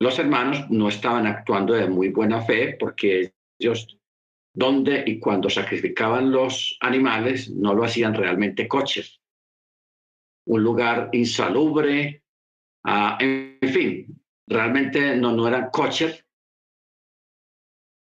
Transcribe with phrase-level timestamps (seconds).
[0.00, 3.98] los hermanos no estaban actuando de muy buena fe porque ellos,
[4.54, 9.20] donde y cuando sacrificaban los animales, no lo hacían realmente coches.
[10.46, 12.24] Un lugar insalubre,
[12.84, 16.24] ah, en fin, realmente no, no eran coches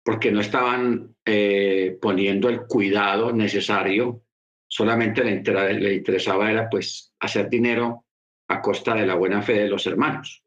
[0.05, 4.23] porque no estaban eh, poniendo el cuidado necesario,
[4.69, 5.43] solamente le,
[5.75, 8.07] le interesaba era pues hacer dinero
[8.49, 10.45] a costa de la buena fe de los hermanos.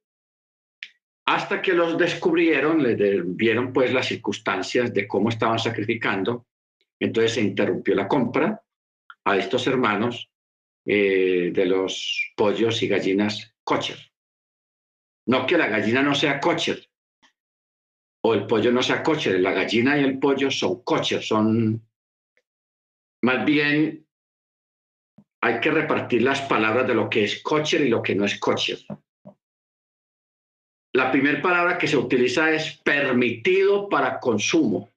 [1.25, 6.47] Hasta que los descubrieron, les vieron pues las circunstancias de cómo estaban sacrificando,
[6.99, 8.61] entonces se interrumpió la compra
[9.23, 10.30] a estos hermanos
[10.85, 13.99] eh, de los pollos y gallinas kosher.
[15.27, 16.89] No que la gallina no sea kosher,
[18.23, 21.88] o el pollo no sea kosher, la gallina y el pollo son kosher, son
[23.23, 24.08] más bien
[25.44, 28.39] hay que repartir las palabras de lo que es kosher y lo que no es
[28.39, 28.80] kosher.
[30.94, 34.89] La primera palabra que se utiliza es permitido para consumo.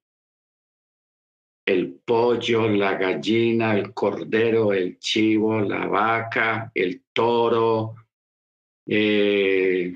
[1.64, 7.94] El pollo, la gallina, el cordero, el chivo, la vaca, el toro,
[8.86, 9.92] eh,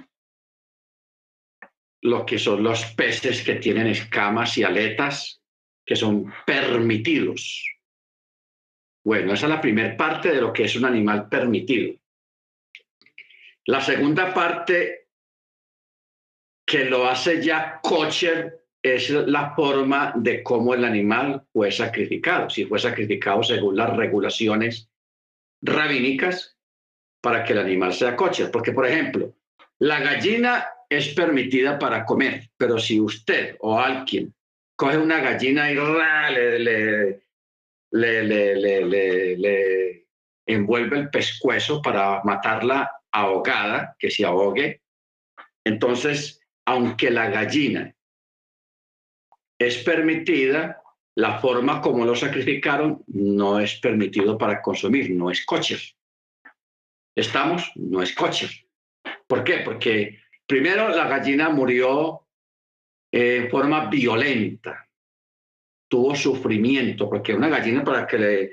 [2.02, 5.42] lo que son los peces que tienen escamas y aletas,
[5.84, 7.64] que son permitidos.
[9.04, 11.94] Bueno, esa es la primera parte de lo que es un animal permitido.
[13.66, 15.07] La segunda parte
[16.68, 22.66] que lo hace ya kosher es la forma de cómo el animal fue sacrificado, si
[22.66, 24.90] fue sacrificado según las regulaciones
[25.62, 26.58] rabínicas
[27.22, 28.50] para que el animal sea kosher.
[28.50, 29.34] Porque, por ejemplo,
[29.78, 34.34] la gallina es permitida para comer, pero si usted o alguien
[34.76, 36.58] coge una gallina y le,
[37.90, 40.06] le, le, le,
[40.46, 44.82] envuelve el pescuezo para matarla ahogada, que se ahogue,
[45.64, 47.94] entonces aunque la gallina
[49.58, 50.82] es permitida,
[51.14, 55.78] la forma como lo sacrificaron no es permitido para consumir, no es coche.
[57.16, 57.72] ¿Estamos?
[57.74, 58.68] No es coche.
[59.26, 59.60] ¿Por qué?
[59.64, 62.26] Porque primero la gallina murió
[63.10, 64.86] en forma violenta,
[65.90, 68.52] tuvo sufrimiento, porque una gallina para que le,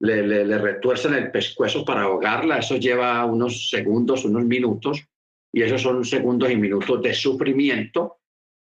[0.00, 5.08] le, le, le retuercen el pescuezo para ahogarla, eso lleva unos segundos, unos minutos,
[5.54, 8.18] y esos son segundos y minutos de sufrimiento,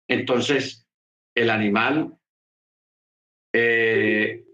[0.09, 0.89] entonces
[1.37, 2.17] el animal
[3.53, 4.47] eh,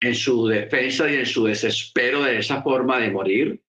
[0.00, 3.60] en su defensa y en su desespero de esa forma de morir,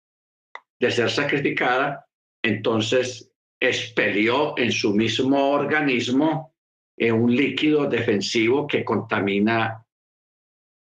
[0.80, 2.08] de ser sacrificada,
[2.44, 6.54] entonces expelió en su mismo organismo
[6.96, 9.84] eh, un líquido defensivo que contamina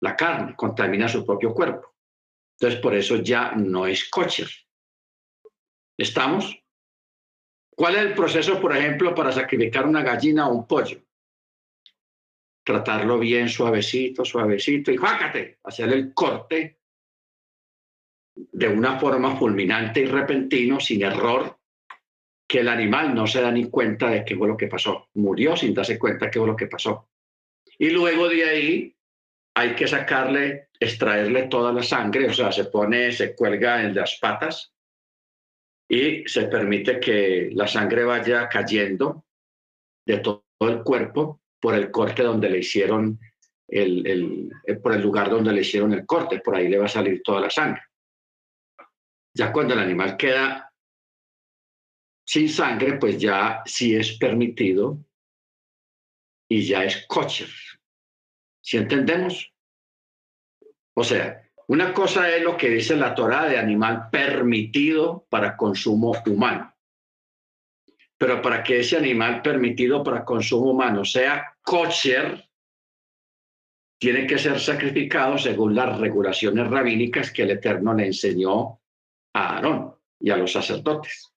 [0.02, 1.94] la carne, contamina su propio cuerpo.
[2.58, 4.48] Entonces, por eso ya no es kosher.
[5.96, 6.65] ¿Estamos?
[7.76, 10.98] ¿Cuál es el proceso, por ejemplo, para sacrificar una gallina o un pollo?
[12.64, 16.78] Tratarlo bien suavecito, suavecito y fácate, hacer el corte
[18.34, 21.58] de una forma fulminante y repentino, sin error,
[22.48, 25.10] que el animal no se da ni cuenta de qué fue lo que pasó.
[25.14, 27.10] Murió sin darse cuenta de qué fue lo que pasó.
[27.78, 28.96] Y luego de ahí
[29.54, 34.18] hay que sacarle, extraerle toda la sangre, o sea, se pone, se cuelga en las
[34.18, 34.72] patas
[35.88, 39.24] y se permite que la sangre vaya cayendo
[40.06, 43.18] de todo el cuerpo por el corte donde le hicieron
[43.68, 46.86] el, el, eh, por el lugar donde le hicieron el corte, por ahí le va
[46.86, 47.82] a salir toda la sangre.
[49.34, 50.72] Ya cuando el animal queda
[52.24, 55.04] sin sangre, pues ya sí es permitido
[56.48, 57.50] y ya es kosher.
[58.60, 59.52] ¿Sí entendemos?
[60.94, 66.14] O sea, una cosa es lo que dice la Torá de animal permitido para consumo
[66.26, 66.72] humano.
[68.16, 72.44] Pero para que ese animal permitido para consumo humano sea kosher,
[73.98, 78.80] tiene que ser sacrificado según las regulaciones rabínicas que el Eterno le enseñó
[79.34, 81.32] a Aarón y a los sacerdotes.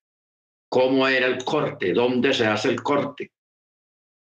[0.69, 1.94] ¿Cómo era el corte?
[1.94, 3.31] ¿Dónde se hace el corte?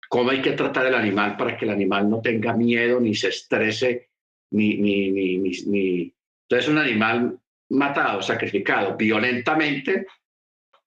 [0.08, 3.28] ¿Cómo hay que tratar el animal para que el animal no tenga miedo ni se
[3.28, 4.10] estrese
[4.54, 6.14] ni, ni, ni, ni,
[6.48, 7.38] Entonces un animal
[7.70, 10.06] matado, sacrificado violentamente,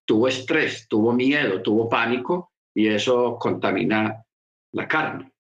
[0.06, 4.24] tuvo estrés, tuvo miedo, tuvo pánico y eso contamina
[4.72, 5.32] la carne.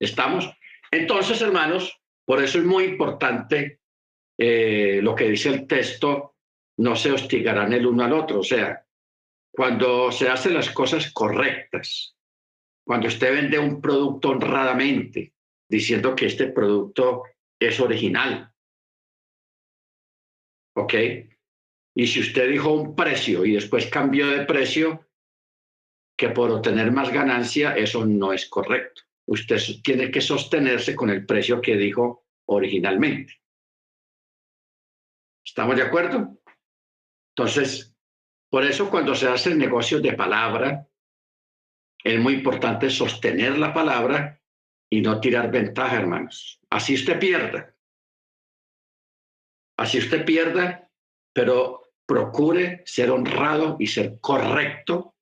[0.00, 0.50] ¿Estamos?
[0.90, 3.80] Entonces, hermanos, por eso es muy importante
[4.36, 6.34] eh, lo que dice el texto,
[6.78, 8.40] no se hostigarán el uno al otro.
[8.40, 8.84] O sea,
[9.52, 12.16] cuando se hacen las cosas correctas,
[12.84, 15.33] cuando usted vende un producto honradamente,
[15.68, 17.24] diciendo que este producto
[17.58, 18.52] es original.
[20.76, 20.94] ¿Ok?
[21.96, 25.06] Y si usted dijo un precio y después cambió de precio,
[26.16, 29.02] que por obtener más ganancia eso no es correcto.
[29.26, 33.40] Usted tiene que sostenerse con el precio que dijo originalmente.
[35.44, 36.38] ¿Estamos de acuerdo?
[37.36, 37.94] Entonces,
[38.50, 40.88] por eso cuando se hacen negocios de palabra,
[42.02, 44.40] es muy importante sostener la palabra
[44.94, 46.60] y no tirar ventaja, hermanos.
[46.70, 47.74] Así usted pierda.
[49.76, 50.88] Así usted pierda,
[51.32, 55.16] pero procure ser honrado y ser correcto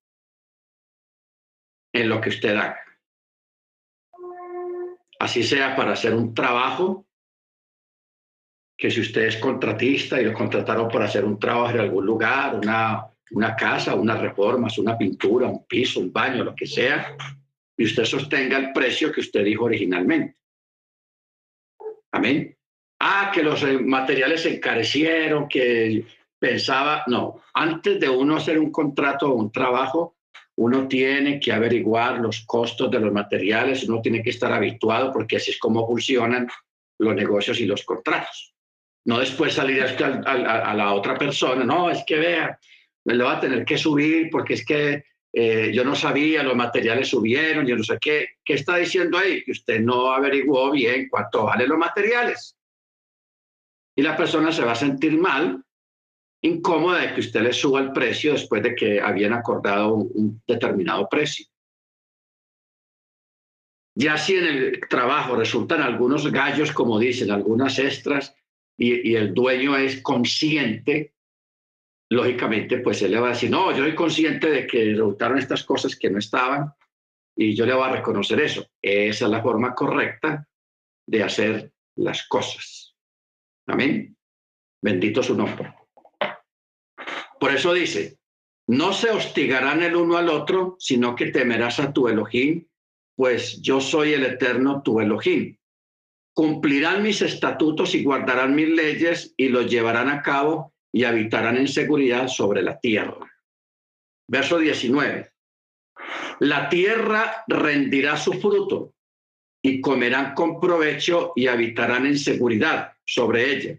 [1.94, 2.80] en lo que usted haga.
[5.18, 7.06] Así sea para hacer un trabajo,
[8.76, 12.56] que si usted es contratista y lo contrataron para hacer un trabajo en algún lugar,
[12.56, 17.16] una, una casa, unas reformas, una pintura, un piso, un baño, lo que sea,
[17.82, 20.36] y usted sostenga el precio que usted dijo originalmente.
[22.12, 22.56] Amén.
[23.00, 26.04] Ah, que los eh, materiales se encarecieron, que
[26.38, 30.14] pensaba, no, antes de uno hacer un contrato o un trabajo,
[30.58, 35.38] uno tiene que averiguar los costos de los materiales, uno tiene que estar habituado porque
[35.38, 36.46] así es como funcionan
[37.00, 38.54] los negocios y los contratos.
[39.06, 42.60] No después salir a, a la otra persona, no, es que vea,
[43.06, 45.02] me lo va a tener que subir porque es que
[45.32, 48.36] eh, yo no sabía, los materiales subieron, yo no sé qué.
[48.44, 49.42] ¿Qué está diciendo ahí?
[49.42, 52.56] Que usted no averiguó bien cuánto valen los materiales.
[53.96, 55.64] Y la persona se va a sentir mal,
[56.42, 61.08] incómoda de que usted le suba el precio después de que habían acordado un, determinado
[61.08, 61.46] precio.
[63.94, 68.34] Ya si en el trabajo resultan algunos gallos, como dicen, algunas extras,
[68.78, 71.12] y el dueño es consciente
[72.12, 75.64] lógicamente, pues él le va a decir, no, yo soy consciente de que resultaron estas
[75.64, 76.72] cosas que no estaban
[77.34, 78.66] y yo le voy a reconocer eso.
[78.82, 80.46] Esa es la forma correcta
[81.06, 82.94] de hacer las cosas.
[83.66, 84.14] Amén.
[84.82, 85.74] Bendito su nombre.
[87.40, 88.18] Por eso dice,
[88.68, 92.66] no se hostigarán el uno al otro, sino que temerás a tu Elohim,
[93.16, 95.56] pues yo soy el eterno tu Elohim.
[96.34, 101.68] Cumplirán mis estatutos y guardarán mis leyes y los llevarán a cabo y habitarán en
[101.68, 103.30] seguridad sobre la tierra.
[104.28, 105.30] Verso 19.
[106.40, 108.94] La tierra rendirá su fruto
[109.62, 113.78] y comerán con provecho y habitarán en seguridad sobre ella.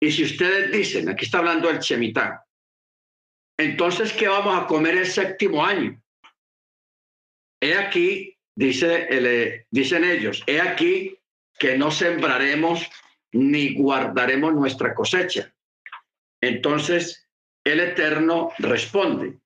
[0.00, 2.38] Y si ustedes dicen, aquí está hablando el Chemitán,
[3.58, 6.00] entonces, ¿qué vamos a comer el séptimo año?
[7.60, 11.18] He aquí, dice eh, dicen ellos, he aquí
[11.58, 12.88] que no sembraremos
[13.32, 15.52] ni guardaremos nuestra cosecha,
[16.40, 17.28] entonces
[17.64, 19.38] el Eterno responde,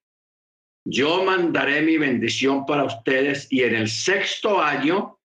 [0.87, 5.19] yo mandaré mi bendición para ustedes y en el sexto año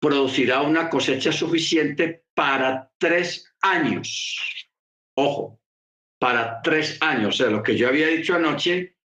[0.00, 4.68] producirá una cosecha suficiente para tres años.
[5.16, 5.60] Ojo,
[6.20, 7.34] para tres años.
[7.34, 8.96] O sea, lo que yo había dicho anoche,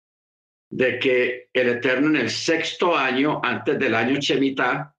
[0.69, 4.95] de que el Eterno en el sexto año, antes del año Shemitah,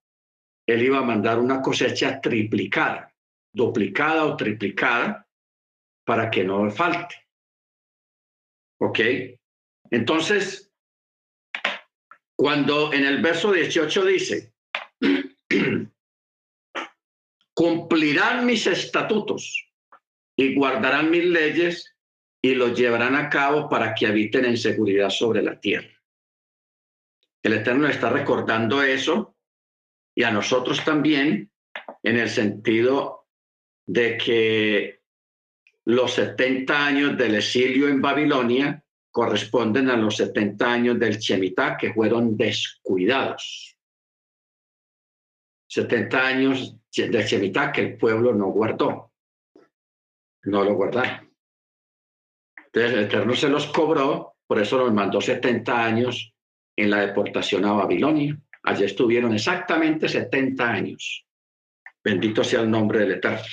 [0.67, 3.13] él iba a mandar una cosecha triplicada,
[3.53, 5.24] duplicada o triplicada,
[6.05, 7.17] para que no falte.
[8.81, 9.01] ¿Ok?
[9.91, 10.73] Entonces,
[12.37, 14.53] cuando en el verso 18 dice,
[17.55, 19.71] cumplirán mis estatutos
[20.37, 21.97] y guardarán mis leyes
[22.43, 25.89] y los llevarán a cabo para que habiten en seguridad sobre la tierra.
[27.43, 29.37] El Eterno está recordando eso
[30.15, 31.51] y a nosotros también
[32.03, 33.27] en el sentido
[33.87, 35.04] de que
[35.87, 41.93] los 70 años del exilio en Babilonia corresponden a los 70 años del Shemitah que
[41.93, 43.77] fueron descuidados.
[45.69, 49.13] 70 años del Shemitah que el pueblo no guardó.
[50.45, 51.33] No lo guardaron.
[52.57, 56.35] Entonces el Eterno se los cobró, por eso los mandó 70 años
[56.77, 58.37] en la deportación a Babilonia.
[58.65, 61.25] Allí estuvieron exactamente 70 años.
[62.03, 63.45] Bendito sea el nombre del Eterno.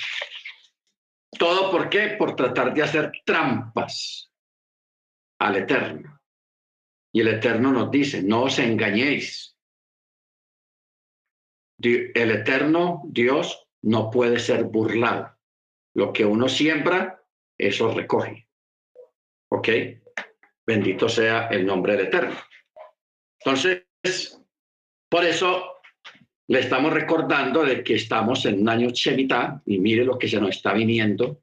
[1.38, 2.16] ¿Todo por qué?
[2.18, 4.30] Por tratar de hacer trampas
[5.38, 6.20] al Eterno.
[7.12, 9.56] Y el Eterno nos dice, no os engañéis.
[11.80, 15.36] El Eterno, Dios, no puede ser burlado.
[15.94, 17.22] Lo que uno siembra,
[17.58, 18.48] eso recoge.
[19.50, 19.68] ¿Ok?
[20.64, 22.36] Bendito sea el nombre del Eterno.
[23.40, 23.84] Entonces,
[25.10, 25.71] por eso
[26.48, 30.40] le estamos recordando de que estamos en un año Shemitah y mire lo que se
[30.40, 31.42] nos está viniendo.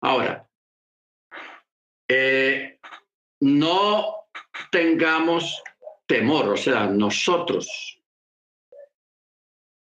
[0.00, 0.48] Ahora,
[2.08, 2.78] eh,
[3.40, 4.28] no
[4.70, 5.62] tengamos
[6.06, 8.00] temor, o sea, nosotros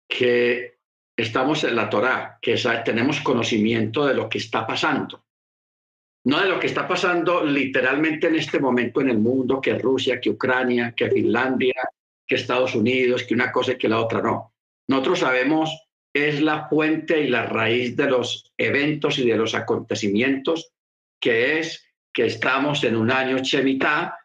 [0.08, 0.78] que
[1.16, 5.24] estamos en la Torá, que tenemos conocimiento de lo que está pasando.
[6.22, 10.20] no de lo que está pasando literalmente en este momento en el mundo, que Rusia,
[10.20, 11.74] que Ucrania, que Finlandia,
[12.30, 14.54] que Estados Unidos, que una cosa y que la otra, no.
[14.88, 15.68] Nosotros sabemos
[16.14, 20.70] es la fuente y la raíz de los eventos y de los acontecimientos,
[21.20, 21.84] que es
[22.14, 24.16] que estamos en un año Chemitá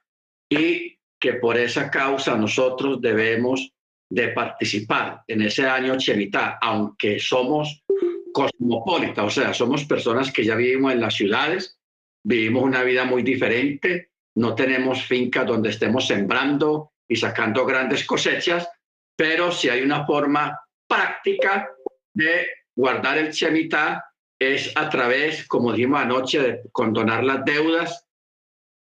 [0.47, 3.71] y que por esa causa nosotros debemos
[4.07, 7.83] de participar en ese año Chemitá, aunque somos
[8.31, 11.79] cosmopolitas, o sea, somos personas que ya vivimos en las ciudades,
[12.23, 18.67] vivimos una vida muy diferente, no tenemos fincas donde estemos sembrando y sacando grandes cosechas,
[19.15, 21.69] pero si hay una forma práctica
[22.13, 24.03] de guardar el Shemitah
[24.39, 28.05] es a través, como dijimos anoche, de condonar las deudas.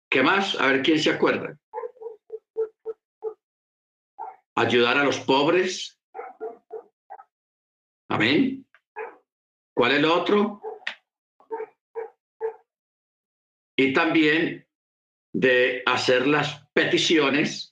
[0.09, 0.59] ¿Qué más?
[0.59, 1.57] A ver quién se acuerda.
[4.55, 5.99] Ayudar a los pobres.
[8.09, 8.67] Amén.
[9.73, 10.61] ¿Cuál es el otro?
[13.77, 14.67] Y también
[15.33, 17.68] de hacer las peticiones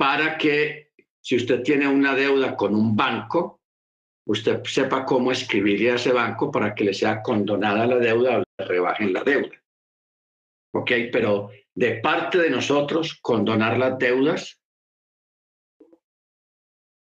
[0.00, 3.60] para que si usted tiene una deuda con un banco,
[4.26, 8.42] usted sepa cómo escribirle a ese banco para que le sea condonada la deuda o
[8.56, 9.62] le rebajen la deuda.
[10.72, 10.90] ¿Ok?
[11.12, 14.58] Pero de parte de nosotros, condonar las deudas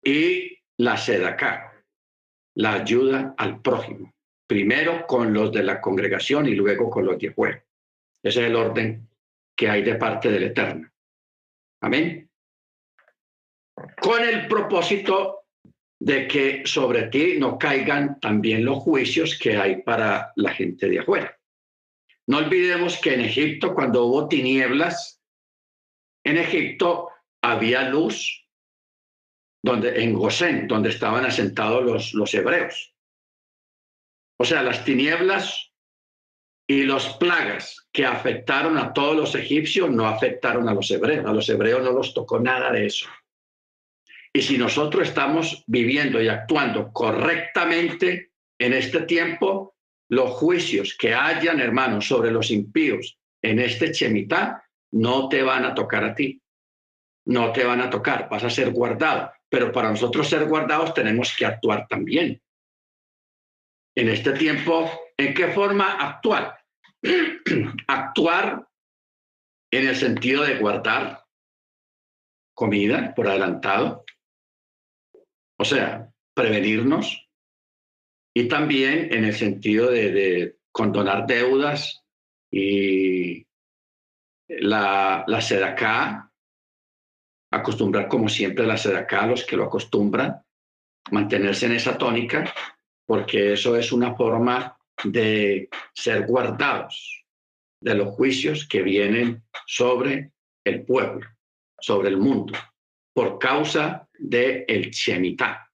[0.02, 1.84] y la acá,
[2.54, 4.14] la ayuda al prójimo.
[4.46, 7.62] Primero con los de la congregación y luego con los de afuera.
[8.22, 9.06] Ese es el orden
[9.54, 10.90] que hay de parte del Eterno.
[11.82, 12.27] Amén.
[14.00, 15.44] Con el propósito
[16.00, 21.00] de que sobre ti no caigan también los juicios que hay para la gente de
[21.00, 21.36] afuera.
[22.26, 25.20] No olvidemos que en Egipto, cuando hubo tinieblas,
[26.24, 27.08] en Egipto
[27.42, 28.46] había luz
[29.62, 32.94] donde, en Gosén, donde estaban asentados los, los hebreos.
[34.38, 35.72] O sea, las tinieblas
[36.68, 41.26] y los plagas que afectaron a todos los egipcios no afectaron a los hebreos.
[41.26, 43.08] A los hebreos no los tocó nada de eso.
[44.38, 49.74] Y si nosotros estamos viviendo y actuando correctamente en este tiempo,
[50.10, 55.74] los juicios que hayan, hermanos, sobre los impíos en este Chemitá no te van a
[55.74, 56.40] tocar a ti.
[57.26, 59.32] No te van a tocar, vas a ser guardado.
[59.48, 62.40] Pero para nosotros ser guardados tenemos que actuar también.
[63.96, 66.60] En este tiempo, ¿en qué forma actuar?
[67.88, 68.68] actuar
[69.72, 71.24] en el sentido de guardar
[72.54, 74.04] comida por adelantado,
[75.58, 77.28] o sea, prevenirnos
[78.34, 82.04] y también en el sentido de, condonar deudas
[82.52, 83.44] y
[84.46, 86.30] la, la sedacá,
[87.50, 90.40] acostumbrar como siempre la sedacá, los que lo acostumbran,
[91.10, 92.54] mantenerse en esa tónica,
[93.06, 97.24] porque eso es una forma de ser guardados
[97.80, 100.32] de los juicios que vienen sobre
[100.64, 101.26] el pueblo,
[101.80, 102.56] sobre el mundo,
[103.14, 105.68] por causa del el Shemitah.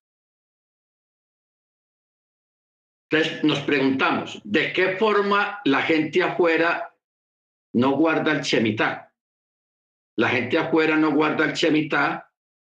[3.10, 6.94] Entonces nos preguntamos, ¿de qué forma la gente afuera
[7.74, 9.12] no guarda el Shemitah?
[10.16, 12.30] La gente afuera no guarda el Shemitah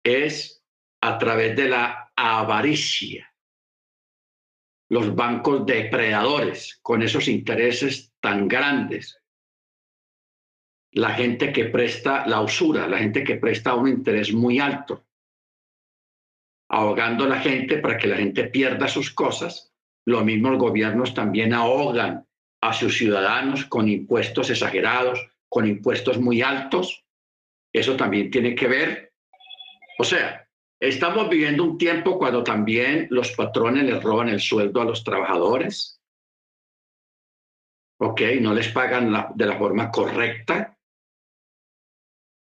[0.05, 0.65] es
[1.01, 3.33] a través de la avaricia.
[4.89, 9.21] Los bancos depredadores con esos intereses tan grandes.
[10.93, 15.05] La gente que presta la usura, la gente que presta un interés muy alto
[16.69, 19.73] ahogando a la gente para que la gente pierda sus cosas.
[20.07, 20.25] Los
[20.59, 22.27] gobiernos también ahogan
[22.61, 27.05] a sus ciudadanos con impuestos exagerados, con impuestos muy altos.
[27.73, 29.13] Eso también tiene que ver.
[29.99, 30.49] O sea,
[30.81, 36.01] estamos viviendo un tiempo cuando también los patrones les roban el sueldo a los trabajadores.
[38.01, 38.21] ¿Ok?
[38.41, 40.74] No les pagan de la forma correcta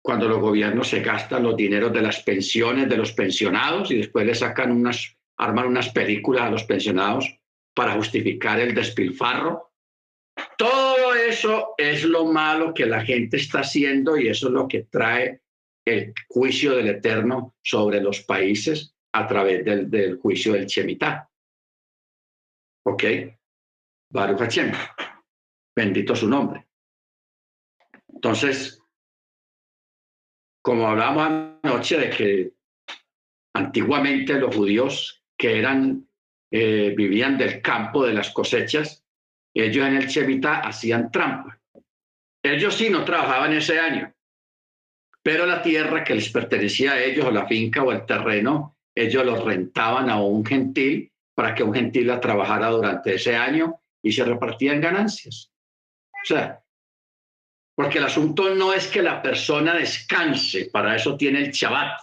[0.03, 4.25] cuando los gobiernos se gastan los dineros de las pensiones de los pensionados y después
[4.25, 7.33] le sacan unas, arman unas películas a los pensionados
[7.73, 9.71] para justificar el despilfarro.
[10.57, 14.83] Todo eso es lo malo que la gente está haciendo y eso es lo que
[14.83, 15.41] trae
[15.85, 21.29] el juicio del Eterno sobre los países a través del, del juicio del Shemitah.
[22.85, 23.03] ¿Ok?
[24.09, 24.73] Baruch Hashem.
[25.73, 26.67] Bendito su nombre.
[28.13, 28.82] Entonces,
[30.63, 32.53] como hablábamos anoche de que
[33.53, 36.07] antiguamente los judíos que eran,
[36.49, 39.03] eh, vivían del campo de las cosechas,
[39.53, 41.59] ellos en el Shemitah hacían trampa.
[42.41, 44.13] Ellos sí no trabajaban ese año,
[45.21, 49.25] pero la tierra que les pertenecía a ellos, o la finca o el terreno, ellos
[49.25, 54.13] los rentaban a un gentil para que un gentil la trabajara durante ese año y
[54.13, 55.51] se repartían ganancias.
[56.13, 56.62] O sea,
[57.75, 62.01] porque el asunto no es que la persona descanse, para eso tiene el Shabbat.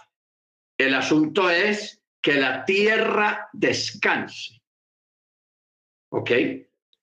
[0.77, 4.61] El asunto es que la tierra descanse.
[6.11, 6.31] ¿Ok?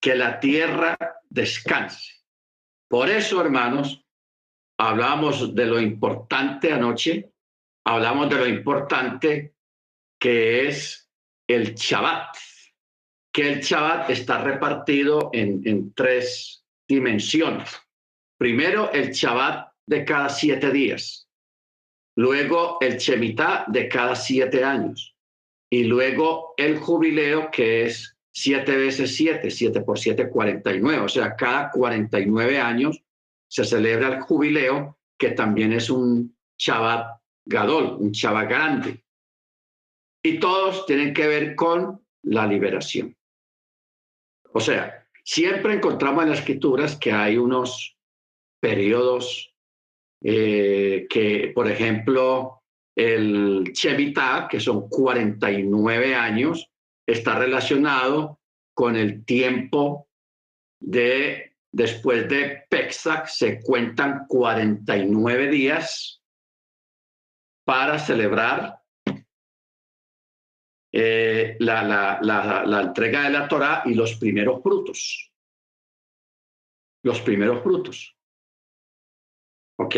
[0.01, 0.97] Que la tierra
[1.31, 2.13] descanse.
[2.89, 4.05] Por eso, hermanos,
[4.79, 7.33] hablamos de lo importante anoche,
[7.85, 9.55] hablamos de lo importante
[10.21, 11.11] que es
[11.47, 12.37] el Shabbat,
[13.33, 17.88] que el Shabbat está repartido en, en tres dimensiones.
[18.39, 21.29] Primero, el Shabbat de cada siete días,
[22.17, 25.17] luego el Shemitah de cada siete años
[25.71, 31.03] y luego el jubileo que es siete veces siete, siete por siete, cuarenta y nueve.
[31.03, 33.03] O sea, cada cuarenta y nueve años
[33.49, 39.05] se celebra el jubileo, que también es un Shabbat Gadol, un Shabbat grande.
[40.23, 43.17] Y todos tienen que ver con la liberación.
[44.53, 47.98] O sea, siempre encontramos en las escrituras que hay unos
[48.61, 49.55] periodos
[50.23, 52.63] eh, que, por ejemplo,
[52.97, 56.69] el Shemitah, que son 49 años,
[57.07, 58.41] está relacionado
[58.75, 60.09] con el tiempo
[60.81, 66.23] de, después de Pesach, se cuentan 49 días
[67.65, 68.81] para celebrar
[70.93, 75.31] eh, la, la, la, la entrega de la Torah y los primeros frutos.
[77.05, 78.18] Los primeros frutos.
[79.79, 79.97] ¿Ok?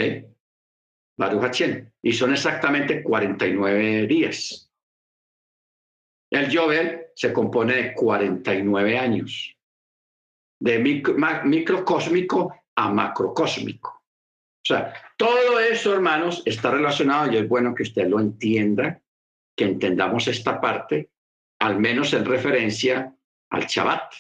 [1.17, 1.63] Baruch
[2.03, 4.71] Y son exactamente 49 días.
[6.31, 9.57] El Jovel se compone de 49 años,
[10.61, 10.79] de
[11.45, 13.91] microcósmico a macrocósmico.
[13.91, 19.03] O sea, todo eso, hermanos, está relacionado y es bueno que usted lo entienda,
[19.57, 21.11] que entendamos esta parte,
[21.59, 23.15] al menos en referencia
[23.51, 24.13] al Shabbat.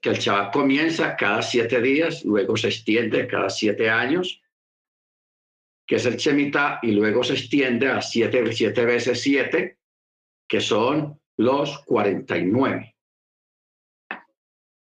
[0.00, 4.42] Que el Shabbat comienza cada siete días, luego se extiende cada siete años,
[5.86, 9.78] que es el Shemitah, y luego se extiende a siete, siete veces siete,
[10.48, 12.96] que son los 49.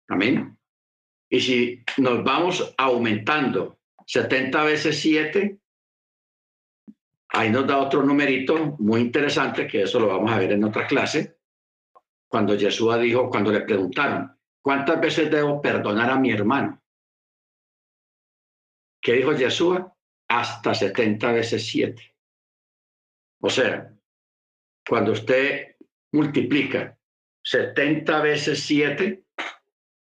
[0.08, 0.58] Amén.
[1.28, 5.61] Y si nos vamos aumentando 70 veces 7,
[7.28, 10.88] ahí nos da otro numerito muy interesante, que eso lo vamos a ver en otra
[10.88, 11.38] clase,
[12.26, 16.81] cuando Jesús dijo, cuando le preguntaron, ¿cuántas veces debo perdonar a mi hermano?
[19.01, 19.79] ¿Qué dijo Jesús?
[20.29, 22.14] Hasta 70 veces 7.
[23.40, 23.92] O sea,
[24.87, 25.77] cuando usted
[26.12, 26.99] multiplica
[27.42, 29.25] 70 veces 7,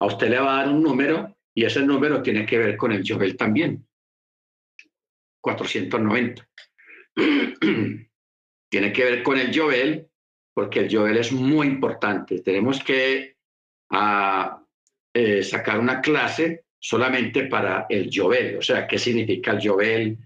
[0.00, 2.92] a usted le va a dar un número y ese número tiene que ver con
[2.92, 3.86] el Jovel también.
[5.40, 6.48] 490.
[8.70, 10.08] tiene que ver con el Jovel
[10.54, 12.40] porque el Jovel es muy importante.
[12.40, 13.35] Tenemos que
[13.90, 14.62] ah,
[15.14, 20.18] eh, sacar una clase solamente para el Jovel, o sea, qué significa el Jovel,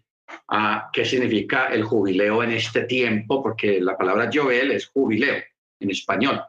[0.92, 5.42] qué significa el jubileo en este tiempo, porque la palabra Jovel es jubileo
[5.81, 6.42] en español.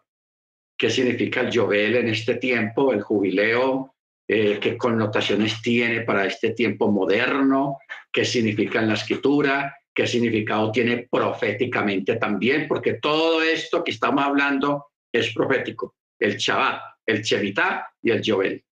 [0.78, 2.91] ¿Qué significa el Jovel en este tiempo?
[2.91, 3.95] El jubileo,
[4.28, 7.78] eh, qué connotaciones tiene para este tiempo moderno,
[8.12, 14.24] qué significa en la escritura, qué significado tiene proféticamente también, porque todo esto que estamos
[14.24, 15.95] hablando es profético.
[16.17, 18.64] El Shabbat, el Shemitah y el Jovel.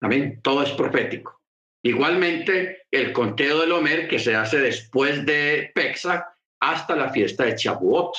[0.00, 0.40] Amén.
[0.42, 1.40] Todo es profético.
[1.82, 6.24] Igualmente, el conteo del Homer que se hace después de Pesach
[6.60, 8.14] hasta la fiesta de Chabuot,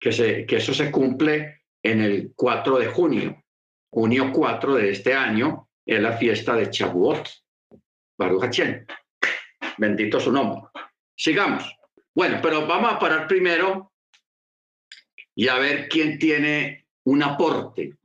[0.00, 3.44] que, eso se cumple en el 4 de junio.
[3.92, 7.28] Junio 4 de este año es la fiesta de Chabuot.
[8.18, 8.86] Baruch Hachem.
[9.78, 10.62] Bendito su nombre.
[11.16, 11.76] Sigamos.
[12.14, 13.92] Bueno, pero vamos a parar primero
[15.34, 17.96] y a ver quién tiene un aporte,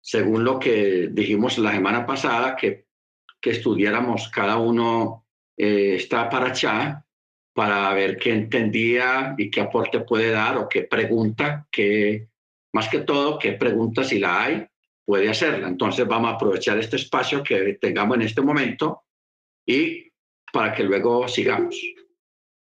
[0.00, 2.86] según lo que dijimos la semana pasada, que
[3.46, 5.24] que estudiáramos cada uno
[5.56, 7.04] eh, esta paracha
[7.54, 12.28] para ver qué entendía y qué aporte puede dar o qué pregunta, que
[12.72, 14.66] más que todo, qué pregunta si la hay,
[15.04, 15.68] puede hacerla.
[15.68, 19.04] Entonces vamos a aprovechar este espacio que tengamos en este momento
[19.64, 20.10] y
[20.52, 21.80] para que luego sigamos.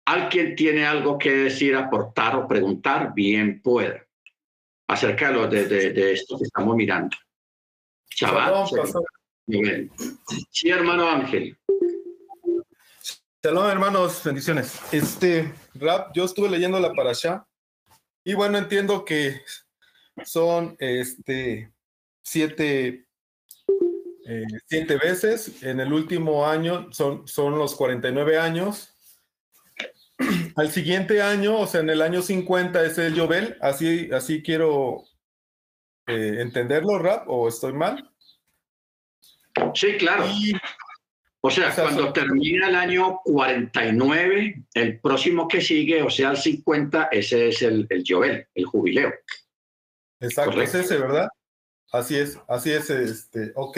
[0.05, 3.13] ¿Alguien tiene algo que decir, aportar o preguntar?
[3.15, 4.05] Bien pueda.
[4.89, 7.15] Acerca de, de, de esto que estamos mirando.
[8.09, 8.65] Chaval.
[10.51, 11.57] Sí, hermano Ángel.
[13.41, 14.81] Saludos, hermanos, bendiciones.
[14.91, 17.47] Este, Rap, yo estuve leyendo la parasha
[18.23, 19.41] y bueno, entiendo que
[20.25, 21.71] son este
[22.21, 23.07] siete,
[24.25, 25.63] eh, siete veces.
[25.63, 28.95] En el último año son, son los 49 años.
[30.55, 35.03] Al siguiente año, o sea, en el año 50 es el Yobel, así, así quiero
[36.07, 38.11] eh, entenderlo, Rap, o estoy mal?
[39.73, 40.25] Sí, claro.
[41.41, 47.09] o sea, cuando termina el año 49, el próximo que sigue, o sea, el 50,
[47.11, 48.03] ese es el, el
[48.53, 49.13] el jubileo.
[50.19, 51.29] Exacto, es ese, ¿verdad?
[51.91, 53.77] Así es, así es, este, ok.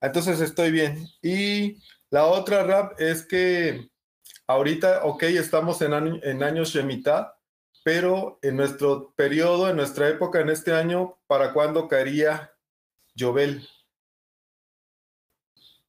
[0.00, 1.06] Entonces estoy bien.
[1.22, 1.78] Y
[2.10, 3.89] la otra, Rap, es que
[4.52, 6.76] ahorita, ok, estamos en, en años
[7.82, 12.52] pero en nuestro periodo, en nuestra época, en este año, ¿para cuándo caería
[13.18, 13.66] Jovel?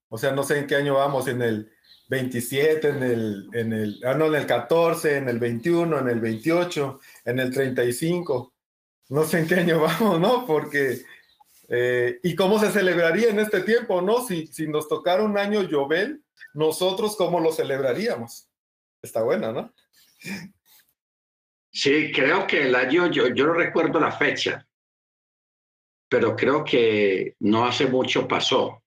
[0.09, 1.71] O sea, no sé en qué año vamos, en el
[2.09, 6.19] 27, en el, en el, ah, no, en el 14, en el 21, en el
[6.19, 8.53] 28, en el 35.
[9.09, 10.45] No sé en qué año vamos, ¿no?
[10.45, 11.03] Porque,
[11.69, 14.25] eh, ¿y cómo se celebraría en este tiempo, no?
[14.25, 16.21] Si, nos tocara un año Jovel,
[16.53, 18.50] nosotros cómo lo celebraríamos.
[19.01, 19.73] Está bueno, ¿no?
[21.71, 24.67] Sí, creo que el año, yo, yo no recuerdo la fecha,
[26.09, 28.83] pero creo que no hace mucho pasó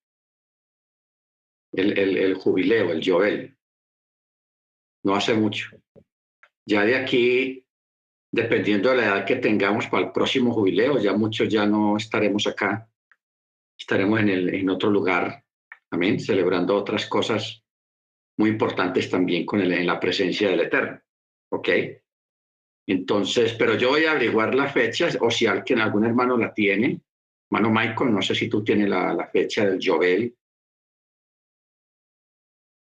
[1.73, 3.57] el, el, jubileo, el Joel.
[5.03, 5.71] No hace mucho.
[6.67, 7.67] Ya de aquí,
[8.31, 12.47] dependiendo de la edad que tengamos para el próximo jubileo, ya muchos ya no estaremos
[12.47, 12.89] acá.
[13.77, 15.45] Estaremos en, el, en otro lugar,
[15.91, 17.64] amén, celebrando otras cosas
[18.37, 21.01] muy importantes también con el, en la presencia del Eterno.
[21.53, 21.69] ¿Ok?
[22.87, 27.01] Entonces, pero yo voy a averiguar la fecha, o si alguien, algún hermano la tiene.
[27.51, 30.37] Hermano Michael, no sé si tú tienes la, fecha del Jovel,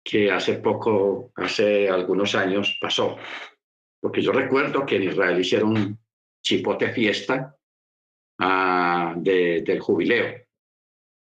[0.05, 3.17] que hace poco, hace algunos años pasó.
[4.01, 5.99] Porque yo recuerdo que en Israel hicieron
[6.43, 7.57] chipote fiesta
[8.41, 10.47] uh, de, del jubileo,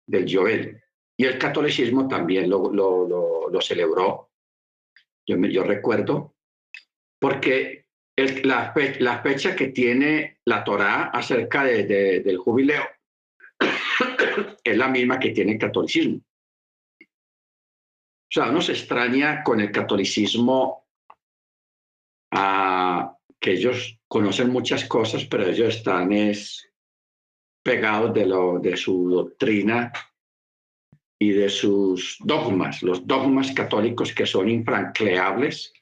[0.06, 0.82] del Jovel.
[1.18, 4.30] Y el catolicismo también lo, lo, lo, lo celebró.
[5.26, 6.36] Yo, yo recuerdo,
[7.18, 7.86] porque
[8.44, 11.84] la, la, fecha que tiene la Torá acerca de,
[12.20, 12.84] del jubileo
[14.64, 16.20] es la misma que tiene el catolicismo.
[16.98, 20.86] O sea, uno se extraña con el catolicismo
[22.32, 26.70] a que ellos conocen muchas cosas, pero ellos están es,
[27.62, 29.92] pegados de, lo, de su doctrina
[31.18, 35.72] y de sus dogmas, los dogmas católicos que son infranqueables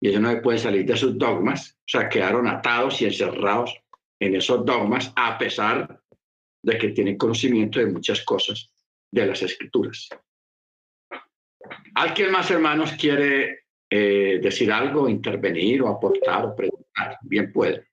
[0.00, 3.74] y ellos no pueden salir de sus dogmas, o sea, quedaron atados y encerrados
[4.20, 5.98] en esos dogmas a pesar
[6.62, 8.70] de que tienen conocimiento de muchas cosas
[9.10, 10.08] de las escrituras.
[11.94, 17.18] ¿Alguien más, hermanos, quiere eh, decir algo, intervenir o aportar o preguntar?
[17.22, 17.88] Bien puede.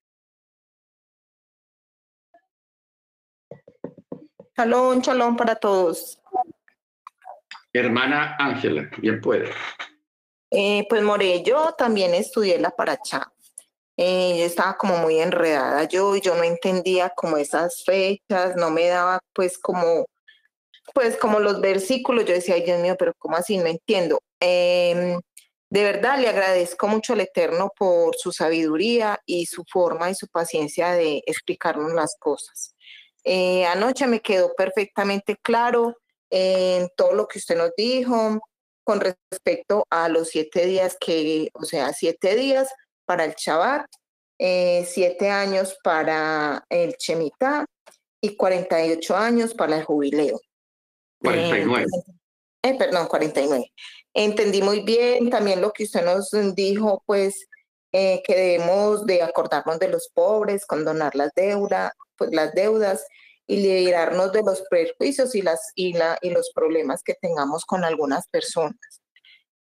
[4.57, 6.20] Shalom, shalom para todos.
[7.73, 9.49] Hermana Ángela, bien puede.
[10.51, 13.31] Eh, pues More, yo también estudié la paracha.
[13.97, 19.19] Eh, estaba como muy enredada yo yo no entendía como esas fechas, no me daba
[19.33, 20.05] pues como,
[20.93, 22.25] pues como los versículos.
[22.25, 23.57] Yo decía, ay Dios mío, pero ¿cómo así?
[23.57, 24.19] No entiendo.
[24.39, 25.19] Em,
[25.69, 30.27] de verdad le agradezco mucho al Eterno por su sabiduría y su forma y su
[30.27, 32.75] paciencia de explicarnos las cosas.
[33.23, 35.95] Eh, anoche me quedó perfectamente claro
[36.31, 38.39] en todo lo que usted nos dijo,
[38.83, 42.69] con respecto a los siete días que, o sea, siete días
[43.05, 43.85] para el Shabbat,
[44.39, 47.65] eh, siete años para el Shemitah
[48.21, 50.39] y 48 años para el jubileo.
[51.19, 51.85] 49.
[51.85, 53.71] Eh, eh, perdón, 49.
[54.13, 57.47] Entendí muy bien también lo que usted nos dijo, pues
[57.91, 63.05] que debemos de acordarnos de los pobres, condonar las deudas, pues las deudas
[63.51, 67.83] y liberarnos de los prejuicios y, las, y, la, y los problemas que tengamos con
[67.83, 69.01] algunas personas.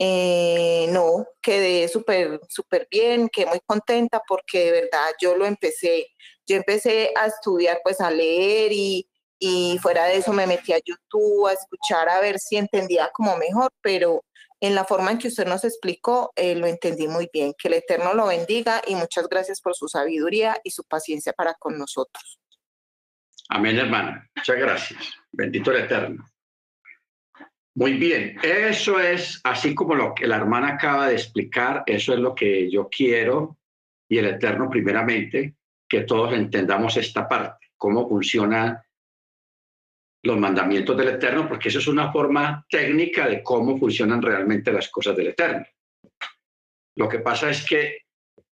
[0.01, 6.09] Eh, no, quedé súper, súper bien, quedé muy contenta porque de verdad yo lo empecé,
[6.49, 10.81] yo empecé a estudiar, pues a leer y, y fuera de eso me metí a
[10.85, 14.25] YouTube a escuchar a ver si entendía como mejor, pero
[14.61, 17.55] en la forma en que usted nos explicó, eh, lo entendí muy bien.
[17.57, 21.55] Que el Eterno lo bendiga y muchas gracias por su sabiduría y su paciencia para
[21.55, 22.41] con nosotros.
[23.49, 24.23] Amén, hermano.
[24.35, 25.15] Muchas gracias.
[25.33, 26.29] Bendito el Eterno.
[27.77, 32.19] Muy bien, eso es así como lo que la hermana acaba de explicar, eso es
[32.19, 33.59] lo que yo quiero
[34.09, 35.57] y el Eterno primeramente,
[35.87, 38.79] que todos entendamos esta parte, cómo funcionan
[40.23, 44.89] los mandamientos del Eterno, porque eso es una forma técnica de cómo funcionan realmente las
[44.89, 45.67] cosas del Eterno.
[46.97, 47.99] Lo que pasa es que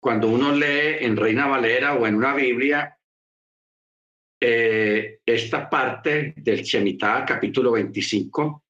[0.02, 2.98] cuando uno lee en Reina Valera o en una Biblia,
[4.46, 8.64] eh, esta parte del Shemitah, capítulo 25,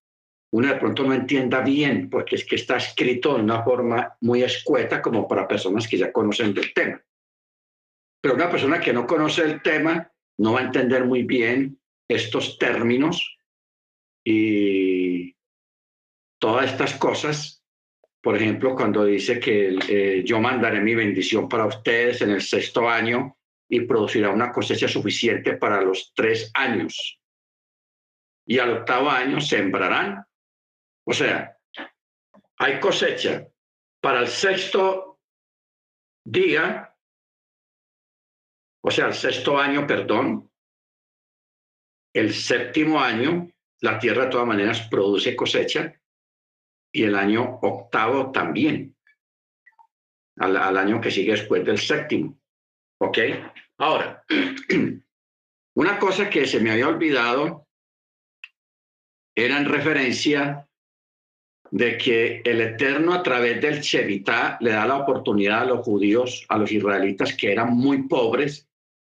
[0.52, 4.44] uno de pronto no entienda bien, porque es que está escrito de una forma muy
[4.44, 7.02] escueta como para personas que ya conocen del tema.
[8.22, 12.60] Pero una persona que no conoce el tema no va a entender muy bien estos
[12.60, 13.36] términos
[14.24, 15.36] y
[16.40, 17.64] todas estas cosas.
[18.22, 22.88] Por ejemplo, cuando dice que eh, yo mandaré mi bendición para ustedes en el sexto
[22.88, 23.36] año
[23.74, 27.20] y producirá una cosecha suficiente para los tres años.
[28.46, 30.24] Y al octavo año sembrarán.
[31.06, 31.58] O sea,
[32.58, 33.48] hay cosecha
[34.00, 35.20] para el sexto
[36.24, 36.96] día,
[38.84, 40.52] o sea, el sexto año, perdón,
[42.14, 43.50] el séptimo año,
[43.82, 46.00] la tierra de todas maneras produce cosecha
[46.92, 48.96] y el año octavo también,
[50.38, 52.40] al, año que sigue después del séptimo.
[53.00, 53.18] ¿Ok?
[53.78, 54.24] Ahora,
[55.76, 57.68] una cosa que se me había olvidado
[59.36, 60.68] era en referencia
[61.72, 66.46] de que el Eterno a través del Chevitá le da la oportunidad a los judíos,
[66.50, 68.70] a los israelitas que eran muy pobres,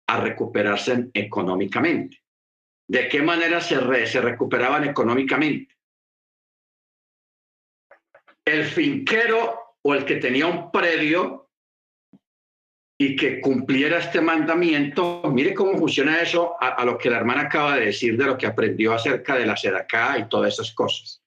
[0.07, 2.23] a recuperarse económicamente.
[2.87, 5.75] ¿De qué manera se, se recuperaban económicamente?
[8.45, 11.44] El finquero o el que tenía un predio
[12.97, 17.41] y que cumpliera este mandamiento, mire cómo funciona eso a, a, lo que la hermana
[17.41, 21.21] acaba de decir de lo que aprendió acerca de la sedacá y todas esas cosas.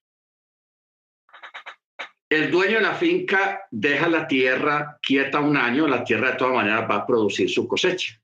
[2.30, 6.54] El dueño de la finca deja la tierra quieta un año, la tierra de todas
[6.54, 8.20] maneras va a producir su cosecha.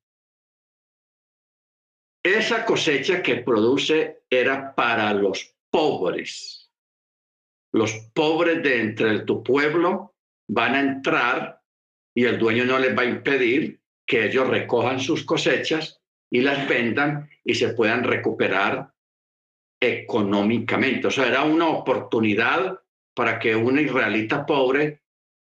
[2.22, 6.70] Esa cosecha que produce era para los pobres.
[7.72, 10.14] Los pobres de entre tu pueblo
[10.48, 11.63] van a entrar
[12.14, 16.00] y el dueño no les va a impedir que ellos recojan sus cosechas
[16.30, 18.92] y las vendan y se puedan recuperar
[19.80, 21.08] económicamente.
[21.08, 22.80] O sea, era una oportunidad
[23.14, 25.02] para que un israelita pobre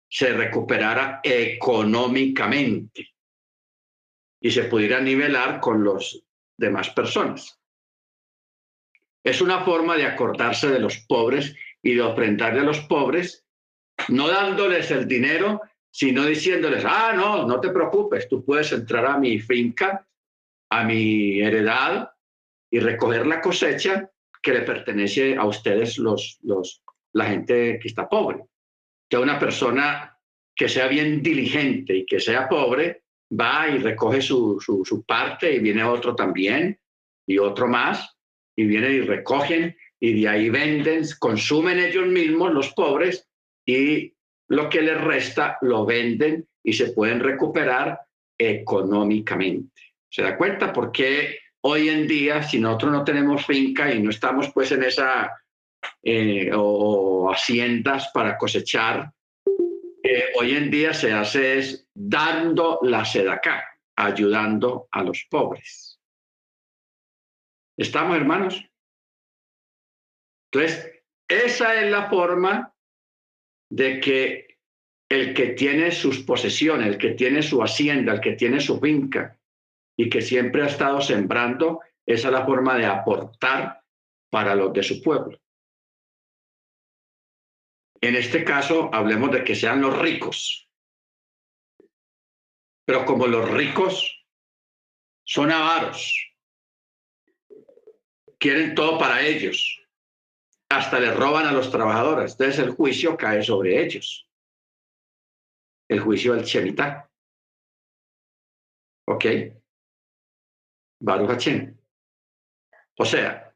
[0.10, 3.10] se recuperara económicamente
[4.39, 6.23] y se pudiera nivelar con los
[6.58, 7.60] demás personas.
[9.23, 13.45] Es una forma de acordarse de los pobres y de ofrendarle a los pobres,
[14.10, 15.62] no dándoles el dinero,
[15.93, 20.08] sino diciéndoles, ah, no, no te preocupes, tú puedes entrar a mi finca,
[20.71, 22.10] a mi heredad
[22.71, 24.10] y recoger la cosecha
[24.41, 28.43] que le pertenece a ustedes los, los, la gente que está pobre.
[29.08, 30.17] Que una persona
[30.56, 35.53] que sea bien diligente y que sea pobre, va y recoge su, su, su, parte
[35.53, 36.79] y viene otro también
[37.27, 38.17] y otro más
[38.56, 43.29] y vienen y recogen y de ahí venden, consumen ellos mismos los pobres
[43.63, 44.13] y
[44.54, 48.00] lo que les resta lo venden y se pueden recuperar
[48.38, 49.82] económicamente.
[50.10, 54.12] ¿Se da cuenta por qué hoy en día, si nosotros no tenemos finca y no
[54.12, 55.32] estamos pues en esa
[56.04, 59.12] eh, o haciendas para cosechar,
[60.04, 63.63] eh, hoy en día se hace es dando la sedacá,
[63.96, 66.00] ayudando a los pobres.
[67.76, 68.63] ¿Estamos, hermanos?
[70.52, 70.92] Entonces,
[71.28, 72.73] esa es la forma
[73.74, 74.60] de que
[75.10, 79.40] el que tiene sus posesiones, el que tiene su hacienda, el que tiene su finca
[79.98, 83.82] y que siempre ha estado sembrando, esa es la forma de aportar
[84.30, 85.40] para los de su pueblo.
[88.00, 90.70] En este caso, hablemos de que sean los ricos.
[92.86, 94.24] Pero como los ricos
[95.26, 96.32] son avaros,
[98.38, 99.83] quieren todo para ellos,
[100.78, 102.32] hasta les roban a los trabajadores.
[102.34, 104.28] Entonces el juicio cae sobre ellos.
[105.90, 107.10] El juicio del Shemitah.
[109.08, 109.26] ¿Ok?
[111.00, 111.50] Baruch
[112.98, 113.54] O sea,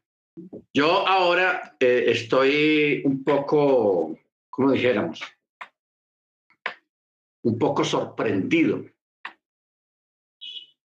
[0.74, 4.18] yo ahora eh, estoy un poco
[4.58, 5.22] como dijéramos,
[7.44, 8.84] un poco sorprendido.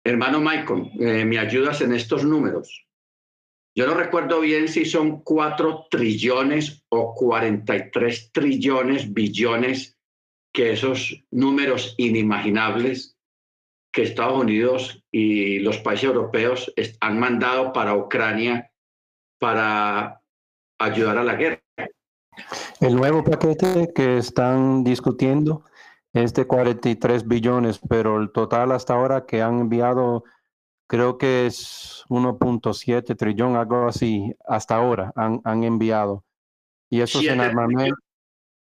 [0.04, 2.86] Hermano Michael, eh, ¿me ayudas en estos números?
[3.76, 9.98] Yo no recuerdo bien si son cuatro trillones o 43 trillones, billones,
[10.54, 13.18] que esos números inimaginables
[13.92, 18.72] que Estados Unidos y los países europeos han mandado para Ucrania
[19.40, 20.22] para
[20.80, 21.62] ayudar a la guerra.
[22.80, 25.64] El nuevo paquete que están discutiendo
[26.14, 30.24] es de 43 billones, pero el total hasta ahora que han enviado
[30.94, 36.24] creo que es 1.7 trillón, algo así, hasta ahora han, han enviado.
[36.88, 37.96] Y eso es en armamento.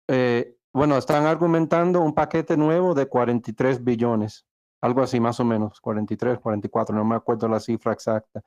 [0.09, 4.45] Eh, bueno, están argumentando un paquete nuevo de 43 billones,
[4.81, 8.41] algo así más o menos, 43, 44, no me acuerdo la cifra exacta.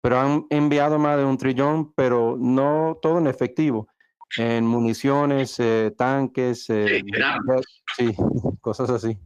[0.00, 3.86] Pero han enviado más de un trillón, pero no todo en efectivo
[4.38, 7.02] en municiones, eh, tanques, eh,
[7.98, 8.16] sí,
[8.62, 9.18] cosas así.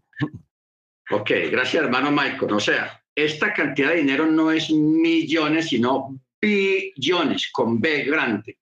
[1.12, 2.52] Ok, gracias hermano Michael.
[2.52, 8.59] O sea, esta cantidad de dinero no es millones, sino billones, con B grande.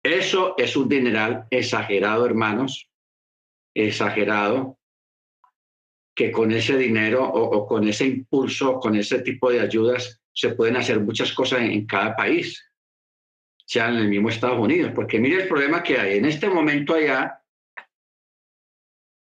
[0.00, 2.88] Eso es un dineral exagerado, hermanos,
[3.74, 4.78] exagerado,
[6.14, 10.76] que con ese dinero o, con ese impulso, con ese tipo de ayudas, se pueden
[10.76, 12.64] hacer muchas cosas en, cada país,
[13.66, 14.92] sea en el mismo Estados Unidos.
[14.94, 16.18] Porque mire el problema que hay.
[16.18, 17.42] En este momento allá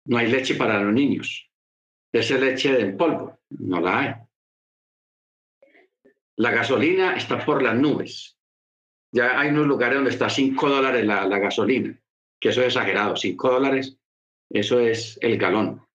[0.06, 1.51] no hay leche para los niños.
[2.12, 4.14] Esa leche de polvo, no la hay.
[6.38, 8.38] La gasolina está por las nubes.
[9.14, 11.98] Ya hay unos lugares donde está 5 dólares la, la gasolina,
[12.40, 13.16] que eso es exagerado.
[13.16, 13.98] 5 dólares,
[14.50, 15.86] eso es el galón.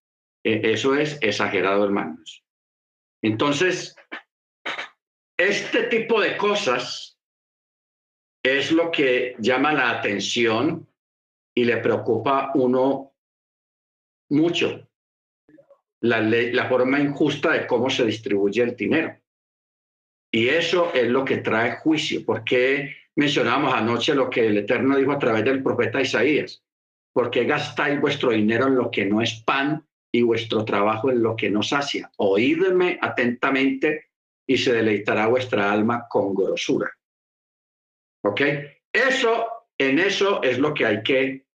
[0.44, 2.44] E, eso es exagerado, hermanos.
[3.22, 3.96] Entonces,
[5.37, 7.18] este tipo de cosas
[8.42, 10.88] es lo que llama la atención
[11.55, 13.12] y le preocupa uno
[14.31, 14.86] mucho.
[16.09, 19.16] La, forma injusta de cómo se distribuye el dinero.
[20.33, 22.25] Y eso es lo que trae juicio.
[22.25, 26.62] porque mencionamos anoche lo que el Eterno dijo a través del profeta Isaías?
[27.16, 31.35] porque gastáis vuestro dinero en lo que no es pan y vuestro trabajo en lo
[31.35, 32.12] que nos sacia.
[32.19, 34.11] Oídme atentamente
[34.47, 36.90] y se deleitará vuestra alma con grosura.
[38.23, 38.42] ¿Ok?
[38.92, 39.47] Eso,
[39.79, 41.47] en eso es lo que hay que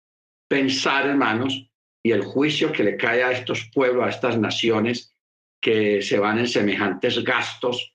[0.47, 1.70] pensar, hermanos,
[2.03, 5.15] y el juicio que le cae a estos pueblos, a estas naciones
[5.61, 7.93] que se van en semejantes gastos,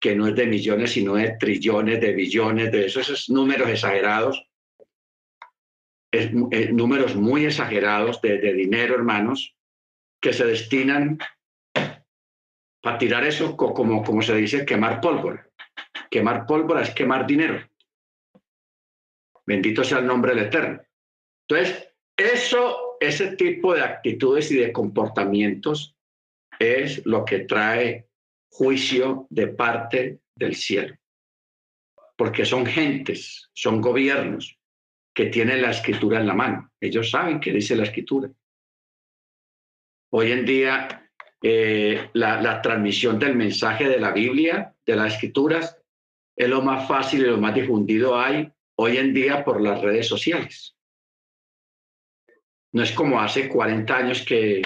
[0.00, 4.46] que no es de millones, sino de trillones, de billones, de esos, números exagerados,
[6.12, 6.30] eh,
[6.72, 9.56] números muy exagerados de dinero, hermanos,
[10.20, 11.18] que se destinan
[12.82, 15.48] para tirar eso como, como se dice, quemar pólvora.
[16.10, 17.68] Quemar pólvora es quemar dinero.
[19.46, 20.80] Bendito sea el nombre del Eterno.
[21.48, 25.96] Entonces, eso, ese tipo de actitudes y de comportamientos
[26.58, 28.08] es lo que trae
[28.50, 30.96] juicio de parte del cielo.
[32.16, 34.58] Porque son gentes, son gobiernos
[35.14, 36.70] que tienen la escritura en la mano.
[36.80, 38.30] Ellos saben qué dice la escritura.
[40.10, 41.10] Hoy en día,
[41.42, 45.78] eh, la, transmisión del mensaje de la Biblia, de las escrituras,
[46.36, 50.06] es lo más fácil y lo más difundido hay hoy en día por las redes
[50.06, 50.77] sociales.
[52.72, 54.62] No es como hace 40 años que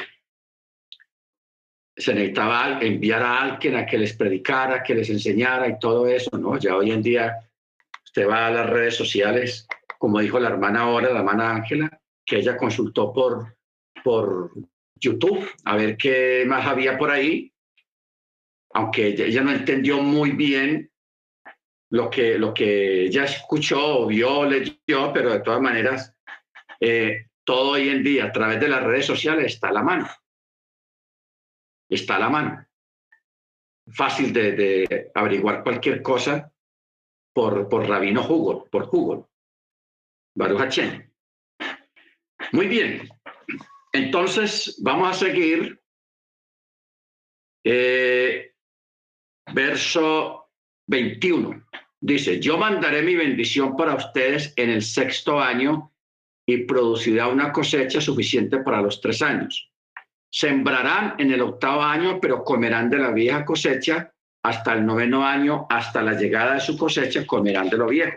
[1.96, 6.36] se necesitaba enviar a alguien a que les predicara, que les enseñara y todo eso,
[6.38, 6.58] ¿no?
[6.58, 7.36] Ya hoy en día
[8.04, 9.66] usted va a las redes sociales,
[9.98, 13.56] como dijo la hermana ahora, la hermana Ángela, que ella consultó por,
[14.02, 14.52] por
[14.96, 17.52] YouTube a ver qué más había por ahí,
[18.74, 20.90] aunque ella, no entendió muy bien
[21.90, 26.14] lo que, lo que ella escuchó, vio, leyó, pero de todas maneras,
[26.80, 30.08] eh, todo hoy en día a través de las redes sociales está a la mano.
[31.88, 32.66] Está a la mano.
[33.90, 36.52] Fácil de, averiguar cualquier cosa
[37.34, 39.24] por, por Rabino Google, por Google.
[40.34, 40.78] Baruch
[42.52, 43.08] Muy bien.
[43.92, 45.80] Entonces, vamos a seguir.
[47.64, 48.54] Eh,
[49.52, 50.50] verso
[50.86, 51.66] 21.
[52.00, 55.91] Dice, yo mandaré mi bendición para ustedes en el sexto año
[56.46, 59.70] y producirá una cosecha suficiente para los tres años.
[60.30, 65.66] Sembrarán en el octavo año, pero comerán de la vieja cosecha hasta el noveno año,
[65.68, 68.16] hasta la llegada de su cosecha, comerán de lo viejo.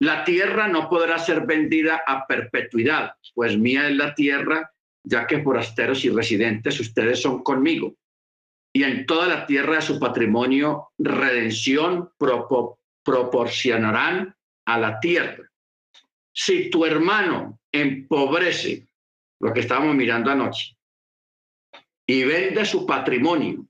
[0.00, 4.72] La tierra no podrá ser vendida a perpetuidad, pues mía es la tierra,
[5.04, 7.94] ya que forasteros y residentes ustedes son conmigo.
[8.72, 12.10] Y en toda la tierra de su patrimonio, redención
[13.04, 15.51] proporcionarán a la tierra.
[16.32, 18.88] Si tu hermano empobrece,
[19.40, 20.76] lo que estábamos mirando anoche,
[22.06, 23.66] y vende su patrimonio,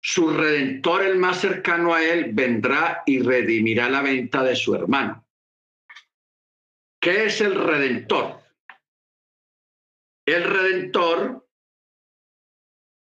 [0.00, 5.26] su redentor, el más cercano a él, vendrá y redimirá la venta de su hermano.
[7.00, 8.40] ¿Qué es el redentor?
[10.26, 11.48] El redentor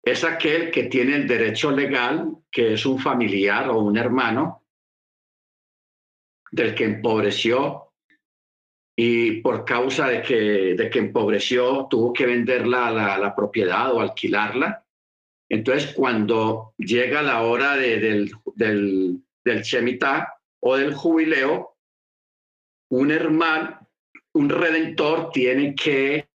[0.02, 4.66] es aquel que tiene el derecho legal, que es un familiar o un hermano
[6.50, 7.83] del que empobreció
[8.96, 14.00] y por causa de que, de que empobreció tuvo que vender la, la propiedad o
[14.00, 14.84] alquilarla
[15.48, 21.76] entonces, cuando llega la hora del, del, del Shemitah o del jubileo,
[22.90, 23.88] un hermano,
[24.34, 26.28] un redentor tiene que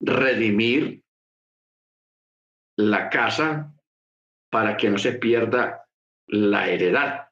[0.00, 1.02] redimir
[2.76, 3.74] la casa
[4.50, 5.86] para que no se pierda
[6.28, 7.28] la heredad.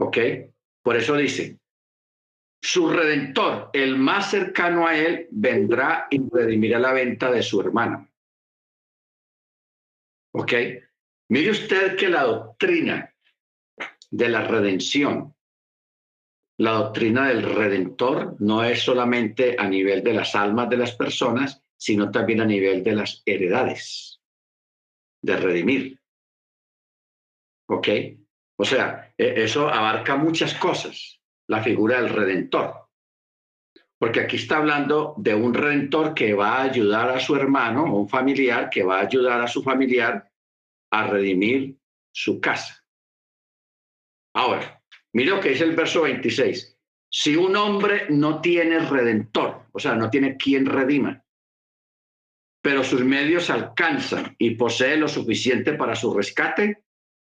[0.00, 0.18] ¿Ok?
[0.82, 1.59] Por eso dice,
[2.72, 8.08] su redentor, el más cercano a él, vendrá y redimirá la venta de su hermano.
[10.32, 10.52] ¿Ok?
[11.30, 13.12] Mire usted que la doctrina
[14.08, 15.34] de la redención,
[16.58, 21.64] la doctrina del redentor, no es solamente a nivel de las almas de las personas,
[21.76, 24.20] sino también a nivel de las heredades,
[25.22, 26.00] de redimir.
[27.66, 27.88] ¿Ok?
[28.54, 31.19] O sea, e, eso abarca muchas cosas,
[31.50, 32.88] la figura del redentor.
[33.98, 38.08] Porque aquí está hablando de un redentor que va a ayudar a su hermano un
[38.08, 40.30] familiar, que va a ayudar a su familiar
[40.92, 41.76] a redimir
[42.14, 42.84] su casa.
[44.34, 44.80] Ahora,
[45.12, 46.78] mira lo que dice el verso 26.
[47.10, 51.24] Si un hombre no tiene redentor, o sea, no tiene quien redima,
[52.62, 56.84] pero sus medios alcanzan y posee lo suficiente para su rescate,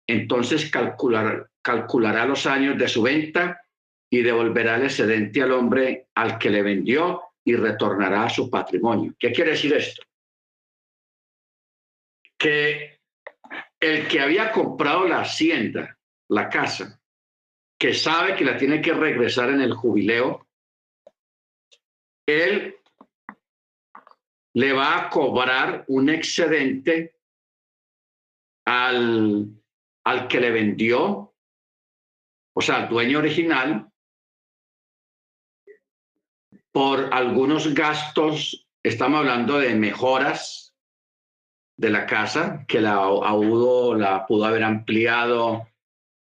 [0.09, 3.61] entonces calculará, calculará los años de su venta
[4.11, 9.15] y devolverá el excedente al hombre al que le vendió y retornará a su patrimonio.
[9.19, 10.03] ¿Qué quiere decir esto?
[12.39, 13.01] Que
[13.81, 15.99] el que había comprado la hacienda,
[16.29, 17.01] la casa,
[17.79, 20.47] que sabe que la tiene que regresar en el jubileo,
[22.27, 22.77] él
[24.55, 27.15] le va a cobrar un excedente
[28.67, 29.47] al,
[30.05, 31.35] al que le vendió,
[32.55, 33.91] o sea, al dueño original,
[36.79, 40.77] por algunos gastos, estamos hablando de mejoras
[41.77, 45.67] de la casa, que la, pudo, la pudo haber ampliado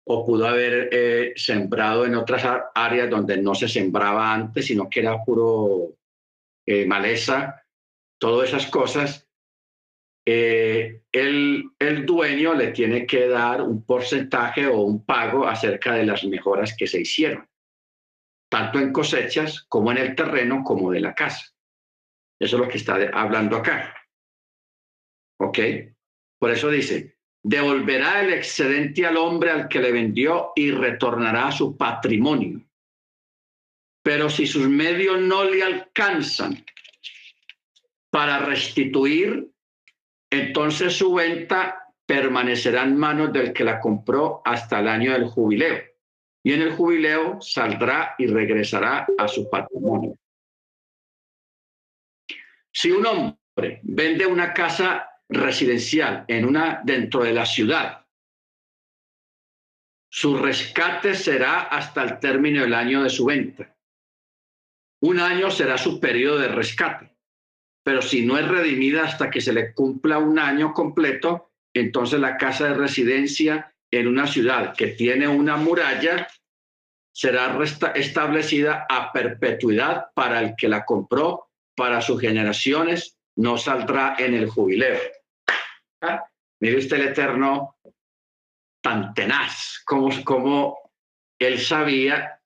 [0.07, 5.01] o pudo haber eh, sembrado en otras áreas donde no se sembraba antes, sino que
[5.01, 5.99] era puro
[6.67, 7.63] eh, maleza,
[8.19, 9.29] todas esas cosas,
[10.27, 16.07] eh, el, el dueño le tiene que dar un porcentaje o un pago acerca de
[16.07, 17.47] las mejoras que se hicieron,
[18.49, 21.53] tanto en cosechas como en el terreno como de la casa.
[22.39, 23.95] Eso es lo que está hablando acá.
[25.41, 25.59] ¿Ok?
[26.39, 31.77] Por eso dice, devolverá el excedente al hombre al que le vendió y retornará su
[31.77, 32.65] patrimonio.
[34.03, 36.65] Pero si sus medios no le alcanzan
[38.11, 39.51] para restituir,
[40.31, 45.88] entonces su venta permanecerá en manos del que la compró hasta el año del jubileo.
[46.49, 50.17] Y en el jubileo saldrá y regresará a su patrimonio.
[52.73, 58.07] Si un hombre vende una casa residencial en una dentro de la ciudad,
[60.11, 63.77] su rescate será hasta el término del año de su venta.
[65.03, 67.15] Un año será su periodo de rescate,
[67.85, 72.39] pero si no es redimida hasta que se le cumpla un año completo, entonces la
[72.39, 76.27] casa de residencia en una ciudad que tiene una muralla
[77.19, 77.59] será
[77.97, 84.49] establecida a perpetuidad para el que la compró, para sus generaciones, no saldrá en el
[84.49, 85.01] jubileo.
[86.61, 87.77] Mire usted el Eterno
[88.81, 90.79] tan tenaz, como, como
[91.41, 92.41] él sabía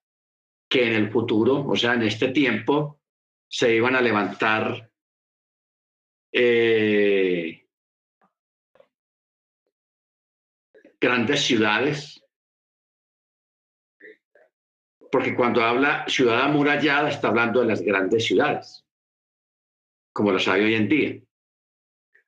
[0.67, 2.99] que en el futuro, o sea, en este tiempo,
[3.47, 4.89] se iban a levantar
[6.31, 7.67] eh,
[10.99, 12.22] grandes ciudades,
[15.13, 18.83] porque cuando habla ciudad amurallada está hablando de las grandes ciudades,
[20.11, 21.21] como lo sabe hoy en día.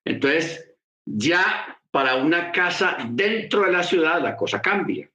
[0.05, 0.71] Entonces,
[1.03, 5.09] ya para una casa dentro de la ciudad la cosa cambia.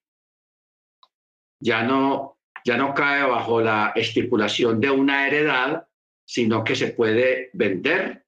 [1.61, 5.87] Ya no, ya no cae bajo la estipulación de una heredad,
[6.25, 8.27] sino que se puede vender,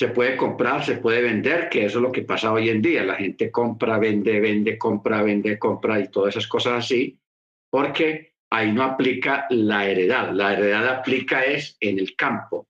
[0.00, 3.04] se puede comprar, se puede vender, que eso es lo que pasa hoy en día.
[3.04, 7.20] La gente compra, vende, vende, compra, vende, compra y todas esas cosas así,
[7.68, 10.32] porque ahí no aplica la heredad.
[10.32, 12.66] La heredad aplica es en el campo,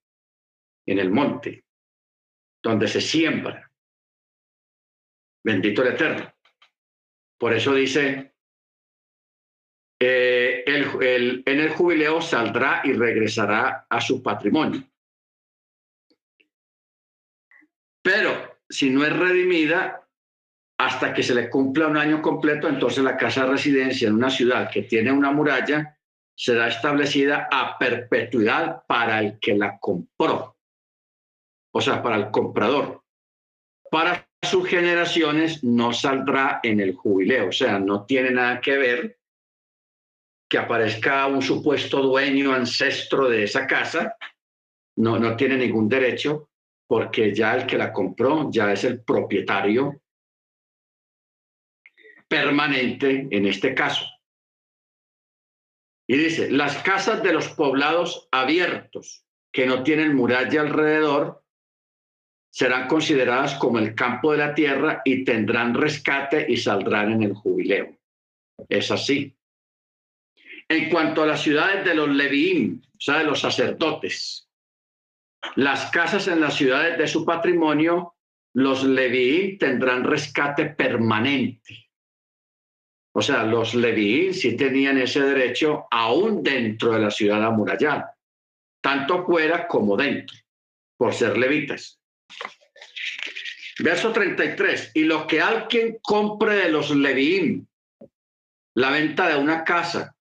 [0.85, 1.63] en el monte
[2.61, 3.71] donde se siembra.
[5.45, 6.35] Bendito el Eterno.
[7.39, 8.35] Por eso dice,
[10.01, 14.90] eh, el, en el jubileo saldrá y regresará a su patrimonio.
[18.03, 20.07] Pero si no es redimida,
[20.79, 24.31] hasta que se le cumpla un año completo, entonces la casa de residencia en una
[24.31, 25.99] ciudad que tiene una muralla
[26.35, 30.57] será establecida a perpetuidad para el que la compró
[31.73, 33.03] o sea, para el comprador.
[33.91, 39.19] Para sus generaciones no saldrá en el jubileo, o sea, no tiene nada que ver
[40.49, 44.17] que aparezca un supuesto dueño ancestro de esa casa,
[44.97, 46.50] no, no tiene ningún derecho
[46.91, 50.03] porque ya el que la compró ya es el propietario
[52.27, 54.05] permanente en este caso.
[56.09, 61.45] Y dice, las casas de los poblados abiertos que no tienen muralla alrededor
[62.53, 67.35] serán consideradas como el campo de la tierra y tendrán rescate y saldrán en el
[67.35, 67.97] jubileo.
[68.69, 69.39] Es así.
[70.69, 74.50] En cuanto a las ciudades de los Leviín, o sea, de los sacerdotes,
[75.57, 78.15] las casas en las ciudades de su patrimonio,
[78.55, 81.91] los Leviín tendrán rescate permanente.
[83.13, 88.17] O sea, los Leviín sí tenían ese derecho aún dentro de la ciudad amurallada,
[88.81, 90.37] tanto fuera como dentro,
[90.97, 92.01] por ser levitas.
[93.81, 94.93] Verso 33.
[94.95, 97.67] Y lo que alguien compre de los Leviín,
[98.75, 100.15] la venta de una casa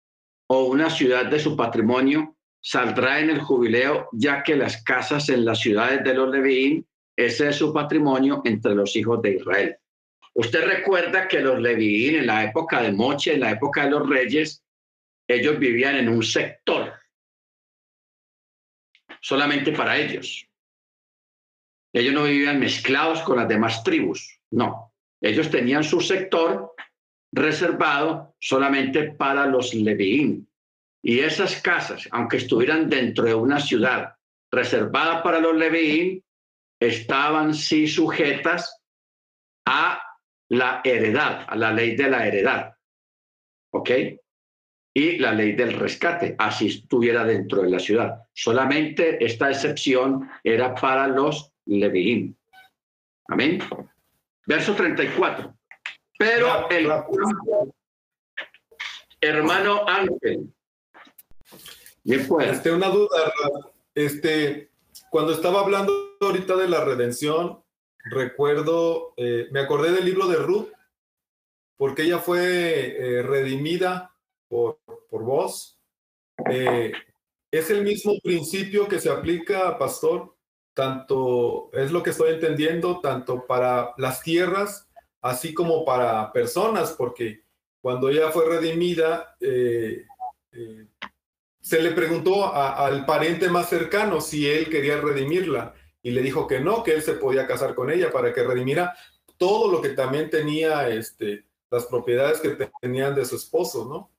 [0.47, 5.45] o una ciudad de su patrimonio, saldrá en el jubileo, ya que las casas en
[5.45, 6.85] las ciudades de los Leviín,
[7.15, 9.77] ese es su patrimonio entre los hijos de Israel.
[10.33, 14.07] Usted recuerda que los Leviín en la época de Moche, en la época de los
[14.07, 14.63] reyes,
[15.27, 16.93] ellos vivían en un sector,
[19.21, 20.47] solamente para ellos.
[21.93, 24.93] Ellos no vivían mezclados con las demás tribus, no.
[25.21, 26.73] Ellos tenían su sector
[27.31, 30.48] reservado solamente para los Leviín.
[31.01, 34.15] Y esas casas, aunque estuvieran dentro de una ciudad
[34.51, 36.23] reservada para los Leviín,
[36.79, 38.81] estaban sí sujetas
[39.65, 40.01] a
[40.49, 42.73] la heredad, a la ley de la heredad.
[43.71, 43.91] ¿Ok?
[44.93, 48.23] Y la ley del rescate, así estuviera dentro de la ciudad.
[48.33, 52.35] Solamente esta excepción era para los Leviín.
[53.27, 53.59] Amén.
[54.47, 55.55] Verso 34.
[56.17, 56.89] Pero el
[59.21, 60.51] hermano Ángel.
[62.03, 62.49] Pues.
[62.49, 63.33] Este, una duda,
[63.93, 64.71] este,
[65.09, 67.63] cuando estaba hablando ahorita de la redención,
[68.05, 70.69] recuerdo, eh, me acordé del libro de Ruth,
[71.77, 72.39] porque ella fue
[72.97, 74.15] eh, redimida
[74.47, 74.79] por,
[75.09, 75.79] por vos.
[76.49, 76.91] Eh,
[77.51, 80.35] es el mismo principio que se aplica, pastor,
[80.73, 84.87] tanto, es lo que estoy entendiendo, tanto para las tierras,
[85.21, 87.43] así como para personas, porque
[87.81, 89.35] cuando ella fue redimida,
[91.69, 96.59] se le preguntó al pariente más cercano si él quería redimirla y le dijo que
[96.59, 98.97] no, que él se podía casar con ella para que redimiera
[99.37, 104.09] todo lo que también tenía, este, las propiedades que tenían de su esposo, ¿no?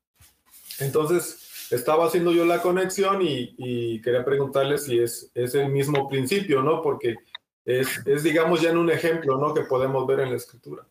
[0.79, 6.63] Entonces, estaba haciendo yo la conexión y, quería preguntarle si es, es, el mismo principio,
[6.63, 6.81] ¿no?
[6.81, 7.17] Porque
[7.65, 9.53] es, es, digamos, ya en un ejemplo, ¿no?
[9.53, 10.87] Que podemos ver en la escritura.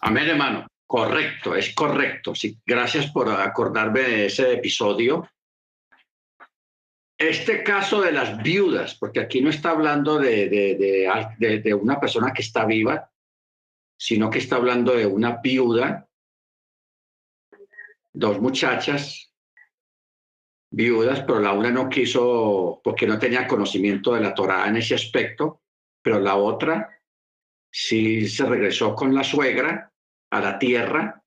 [0.00, 0.66] Amén, hermano.
[0.90, 2.34] Correcto, es correcto.
[2.34, 5.30] Sí, gracias por acordarme de ese episodio.
[7.16, 12.32] Este caso de las viudas, porque aquí no está hablando de, de, de, una persona
[12.32, 13.08] que está viva,
[13.96, 16.08] sino que está hablando de una viuda,
[18.12, 19.32] dos muchachas
[20.72, 24.96] viudas, pero la una no quiso, porque no tenía conocimiento de la Torá en ese
[24.96, 25.62] aspecto,
[26.02, 27.00] pero la otra
[27.70, 29.89] sí se regresó con la suegra
[30.30, 31.22] a la tierra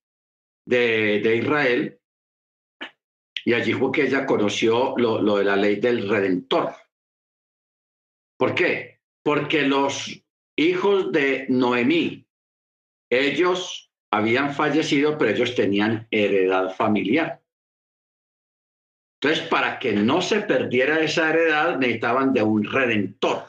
[0.66, 1.99] de, de Israel
[3.45, 6.76] y allí fue que ella conoció lo, de la ley del redentor.
[8.38, 9.01] ¿Por qué?
[9.24, 10.24] Porque los
[10.56, 12.26] hijos de Noemí,
[13.10, 17.41] ellos habían fallecido, pero ellos tenían heredad familiar.
[19.22, 23.45] Entonces, para que no se perdiera esa heredad, necesitaban de un redentor.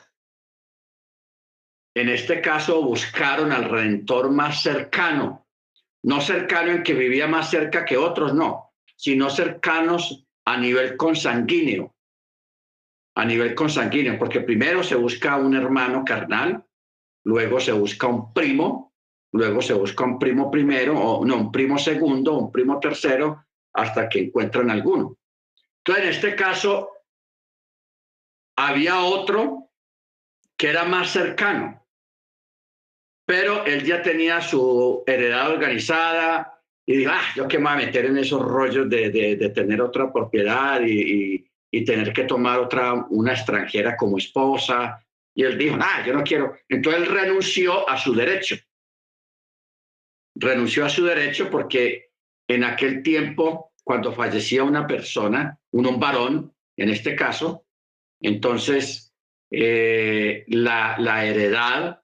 [1.96, 5.43] En este caso, buscaron al redentor más cercano,
[6.04, 11.94] no cercano en que vivía más cerca que otros, no, sino cercanos a nivel consanguíneo.
[13.16, 16.64] A nivel consanguíneo, porque primero se busca un hermano carnal,
[17.24, 18.92] luego se busca un primo,
[19.32, 24.08] luego se busca un primo primero, o no, un primo segundo, un primo tercero, hasta
[24.08, 25.16] que encuentran alguno.
[25.78, 26.90] Entonces, en este caso,
[28.56, 29.70] había otro
[30.56, 31.83] que era más cercano,
[33.26, 36.54] pero él ya tenía su heredad organizada,
[36.86, 39.80] y digo, ah, yo qué me voy a meter en esos rollos de, de, tener
[39.80, 45.02] otra propiedad y, y, tener que tomar otra, una extranjera como esposa.
[45.34, 46.54] Y él dijo, ah, yo no quiero.
[46.68, 48.56] Entonces él renunció a su derecho.
[50.36, 52.10] Renunció a su derecho porque
[52.48, 57.64] en aquel tiempo, cuando fallecía una persona, un, varón, en este caso,
[58.20, 59.14] entonces
[59.50, 62.03] eh, la, la heredad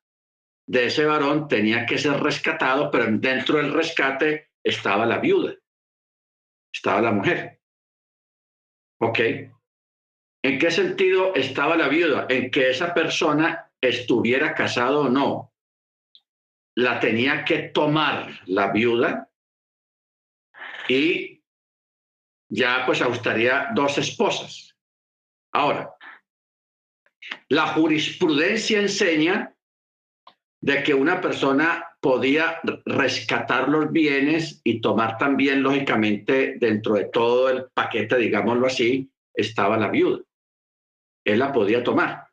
[0.71, 5.57] de ese varón tenía que ser rescatado, pero dentro del rescate estaba la viuda,
[6.73, 7.61] estaba la mujer.
[9.01, 9.19] ¿Ok?
[10.45, 12.27] ¿En qué sentido estaba la viuda?
[12.29, 15.53] En que esa persona estuviera casado o no.
[16.77, 19.29] La tenía que tomar la viuda
[20.89, 21.43] y
[22.49, 24.77] ya pues gustaría dos esposas.
[25.53, 25.97] Ahora,
[27.49, 29.57] la jurisprudencia enseña
[30.63, 37.49] de que una persona podía rescatar los bienes y tomar también, lógicamente, dentro de todo
[37.49, 40.23] el paquete, digámoslo así, estaba la viuda.
[41.25, 42.27] Él la podía tomar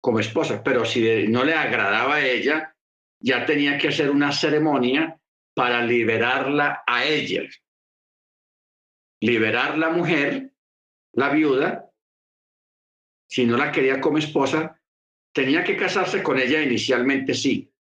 [0.00, 2.74] como esposa, pero si no le agradaba a ella,
[3.20, 5.20] ya tenía que hacer una ceremonia
[5.54, 7.42] para liberarla a ella.
[9.20, 10.52] Liberar la mujer,
[11.12, 11.90] la viuda,
[13.28, 14.79] si no la quería como esposa,
[15.32, 17.72] tenía que casarse con ella inicialmente, sí.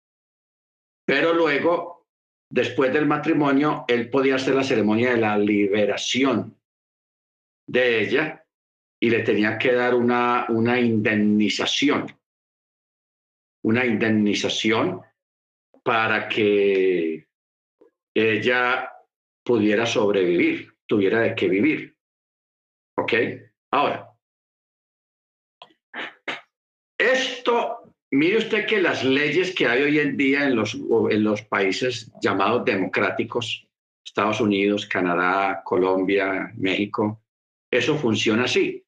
[1.07, 2.07] Pero luego,
[2.51, 6.57] después del matrimonio, él podía hacer la ceremonia de la liberación
[7.67, 8.45] de ella
[9.01, 12.07] y le tenía que dar una, una indemnización.
[13.65, 15.03] Una indemnización
[15.83, 17.27] para que
[18.15, 18.93] ella
[19.45, 21.97] pudiera sobrevivir, tuviera de qué vivir.
[22.97, 23.13] ¿Ok?
[23.71, 24.08] Ahora,
[27.13, 31.43] esto, mire usted que las leyes que hay hoy en día en los, en los
[31.43, 33.67] países llamados democráticos,
[34.05, 37.23] Estados Unidos, Canadá, Colombia, México,
[37.71, 38.85] eso funciona así.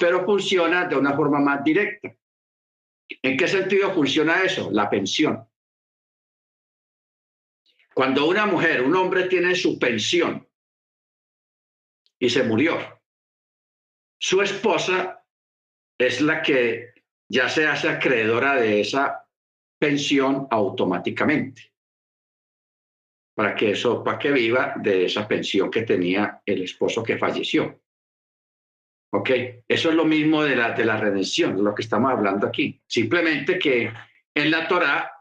[0.00, 2.14] Pero funciona de una forma más directa.
[3.22, 4.70] ¿En qué sentido funciona eso?
[4.70, 5.44] La pensión.
[7.94, 10.46] Cuando una mujer, un hombre tiene su pensión
[12.20, 12.97] y se murió,
[14.18, 15.24] su esposa
[15.98, 16.94] es la que
[17.30, 19.28] ya se hace acreedora de esa
[19.78, 21.72] pensión automáticamente.
[23.36, 27.80] Para que eso, para que viva de esa pensión que tenía el esposo que falleció.
[29.12, 29.30] ¿Ok?
[29.66, 32.82] Eso es lo mismo de la, de la redención, de lo que estamos hablando aquí.
[32.86, 33.92] Simplemente que
[34.34, 35.12] en la Torá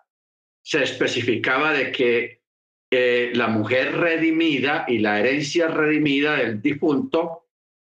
[0.64, 2.41] se especificaba de que
[2.91, 7.47] eh, la mujer redimida y la herencia redimida del difunto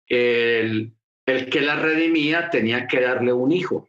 [0.08, 0.94] el,
[1.24, 3.88] que la redimía tenía que darle un hijo.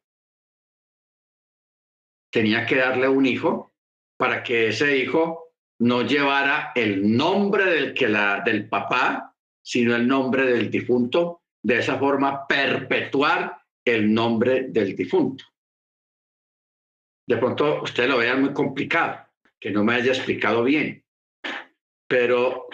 [2.32, 3.74] Tenía que darle un hijo
[4.18, 10.08] para que ese hijo no llevara el nombre del, que la, del papá, sino el
[10.08, 11.44] nombre del difunto.
[11.62, 15.46] De esa forma, perpetuar el nombre del difunto.
[17.28, 19.28] De pronto usted lo vea muy complicado,
[19.60, 21.04] que no me haya explicado bien.
[22.08, 22.68] Pero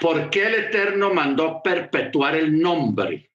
[0.00, 3.30] ¿Por qué el Eterno mandó perpetuar el nombre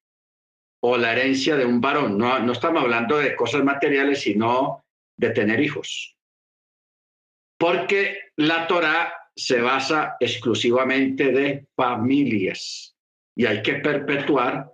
[0.82, 2.18] o la herencia de un varón?
[2.18, 4.84] No, estamos hablando de cosas materiales, sino
[5.16, 6.16] de tener hijos.
[7.58, 12.96] Porque la Torah se basa exclusivamente de familias
[13.36, 14.70] y hay que perpetuar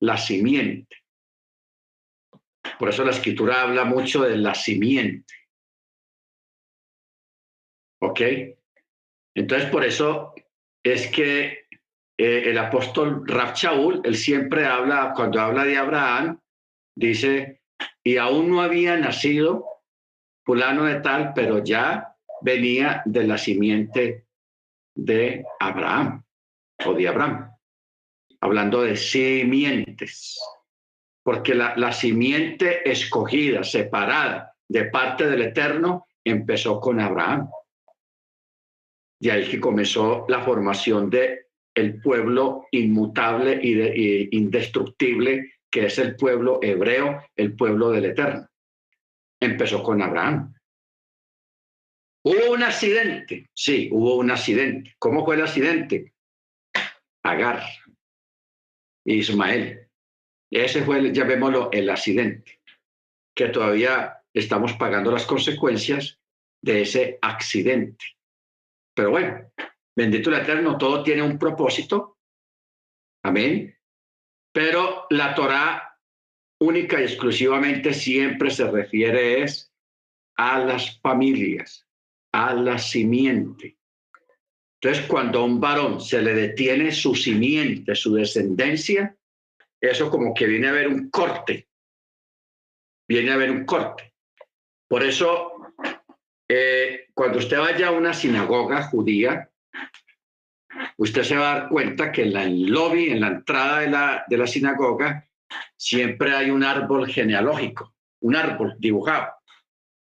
[0.00, 0.96] la simiente.
[2.78, 5.34] Por eso la escritura habla mucho de la simiente.
[8.00, 8.20] ¿Ok?
[9.34, 10.34] Entonces, por eso
[10.88, 11.66] es que
[12.16, 16.40] eh, el apóstol Shaul, él siempre habla, cuando habla de Abraham,
[16.94, 17.62] dice,
[18.02, 19.64] y aún no había nacido
[20.44, 24.26] fulano de tal, pero ya venía de la simiente
[24.94, 26.24] de Abraham
[26.84, 27.50] o de Abraham,
[28.40, 30.40] hablando de simientes,
[31.22, 37.48] porque la simiente escogida, separada de parte del Eterno, empezó con Abraham.
[39.20, 45.98] De ahí que comenzó la formación de el pueblo inmutable y, de, indestructible que es
[45.98, 48.48] el pueblo hebreo, el pueblo del Eterno.
[49.40, 50.54] Empezó con Abraham.
[52.24, 54.94] Hubo un accidente, sí, hubo un accidente.
[54.98, 56.14] ¿Cómo fue el accidente?
[57.22, 57.62] Agar,
[59.04, 59.88] Ismael.
[60.50, 62.60] Ese fue, llamémoslo, el accidente,
[63.36, 66.18] que todavía estamos pagando las consecuencias
[66.62, 68.17] de ese accidente.
[68.98, 69.52] Pero bueno,
[69.96, 72.18] bendito el Eterno, todo tiene un propósito.
[73.22, 73.78] Amén.
[74.52, 76.00] Pero la Torah
[76.60, 79.72] única y exclusivamente siempre se refiere es
[80.36, 81.86] a las familias,
[82.32, 83.78] a la simiente.
[84.82, 89.16] Entonces, cuando a un varón se le detiene su simiente, su descendencia,
[89.80, 91.68] eso como que viene a haber un corte.
[93.08, 94.12] Viene a haber un corte.
[94.88, 95.52] Por eso
[96.48, 99.50] eh, cuando usted vaya a una sinagoga judía,
[100.96, 104.24] usted se va a dar cuenta que en el lobby, en la entrada de la,
[104.26, 105.28] de la sinagoga,
[105.76, 109.28] siempre hay un árbol genealógico, un árbol dibujado.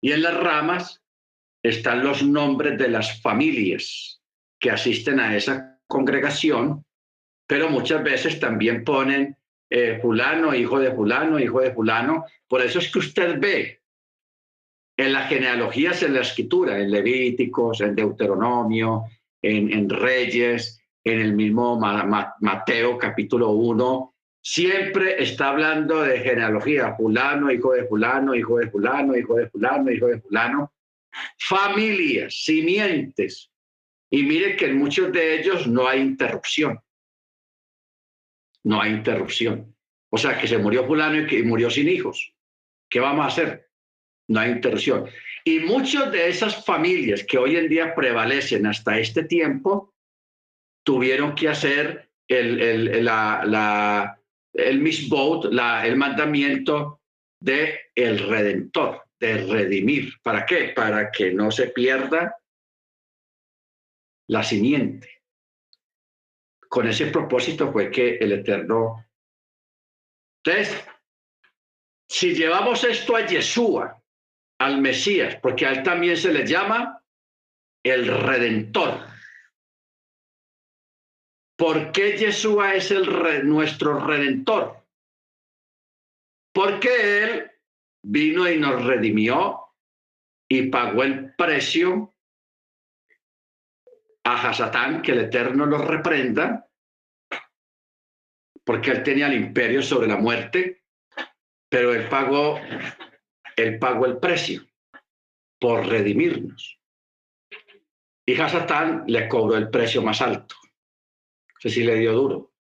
[0.02, 1.02] Y en las ramas
[1.64, 4.22] están los nombres de las familias
[4.60, 6.86] que asisten a esa congregación,
[7.48, 9.36] pero muchas veces también ponen
[9.70, 12.26] eh, fulano, hijo de fulano, hijo de fulano.
[12.48, 13.82] Por eso es que usted ve
[14.98, 19.04] en las genealogías en la escritura, en Levíticos, en Deuteronomio,
[19.42, 27.74] en, Reyes, en el mismo Mateo capítulo 1, siempre está hablando de genealogía, fulano, hijo
[27.74, 30.74] de fulano, hijo de fulano, hijo de fulano, hijo de fulano,
[31.38, 33.52] familias, simientes.
[34.10, 36.80] Y mire que en muchos de ellos no hay interrupción.
[38.64, 39.76] No hay interrupción.
[40.10, 42.34] O sea, que se murió fulano y que murió sin hijos.
[42.90, 43.65] ¿Qué vamos a hacer?
[44.28, 45.10] No hay interrupción.
[45.44, 49.94] Y muchas de esas familias que hoy en día prevalecen hasta este tiempo,
[50.84, 54.22] tuvieron que hacer el, el, la, la,
[54.54, 54.84] el
[55.52, 57.02] la, el mandamiento
[57.40, 60.14] de el redentor, de redimir.
[60.24, 60.74] ¿Para qué?
[60.76, 62.36] Para que no se pierda
[64.28, 65.22] la simiente.
[66.68, 69.06] Con ese propósito fue que el Eterno...
[70.44, 70.84] Entonces,
[72.10, 74.02] si llevamos esto a Yeshua,
[74.66, 77.02] al Mesías, porque a él también se le llama
[77.84, 79.00] el Redentor.
[81.56, 84.84] ¿Por qué Yeshua es el nuestro Redentor?
[86.52, 87.52] Porque Él
[88.04, 89.62] vino y nos redimió
[90.50, 92.14] y pagó el precio
[94.24, 96.68] a Hasatán, que el Eterno lo reprenda,
[98.64, 100.84] porque Él tenía el imperio sobre la muerte,
[101.70, 102.60] pero Él pagó
[103.56, 104.66] él pagó el precio
[105.60, 106.80] por redimirnos.
[108.26, 110.56] Y Hasatán le cobró el precio más alto.
[111.60, 112.54] Ese sí le dio duro,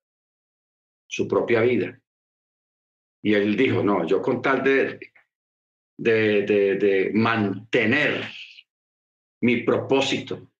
[1.07, 1.99] su propia vida.
[3.23, 4.99] Y él dijo, no, yo con tal de,
[5.97, 8.23] de, de mantener
[9.41, 10.51] mi propósito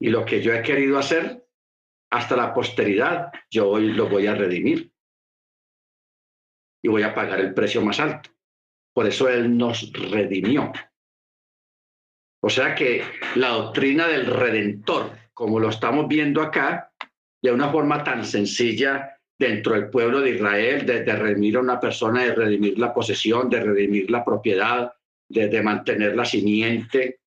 [0.00, 1.44] y lo que yo he querido hacer
[2.10, 4.92] hasta la posteridad, yo hoy lo voy a redimir.
[6.82, 8.30] Y voy a pagar el precio más alto.
[8.98, 10.72] Por eso Él nos redimió.
[12.42, 13.04] O sea que
[13.36, 16.90] la doctrina del redentor, como lo estamos viendo acá,
[17.40, 22.24] de una forma tan sencilla dentro del pueblo de Israel, de, redimir a una persona,
[22.24, 24.92] de redimir la posesión, de redimir la propiedad,
[25.28, 27.20] de, de mantener la simiente,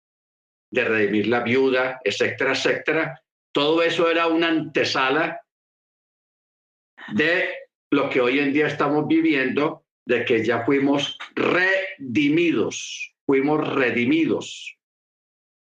[0.70, 3.24] de redimir la viuda, etcétera, etcétera.
[3.54, 5.40] Todo eso era una antesala
[7.14, 7.48] de
[7.92, 14.78] lo que hoy en día estamos viviendo de que ya fuimos redimidos, fuimos redimidos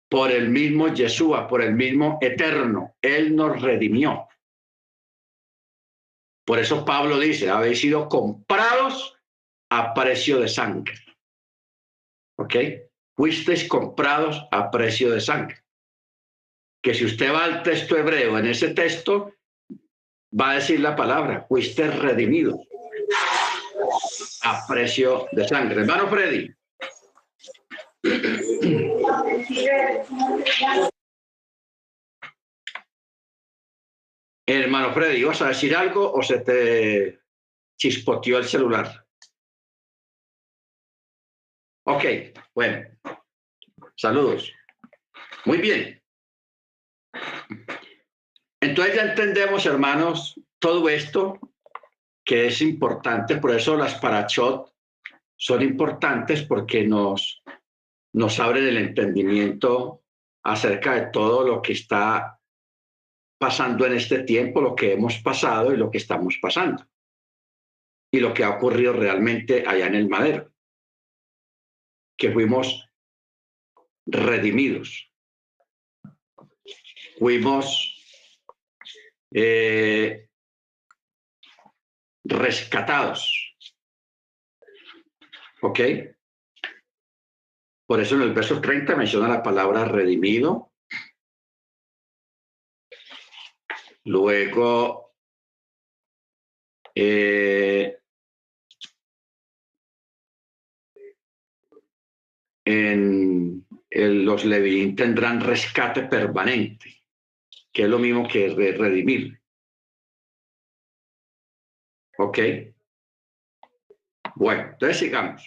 [0.10, 2.96] por el mismo Yeshua, por el mismo Eterno.
[3.02, 4.28] Él nos redimió.
[6.46, 9.18] Por eso Pablo dice, habéis sido comprados
[9.70, 10.96] a precio de sangre.
[12.38, 12.56] ¿Ok?
[13.18, 15.58] Fuisteis comprados a precio de sangre.
[16.82, 19.34] Que si usted va al texto hebreo, en ese texto
[20.40, 22.60] va a decir la palabra, fuiste redimidos
[24.50, 25.82] a precio de sangre.
[25.82, 26.54] Hermano Freddy.
[34.46, 37.20] Hermano Freddy, ¿vas a decir algo o se te
[37.78, 39.06] chispoteó el celular?
[41.86, 42.06] Ok,
[42.54, 42.88] bueno.
[43.96, 44.54] Saludos.
[45.46, 46.02] Muy bien.
[48.62, 51.40] Entonces ya entendemos, hermanos, todo esto
[52.28, 54.76] que es importante, por eso las parachot
[55.38, 57.42] son importantes porque nos,
[58.14, 60.04] nos abren el entendimiento
[60.44, 62.38] acerca de todo lo que está
[63.40, 66.86] pasando en este tiempo, lo que hemos pasado y lo que estamos pasando,
[68.12, 70.52] y lo que ha ocurrido realmente allá en el madero,
[72.18, 72.90] que fuimos
[74.06, 75.14] redimidos,
[77.20, 77.96] fuimos
[79.32, 80.27] eh,
[82.28, 83.56] rescatados.
[85.62, 85.80] ¿Ok?
[87.86, 90.74] Por eso en el verso 30 menciona la palabra redimido.
[94.04, 95.14] Luego,
[96.96, 97.98] eh,
[102.66, 107.02] en los Levín tendrán rescate permanente,
[107.72, 109.37] que es lo mismo que redimir.
[112.18, 112.40] ¿Ok?
[114.36, 115.44] Bueno, entonces sigamos.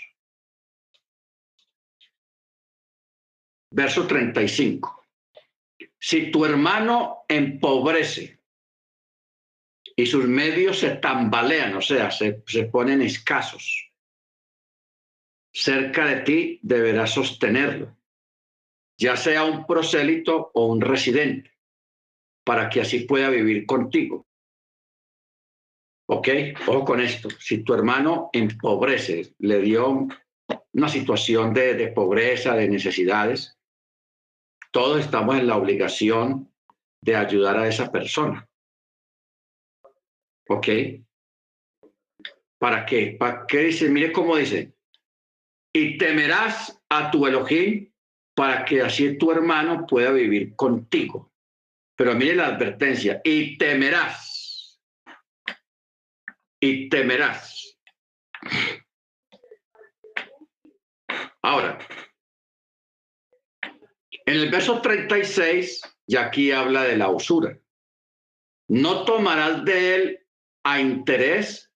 [3.72, 5.06] Verso 35.
[5.98, 8.40] Si tu hermano empobrece
[9.94, 13.92] y sus medios se tambalean, o sea, se, se ponen escasos,
[15.52, 17.96] cerca de ti deberás sostenerlo,
[18.98, 21.52] ya sea un prosélito o un residente,
[22.44, 24.26] para que así pueda vivir contigo.
[26.12, 26.28] ¿Ok?
[26.66, 27.28] Ojo con esto.
[27.38, 30.08] Si tu hermano empobrece, le dio
[30.72, 33.56] una situación de, de pobreza, de necesidades,
[34.72, 36.52] todos estamos en la obligación
[37.00, 38.48] de ayudar a esa persona.
[40.48, 40.66] ¿Ok?
[42.58, 43.16] ¿Para qué?
[43.16, 43.88] ¿Para qué dice?
[43.88, 44.74] Mire cómo dice.
[45.72, 47.88] Y temerás a tu Elohim
[48.34, 51.30] para que así tu hermano pueda vivir contigo.
[51.96, 53.20] Pero mire la advertencia.
[53.22, 54.29] Y temerás.
[56.60, 57.78] Y temerás.
[61.42, 61.78] Ahora,
[64.26, 67.58] en el verso 36, ya aquí habla de la usura.
[68.68, 70.26] No tomarás de él
[70.64, 71.72] a interés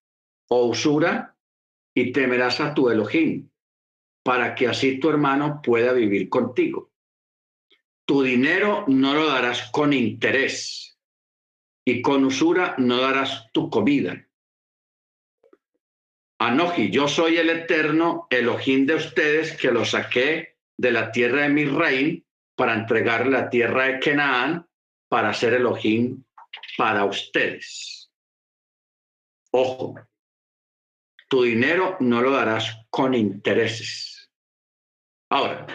[0.48, 1.36] o usura
[1.94, 3.50] y temerás a tu Elohim,
[4.22, 6.92] para que así tu hermano pueda vivir contigo.
[8.06, 10.98] Tu dinero no lo darás con interés
[11.84, 14.28] y con usura no darás tu comida.
[16.46, 21.48] Anoji, yo soy el eterno Elohim de ustedes que lo saqué de la tierra de
[21.48, 22.22] mi reino
[22.54, 24.68] para entregar la tierra de Canaán
[25.08, 26.22] para ser Elohim
[26.76, 28.10] para ustedes.
[29.52, 29.94] Ojo,
[31.30, 34.30] tu dinero no lo darás con intereses.
[35.30, 35.66] Ahora,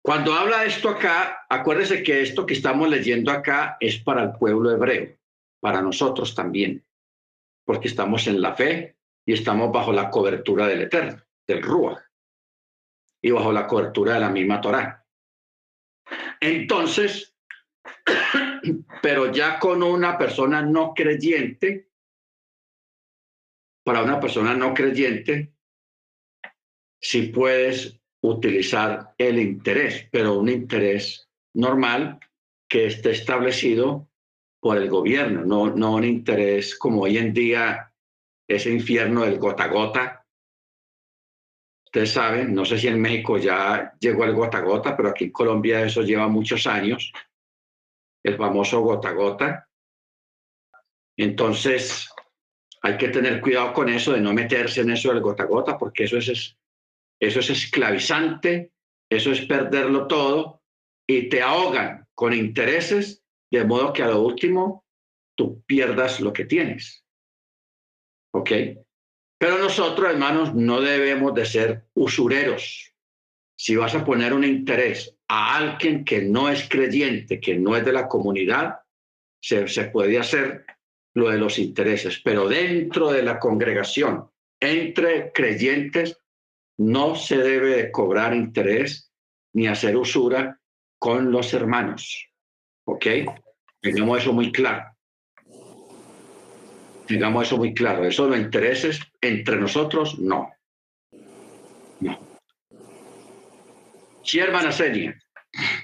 [0.00, 4.70] cuando habla esto acá, acuérdese que esto que estamos leyendo acá es para el pueblo
[4.70, 5.18] hebreo,
[5.60, 6.82] para nosotros también,
[7.64, 8.96] porque estamos en la fe
[9.26, 12.00] y estamos bajo la cobertura del Eterno, del Ruach
[13.22, 15.06] y bajo la cobertura de la misma Torá.
[16.40, 17.34] Entonces,
[19.02, 21.90] pero ya con una persona no creyente,
[23.82, 25.54] para una persona no creyente,
[27.00, 32.18] si puedes utilizar el interés, pero un interés normal
[32.68, 34.08] que esté establecido
[34.64, 37.92] por el gobierno, no, no un interés como hoy en día
[38.48, 40.24] ese infierno del gota a gota,
[41.84, 45.24] Ustedes saben, no sé si en México ya llegó el gota a gota, pero aquí
[45.24, 47.12] en Colombia eso lleva muchos años,
[48.24, 49.68] el famoso gota a gota.
[51.18, 52.08] Entonces,
[52.80, 55.76] hay que tener cuidado con eso, de no meterse en eso del gota a gota,
[55.76, 56.56] porque eso es,
[57.20, 58.72] eso es esclavizante,
[59.10, 60.62] eso es perderlo todo
[61.06, 64.84] y te ahogan con intereses, de modo que a lo último
[65.36, 67.04] tú pierdas lo que tienes.
[68.32, 68.50] ¿Ok?
[69.38, 72.92] Pero nosotros, hermanos, no debemos de ser usureros.
[73.56, 77.84] Si vas a poner un interés a alguien que no es creyente, que no es
[77.84, 78.80] de la comunidad,
[79.40, 80.64] se, se puede hacer
[81.14, 82.20] lo de los intereses.
[82.24, 84.30] Pero dentro de la congregación,
[84.60, 86.18] entre creyentes,
[86.76, 89.12] no se debe de cobrar interés
[89.52, 90.60] ni hacer usura
[90.98, 92.28] con los hermanos.
[92.84, 93.06] ¿Ok?
[93.80, 94.94] Tengamos eso muy claro.
[97.08, 98.04] Digamos eso muy claro.
[98.04, 100.50] Eso los intereses entre nosotros, no.
[102.00, 102.18] No.
[104.22, 105.14] Sí, hermana Senia.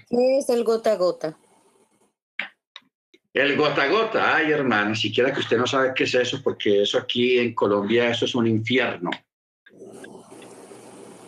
[0.09, 1.38] ¿Qué es el gota a gota?
[3.32, 6.82] El gota a gota, ay hermana, siquiera que usted no sabe qué es eso, porque
[6.82, 9.11] eso aquí en Colombia, eso es un infierno.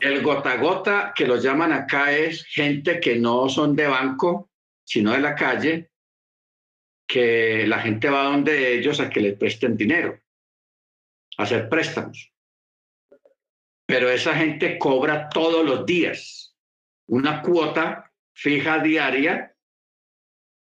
[0.01, 4.51] El gota a gota, que lo llaman acá, es gente que no son de banco,
[4.85, 5.91] sino de la calle,
[7.07, 10.19] que la gente va donde ellos a que le presten dinero,
[11.37, 12.33] a hacer préstamos.
[13.87, 16.57] Pero esa gente cobra todos los días
[17.09, 19.55] una cuota fija diaria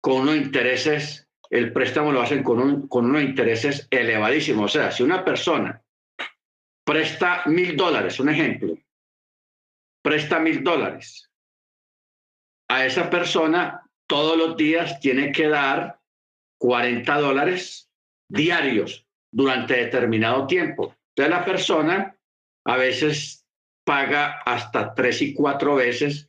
[0.03, 4.67] con unos intereses, el préstamo lo hacen con, con unos intereses elevadísimos.
[4.67, 5.83] O sea, si una persona
[6.85, 8.77] presta mil dólares, un ejemplo,
[10.03, 11.31] presta mil dólares,
[12.69, 16.01] a esa persona todos los días tiene que dar
[16.59, 17.91] 40 dólares
[18.29, 20.95] diarios durante determinado tiempo.
[21.15, 22.17] Entonces la persona
[22.65, 23.47] a veces
[23.85, 26.29] paga hasta tres y cuatro veces,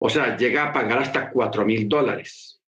[0.00, 2.60] o sea, llega a pagar hasta cuatro mil dólares.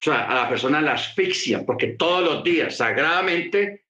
[0.00, 3.84] O sea, a la persona la asfixia porque todos los días, sagradamente,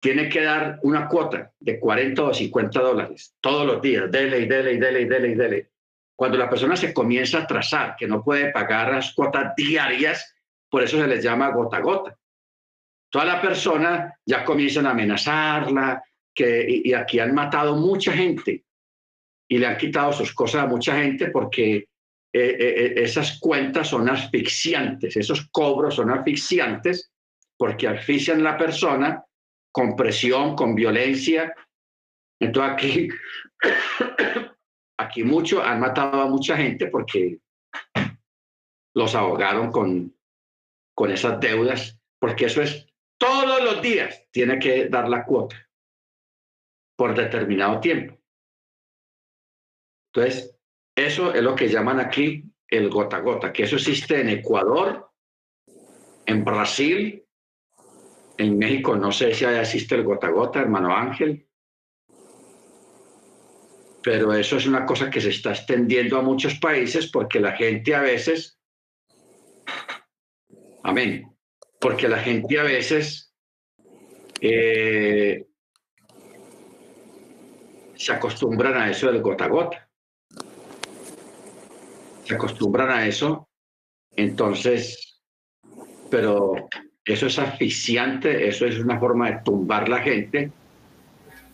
[0.00, 4.46] tiene que dar una cuota de 40 o 50 dólares, todos los días, dele y
[4.46, 5.71] dele y dele y dele y dele.
[6.16, 10.34] Cuando la persona se comienza a trazar, que no puede pagar las cuotas diarias,
[10.70, 12.18] por eso se les llama gota a gota.
[13.10, 16.02] Toda la persona ya comienzan a amenazarla,
[16.34, 18.64] que, y, aquí han matado mucha gente
[19.48, 21.86] y le han quitado sus cosas a mucha gente porque eh,
[22.32, 27.12] eh, eh, esas cuentas son asfixiantes, esos cobros son asfixiantes
[27.58, 29.22] porque asfixian a la persona
[29.70, 31.54] con presión, con violencia.
[32.40, 33.08] Entonces aquí,
[35.04, 37.38] aquí mucho, han matado a mucha gente porque
[38.94, 40.16] los ahogaron con,
[40.94, 42.86] con esas deudas, porque eso es
[43.18, 45.56] todos los días, tiene que dar la cuota
[46.96, 48.18] por determinado tiempo.
[50.12, 50.58] Entonces,
[50.94, 55.10] eso es lo que llaman aquí el gota a gota, que eso existe en Ecuador,
[56.26, 57.18] en Brasil,
[58.38, 61.46] En México no sé si existe el gota a gota, hermano Ángel,
[64.02, 67.94] pero eso es una cosa que se está extendiendo a muchos países porque la gente
[67.94, 68.58] a veces,
[70.82, 71.32] amén,
[71.80, 73.32] porque la gente a veces
[74.40, 75.46] eh,
[77.94, 79.88] se acostumbran a eso del gota a gota.
[82.24, 83.48] Se acostumbran a eso,
[84.16, 85.20] entonces,
[86.10, 86.68] pero
[87.04, 90.50] eso es asfixiante, eso es una forma de tumbar la gente.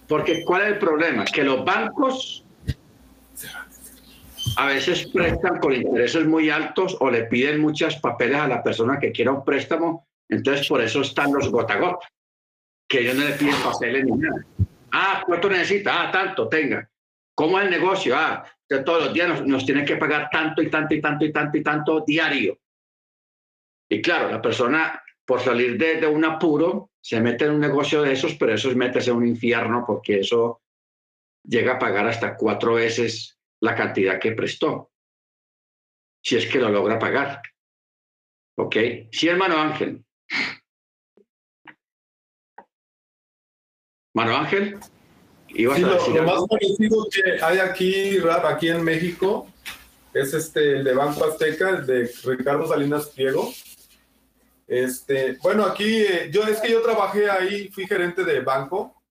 [0.09, 1.25] Porque ¿cuál es el problema?
[1.27, 2.45] Que los bancos
[4.57, 8.99] a veces prestan por intereses muy altos o le piden muchos papeles a la persona
[8.99, 12.09] que quiera un préstamo, entonces por eso están los gota a gota,
[12.89, 14.45] que ellos no le piden papeles ni nada.
[14.93, 16.03] Ah, ¿cuánto necesita?
[16.03, 16.89] Ah, tanto, tenga.
[17.35, 18.17] ¿Cómo es el negocio?
[18.17, 18.45] Ah,
[18.85, 21.57] todos los días nos, nos tienen que pagar tanto y tanto y tanto y tanto
[21.57, 22.59] y tanto diario.
[23.91, 28.15] Y claro, la persona por salir de, un apuro, se mete en un negocio de
[28.15, 30.63] esos, pero eso es meterse en un infierno porque eso
[31.45, 34.91] llega a pagar hasta cuatro veces la cantidad que prestó,
[36.25, 37.43] si es que lo logra pagar.
[38.57, 38.77] ¿Ok?
[39.13, 40.03] Sí, hermano Ángel.
[44.15, 44.79] Mano Ángel,
[45.49, 49.47] ¿ibas a decir lo, más parecido que hay aquí, rap, aquí en México,
[50.15, 53.53] es este, el de Banco Azteca, el de Ricardo Salinas Pliego
[54.69, 59.03] este, bueno, aquí eh, yo es que yo trabajé ahí, fui gerente de banco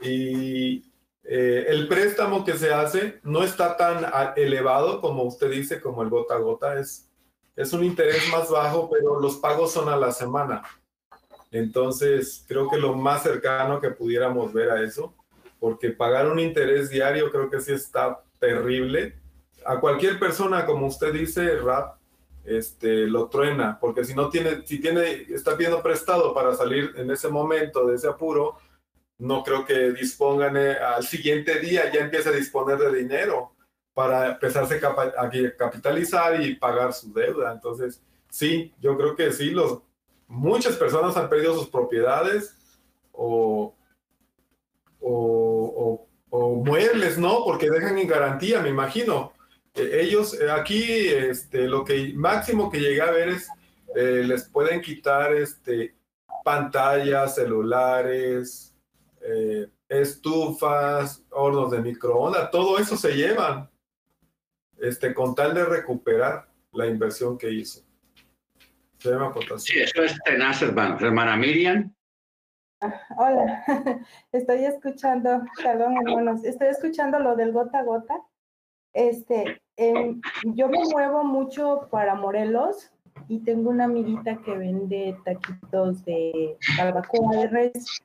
[0.00, 0.84] y
[1.24, 6.08] eh, el préstamo que se hace no está tan elevado como usted dice, como el
[6.08, 7.10] gota a gota, es,
[7.56, 10.62] es un interés más bajo, pero los pagos son a la semana.
[11.50, 15.14] Entonces, creo que lo más cercano que pudiéramos ver a eso,
[15.58, 19.16] porque pagar un interés diario creo que sí está terrible.
[19.66, 21.96] A cualquier persona, como usted dice, Rap,
[22.44, 27.10] este, lo truena, porque si no tiene, si tiene, está pidiendo prestado para salir en
[27.10, 28.56] ese momento de ese apuro,
[29.18, 33.54] no creo que dispongan eh, al siguiente día, ya empieza a disponer de dinero
[33.94, 37.52] para empezarse a capitalizar y pagar su deuda.
[37.52, 39.80] Entonces, sí, yo creo que sí, los,
[40.26, 42.56] muchas personas han perdido sus propiedades
[43.12, 43.76] o,
[45.00, 47.44] o, o muebles, ¿no?
[47.44, 49.32] Porque dejan en garantía, me imagino
[49.74, 53.48] eh, ellos eh, aquí este, lo que máximo que llegué a ver es
[53.94, 55.94] eh, les pueden quitar este,
[56.44, 58.74] pantallas, celulares,
[59.88, 63.70] estufas, hornos de microondas, todo eso se llevan
[64.78, 67.82] este, con tal de recuperar la inversión que hizo.
[68.98, 70.96] Se llama Sí, eso es tenaz, hermano.
[70.98, 71.94] Hermana Miriam.
[72.80, 73.64] Ah, hola,
[74.32, 78.14] estoy escuchando, perdón hermanos, estoy escuchando lo del gota a gota
[78.92, 80.20] este, em,
[80.54, 82.92] yo me muevo mucho para Morelos
[83.28, 88.02] y tengo una amiguita que vende taquitos de barbacoa de res.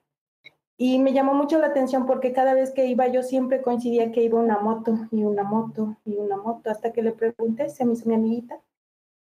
[0.80, 4.22] Y me llamó mucho la atención porque cada vez que iba yo siempre coincidía que
[4.22, 7.94] iba una moto y una moto y una moto, hasta que le pregunté, se me
[7.94, 8.62] hizo mi amiguita.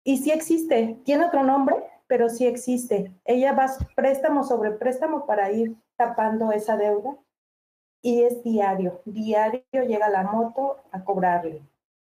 [0.03, 1.75] Y sí existe, tiene otro nombre,
[2.07, 3.13] pero sí existe.
[3.23, 7.17] Ella va préstamo sobre préstamo para ir tapando esa deuda
[8.01, 11.61] y es diario, diario llega la moto a cobrarle.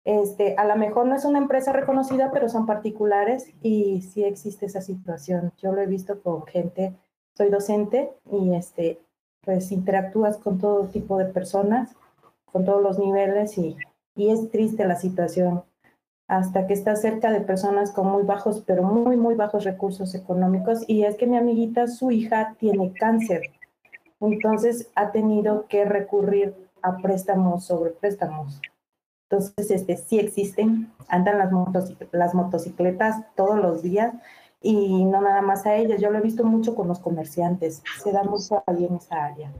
[0.04, 4.66] Este, a lo mejor no es una empresa reconocida, pero son particulares y sí existe
[4.66, 5.52] esa situación.
[5.58, 6.94] Yo lo he visto con gente,
[7.34, 9.00] soy docente y este,
[9.42, 11.96] pues interactúas con todo tipo de personas,
[12.44, 13.76] con todos los niveles y,
[14.14, 15.64] y es triste la situación
[16.28, 20.84] hasta que estás cerca de personas con muy bajos, pero muy, muy bajos recursos económicos.
[20.88, 23.42] Y es que mi amiguita, su hija tiene cáncer
[24.20, 28.60] entonces ha tenido que recurrir a préstamos sobre préstamos.
[29.28, 31.50] Entonces, este, sí existen, andan las,
[32.12, 34.14] las motocicletas todos los días
[34.62, 38.12] y no nada más a ellas, yo lo he visto mucho con los comerciantes, se
[38.12, 39.52] da mucho ahí en esa área.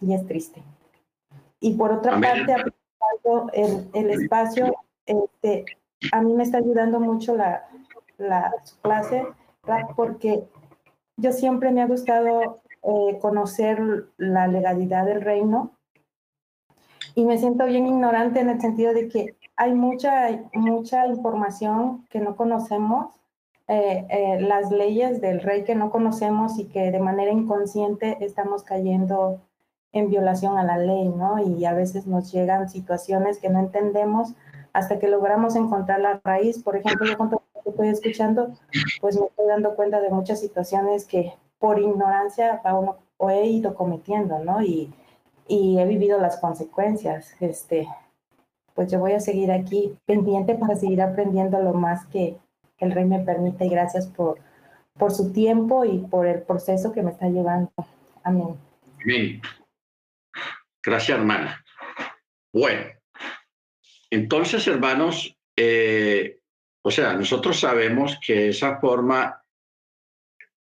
[0.00, 0.62] Y es triste.
[1.60, 2.54] Y por otra parte,
[3.52, 5.64] el, el espacio, este,
[6.12, 7.66] a mí me está ayudando mucho la,
[8.18, 8.52] la
[8.82, 9.26] clase,
[9.94, 10.44] porque
[11.16, 15.72] yo siempre me ha gustado eh, conocer la legalidad del reino
[17.16, 22.20] y me siento bien ignorante en el sentido de que hay mucha, mucha información que
[22.20, 23.14] no conocemos,
[23.68, 28.62] eh, eh, las leyes del rey que no conocemos y que de manera inconsciente estamos
[28.62, 29.40] cayendo
[29.92, 31.38] en violación a la ley, ¿no?
[31.38, 34.34] Y a veces nos llegan situaciones que no entendemos
[34.74, 36.62] hasta que logramos encontrar la raíz.
[36.62, 38.52] Por ejemplo, yo cuando estoy escuchando,
[39.00, 43.74] pues me estoy dando cuenta de muchas situaciones que por ignorancia uno, o he ido
[43.74, 44.62] cometiendo, ¿no?
[44.62, 44.92] Y,
[45.48, 47.34] y he vivido las consecuencias.
[47.40, 47.88] Este,
[48.74, 52.36] pues yo voy a seguir aquí pendiente para seguir aprendiendo lo más que
[52.78, 54.38] el rey me permite y gracias por,
[54.98, 57.72] por su tiempo y por el proceso que me está llevando.
[58.22, 58.56] Amén.
[59.02, 59.40] Amén.
[60.84, 61.64] Gracias, hermana.
[62.52, 62.84] Bueno,
[64.10, 66.38] entonces, hermanos, eh,
[66.82, 69.42] o sea, nosotros sabemos que esa forma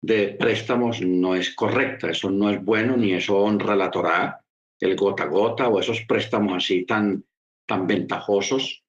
[0.04, 4.44] de préstamos no es correcta, eso no es bueno ni eso honra la Torá,
[4.82, 7.24] el gota a gota o esos préstamos así tan,
[7.66, 8.84] tan ventajosos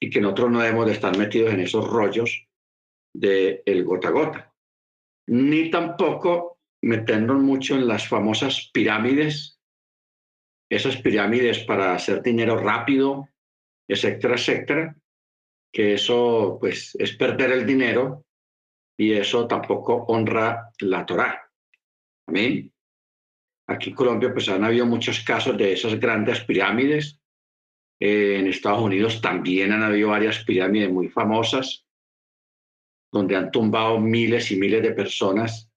[0.00, 2.46] y que nosotros no debemos de estar metidos en esos rollos
[3.14, 4.54] del el gota a gota,
[5.28, 9.60] ni tampoco meternos mucho en las famosas pirámides,
[10.70, 13.28] esas pirámides para hacer dinero rápido,
[13.86, 14.96] etcétera, etcétera,
[15.70, 18.24] que eso pues es perder el dinero
[19.00, 21.50] y eso tampoco honra la Torá.
[22.28, 22.70] Amén.
[23.66, 27.18] Aquí en Colombia pues han habido muchos casos de esas grandes pirámides.
[27.98, 31.86] Eh, en Estados Unidos también han habido varias pirámides muy famosas
[33.10, 35.72] donde han tumbado miles y miles de personas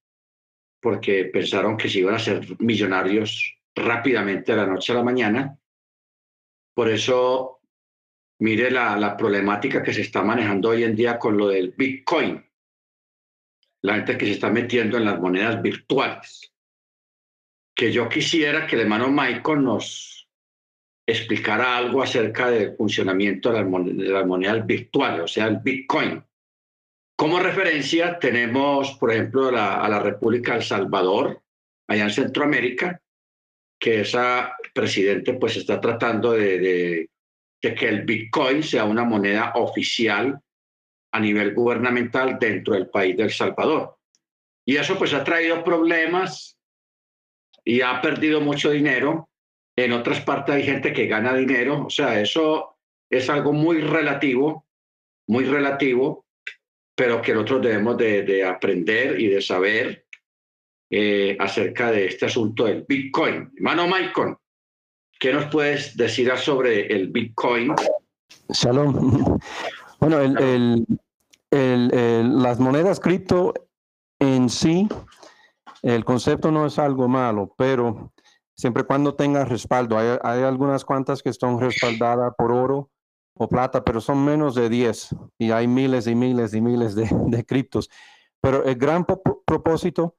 [0.81, 5.57] porque pensaron que se iban a ser millonarios rápidamente de la noche a la mañana.
[6.75, 7.61] Por eso,
[8.41, 12.43] mire la, la problemática que se está manejando hoy en día con lo del Bitcoin
[13.83, 16.51] la gente que se está metiendo en las monedas virtuales.
[17.75, 20.29] Que yo quisiera que el hermano Michael nos
[21.05, 23.59] explicara algo acerca del funcionamiento de
[24.09, 26.23] las, monedas, virtuales, o sea, el Bitcoin.
[27.17, 31.41] Como referencia tenemos, por ejemplo, a la República El Salvador,
[31.87, 33.01] allá en Centroamérica,
[33.77, 37.09] que esa presidente pues está tratando de
[37.61, 40.39] que el Bitcoin sea una moneda oficial
[41.13, 43.97] a nivel gubernamental dentro del país del Salvador.
[44.65, 46.57] Y eso pues ha traído problemas
[47.63, 49.29] y ha perdido mucho dinero.
[49.75, 51.85] En otras partes hay gente que gana dinero.
[51.85, 52.77] O sea, eso
[53.09, 54.65] es algo muy relativo,
[55.27, 56.25] muy relativo,
[56.95, 60.05] pero que nosotros debemos de, aprender y de saber
[60.89, 63.51] eh, acerca de este asunto del Bitcoin.
[63.55, 64.35] Hermano Michael,
[65.19, 67.75] ¿qué nos puedes decir sobre el Bitcoin?
[68.49, 69.39] Shalom.
[70.03, 70.85] Bueno, el,
[71.53, 73.53] las monedas cripto
[74.19, 74.87] en sí,
[75.81, 78.13] el concepto no es algo malo, pero
[78.55, 82.89] siempre cuando tenga respaldo, hay, algunas cuantas que están respaldadas por oro
[83.35, 87.45] o plata, pero son menos de 10 y hay miles y miles y miles de,
[87.45, 87.89] criptos.
[88.41, 90.15] Pero el gran propósito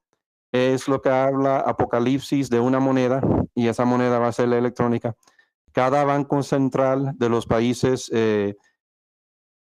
[0.52, 3.20] es lo que habla Apocalipsis de una moneda
[3.54, 5.14] y esa moneda va a ser la electrónica.
[5.72, 8.54] Cada banco central de los países eh,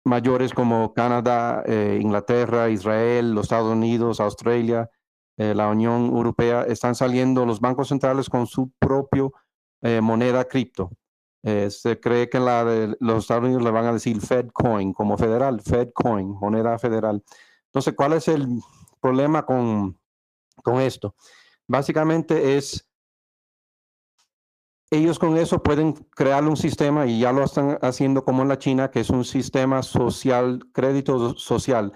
[0.04, 4.90] mayores como Canadá, eh, Inglaterra, Israel, los Estados Unidos, Australia,
[5.36, 9.32] eh, la Unión Europea, están saliendo los bancos centrales con su propio
[9.82, 10.90] eh, moneda cripto.
[11.42, 15.18] se cree que la de los Estados Unidos le van a decir Fed Coin como
[15.18, 17.22] federal, Fed Coin, moneda federal.
[17.66, 18.46] Entonces, ¿cuál es el
[19.00, 19.98] problema con,
[20.62, 21.16] con esto?
[21.66, 22.88] Básicamente es
[24.92, 28.58] ellos con eso pueden crear un sistema y ya lo están haciendo como en la
[28.58, 31.94] China, que es un sistema social, crédito social.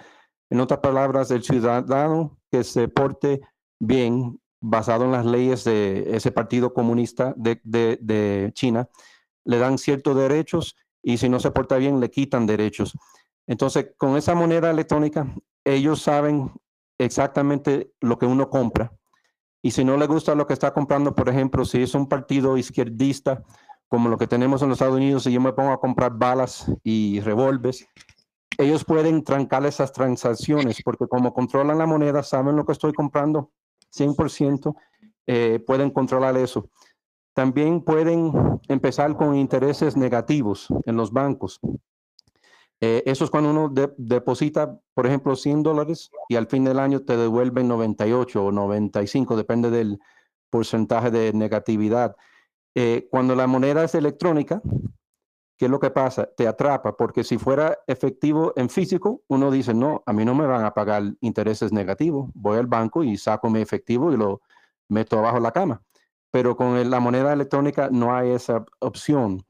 [0.48, 3.42] En otras palabras, el ciudadano que se porte
[3.78, 8.88] bien, basado en las leyes de ese partido comunista de, de China,
[9.44, 12.94] le dan ciertos derechos y si no se porta bien, le quitan derechos.
[13.46, 15.34] Entonces, con esa moneda electrónica,
[15.66, 16.50] ellos saben
[16.96, 18.90] exactamente lo que uno compra
[19.66, 22.56] y si no le gusta lo que está comprando, por ejemplo, si es un partido
[22.56, 23.42] izquierdista,
[23.88, 26.70] como lo que tenemos en los Estados Unidos, y yo me pongo a comprar balas
[26.84, 27.84] y revólveres,
[28.58, 33.50] ellos pueden trancar esas transacciones porque como controlan la moneda, saben lo que estoy comprando
[33.92, 34.76] 100%,
[35.26, 36.70] eh, pueden controlar eso.
[37.34, 41.58] También pueden empezar con intereses negativos en los bancos.
[42.80, 47.00] Eh, eso es cuando uno deposita, por ejemplo, 100 dólares y al fin del año
[47.00, 49.98] te devuelven 98 o 95, depende del
[50.50, 52.16] porcentaje de negatividad.
[52.74, 54.60] Eh, cuando la moneda es electrónica,
[55.56, 56.28] ¿qué es lo que pasa?
[56.36, 60.46] Te atrapa, porque si fuera efectivo en físico, uno dice, no, a mí no me
[60.46, 62.30] van a pagar intereses negativos.
[62.34, 64.42] Voy al banco y saco mi efectivo y lo
[64.88, 65.82] meto abajo la cama.
[66.30, 69.42] Pero con la moneda electrónica no hay esa opción.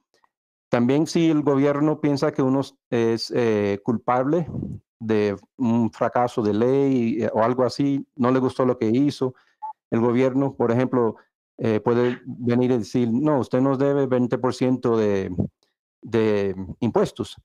[0.68, 2.60] También si el gobierno piensa que uno
[2.90, 4.46] es eh, culpable
[4.98, 9.34] de un fracaso de ley eh, o algo así, no le gustó lo que hizo,
[9.90, 11.16] el gobierno, por ejemplo,
[11.58, 15.34] eh, puede venir y decir, no, usted nos debe 20% de,
[16.02, 17.36] de impuestos.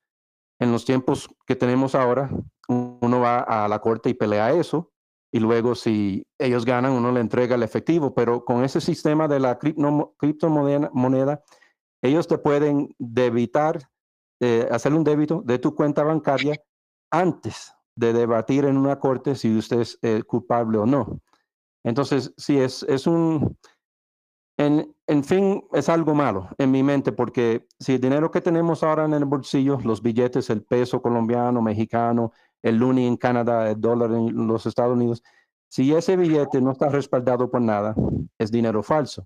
[0.59, 2.29] En los tiempos que tenemos ahora,
[2.67, 4.91] uno va a la corte y pelea eso,
[5.31, 9.39] y luego si ellos ganan, uno le entrega el efectivo, pero con ese sistema de
[9.39, 11.41] la criptomoneda,
[12.01, 13.89] ellos te pueden debitar,
[14.39, 16.55] eh, hacer un débito de tu cuenta bancaria
[17.11, 21.19] antes de debatir en una corte si usted es eh, culpable o no.
[21.83, 23.57] Entonces, sí, es, es un,
[24.57, 28.83] en, en, fin, es algo malo en mi mente porque si el dinero que tenemos
[28.83, 33.81] ahora en el bolsillo, los billetes, el peso colombiano, mexicano, el luni en Canadá, el
[33.81, 35.23] dólar en los Estados Unidos,
[35.69, 37.95] si ese billete no está respaldado por nada,
[38.37, 39.25] es dinero falso.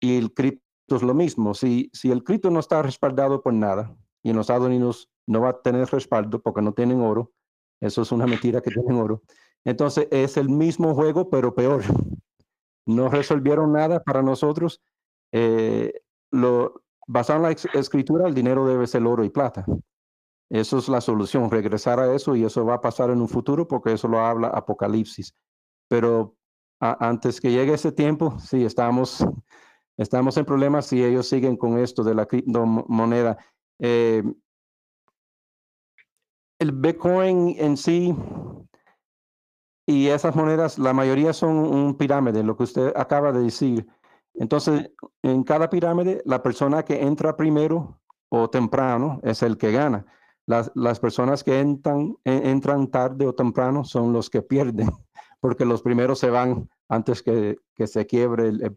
[0.00, 0.32] Y el
[0.88, 1.54] es lo mismo.
[1.54, 5.40] Si, si el cripto no está respaldado por nada y en los Estados Unidos no
[5.40, 7.32] va a tener respaldo porque no tienen oro,
[7.80, 9.22] eso es una mentira que tienen oro.
[9.64, 11.82] Entonces es el mismo juego, pero peor.
[12.86, 14.82] No resolvieron nada para nosotros.
[15.32, 19.64] Eh, lo, basado en la escritura, el dinero debe ser oro y plata.
[20.50, 23.66] Eso es la solución, regresar a eso y eso va a pasar en un futuro
[23.66, 25.34] porque eso lo habla Apocalipsis.
[25.88, 26.36] Pero
[26.78, 29.24] antes que llegue ese tiempo, sí, estamos,
[29.96, 33.36] estamos en problemas si ellos siguen con esto de la criptomoneda.
[33.78, 34.22] Eh,
[36.58, 38.14] el Bitcoin en sí
[39.86, 43.86] y esas monedas, la mayoría son un pirámide, lo que usted acaba de decir.
[44.34, 44.90] Entonces,
[45.22, 50.06] en cada pirámide, la persona que entra primero o temprano es el que gana.
[50.46, 54.88] Las, las personas que entran, entran tarde o temprano son los que pierden,
[55.42, 58.76] porque los primeros se van antes que, que se quiebre el, el,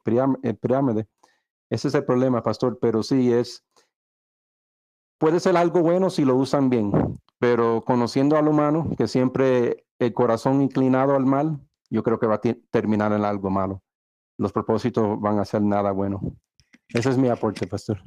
[0.58, 1.08] pirámide.
[1.70, 3.64] Ese es el problema, pastor, pero sí es,
[5.20, 6.92] puede ser algo bueno si lo usan bien,
[7.38, 11.60] pero conociendo al humano, que siempre el corazón inclinado al mal,
[11.92, 13.84] yo creo que va a terminar en algo malo.
[14.40, 16.20] Los propósitos van a ser nada bueno.
[16.90, 18.02] Ese es mi aporte, pastor.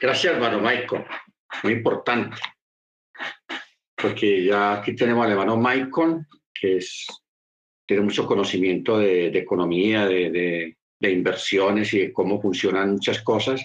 [0.00, 1.04] Gracias, hermano Michael.
[1.62, 2.38] Muy importante.
[3.94, 6.26] Porque ya aquí tenemos al hermano Michael,
[6.58, 7.06] que es,
[7.86, 13.64] tiene mucho conocimiento de, economía, de, de inversiones y de cómo funcionan muchas cosas.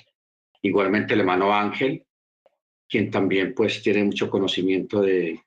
[0.62, 2.06] Igualmente el hermano Ángel,
[2.88, 5.42] quien también pues tiene mucho conocimiento de,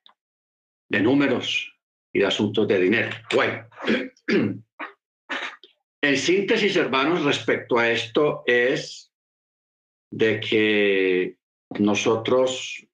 [0.88, 1.76] de números
[2.12, 3.10] y de asuntos de dinero.
[3.34, 3.68] Bueno,
[6.02, 9.12] en síntesis, hermanos, respecto a esto es
[10.10, 11.36] de que
[11.78, 12.86] nosotros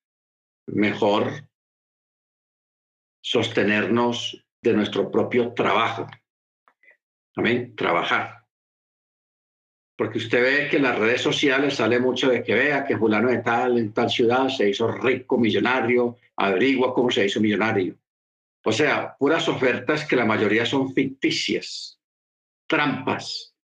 [0.67, 1.49] mejor
[3.23, 6.07] sostenernos de nuestro propio trabajo.
[7.37, 8.41] Amén, trabajar
[10.01, 13.29] porque usted ve que en las redes sociales sale mucho de que vea que fulano
[13.29, 17.99] de tal en tal ciudad se hizo rico, millonario, averigua cómo se hizo millonario.
[18.65, 22.01] O sea, puras ofertas que la mayoría son ficticias,
[22.67, 23.55] trampas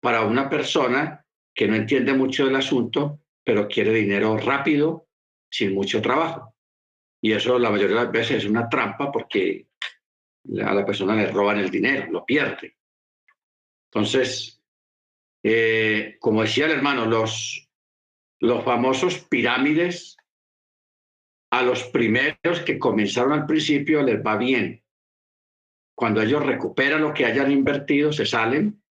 [0.00, 5.08] para una persona que no entiende mucho del asunto, pero quiere dinero rápido,
[5.50, 6.54] sin mucho trabajo.
[7.20, 9.66] Y eso la mayoría de las veces es una trampa porque
[10.64, 12.76] a la persona le roban el dinero, lo pierde.
[13.90, 14.62] Entonces,
[15.42, 17.68] eh, como decía el hermano, los,
[18.40, 20.16] los famosos pirámides,
[21.52, 24.82] a los primeros que comenzaron al principio les va bien.
[25.94, 28.82] Cuando ellos recuperan lo que hayan invertido, se salen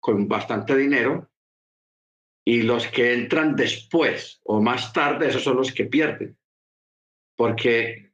[0.00, 1.30] con bastante dinero
[2.46, 6.38] y los que entran después o más tarde, esos son los que pierden.
[7.36, 8.07] Porque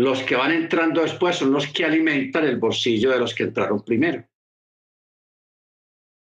[0.00, 3.84] los que van entrando después son los que alimentan el bolsillo de los que entraron
[3.84, 4.24] primero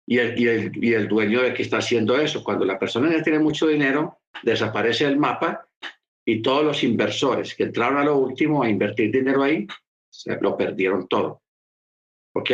[0.06, 2.44] y el, y el, y el dueño de que está haciendo eso.
[2.44, 5.66] Cuando la persona ya tiene mucho dinero, desaparece el mapa
[6.26, 9.66] y todos los inversores que entraron a lo último a invertir dinero ahí,
[10.10, 11.42] se lo perdieron todo.
[12.34, 12.50] ¿Ok?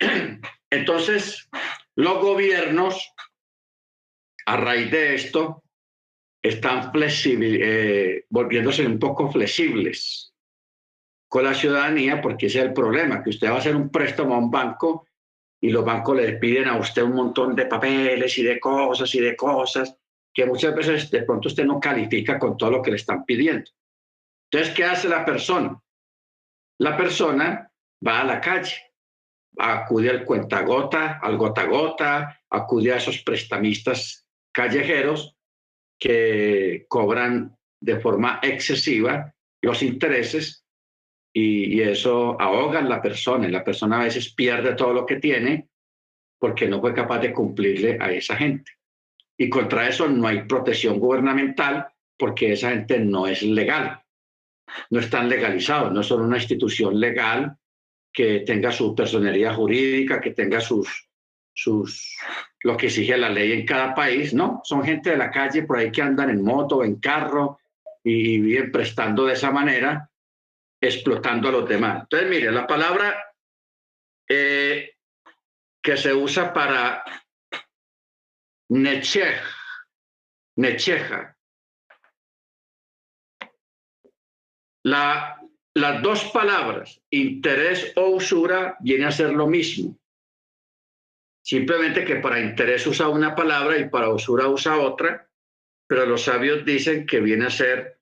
[0.70, 1.48] Entonces,
[1.94, 3.12] los gobiernos,
[4.46, 5.63] a raíz de esto,
[6.44, 10.34] están eh, volviéndose un poco flexibles
[11.26, 14.34] con la ciudadanía, porque ese es el problema, que usted va a hacer un préstamo
[14.34, 15.06] a un banco
[15.58, 19.20] y los bancos le piden a usted un montón de papeles y de cosas y
[19.20, 19.96] de cosas
[20.34, 23.70] que muchas veces de pronto usted no califica con todo lo que le están pidiendo.
[24.50, 25.80] Entonces, ¿qué hace la persona?
[26.78, 27.72] La persona
[28.06, 28.76] va a la calle,
[29.58, 35.33] acude al cuentagota, al gota gota, acude a esos prestamistas callejeros
[35.98, 40.64] que cobran de forma excesiva los intereses
[41.32, 45.16] y, eso ahoga a la persona y la persona a veces pierde todo lo que
[45.16, 45.68] tiene
[46.38, 48.72] porque no fue capaz de cumplirle a esa gente.
[49.36, 54.02] Y contra eso no hay protección gubernamental porque esa gente no es legal,
[54.90, 57.56] no están legalizados, no son una institución legal
[58.12, 61.08] que tenga su personería jurídica, que tenga sus,
[61.54, 62.16] sus,
[62.62, 65.78] lo que exige la ley en cada país, no, son gente de la calle por
[65.78, 67.60] ahí que andan en moto, en carro
[68.02, 70.10] y viven prestando de esa manera
[70.80, 72.02] explotando a los demás.
[72.02, 73.16] Entonces, mire, la palabra
[74.28, 74.90] eh,
[75.82, 77.02] que se usa para
[78.68, 79.40] nechej,
[80.56, 81.30] necheja,
[84.86, 85.40] La,
[85.72, 89.98] las dos palabras, interés o usura, viene a ser lo mismo.
[91.44, 95.28] Simplemente que para interés usa una palabra y para usura usa otra,
[95.86, 98.00] pero los sabios dicen que viene a ser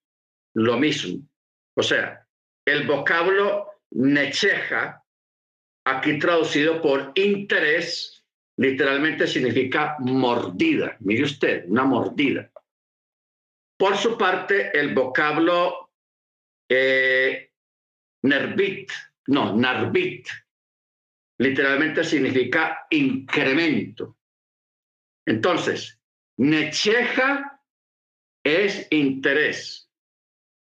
[0.55, 1.27] lo mismo.
[1.75, 2.25] O sea,
[2.65, 5.05] el vocablo necheja,
[5.85, 8.25] aquí traducido por interés,
[8.59, 10.97] literalmente significa mordida.
[11.01, 12.49] Mire usted, una mordida.
[13.77, 15.91] Por su parte, el vocablo
[16.69, 17.51] eh,
[18.23, 18.93] nervit,
[19.27, 20.29] no, narbit,
[21.43, 24.17] literalmente significa incremento.
[25.27, 26.01] Entonces,
[26.37, 27.61] necheja
[28.45, 29.91] es interés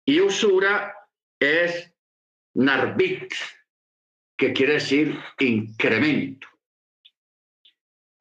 [0.06, 0.94] y usura
[1.40, 1.92] es
[2.54, 3.32] narbit,
[4.36, 6.48] que quiere decir incremento.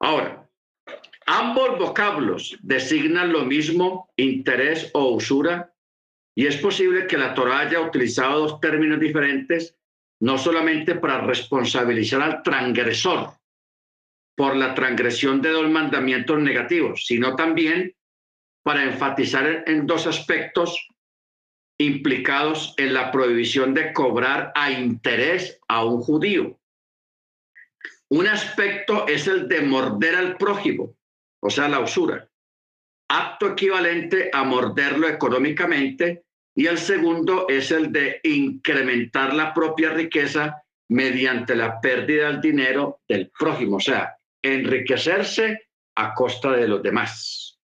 [0.00, 0.48] Ahora,
[1.26, 5.74] ambos vocablos designan lo mismo, interés o usura,
[6.36, 9.76] y es posible que la Torah haya utilizado dos términos diferentes
[10.20, 13.34] no solamente para responsabilizar al transgresor
[14.36, 17.94] por la transgresión de dos mandamientos negativos, sino también
[18.62, 20.88] para enfatizar en dos aspectos
[21.78, 26.58] implicados en la prohibición de cobrar a interés a un judío.
[28.08, 30.96] Un aspecto es el de morder al prójimo,
[31.40, 32.28] o sea, la usura,
[33.08, 36.24] acto equivalente a morderlo económicamente
[36.54, 43.00] y el segundo es el de incrementar la propia riqueza mediante la pérdida del dinero
[43.08, 47.58] del prójimo, o sea, enriquecerse a costa de los demás.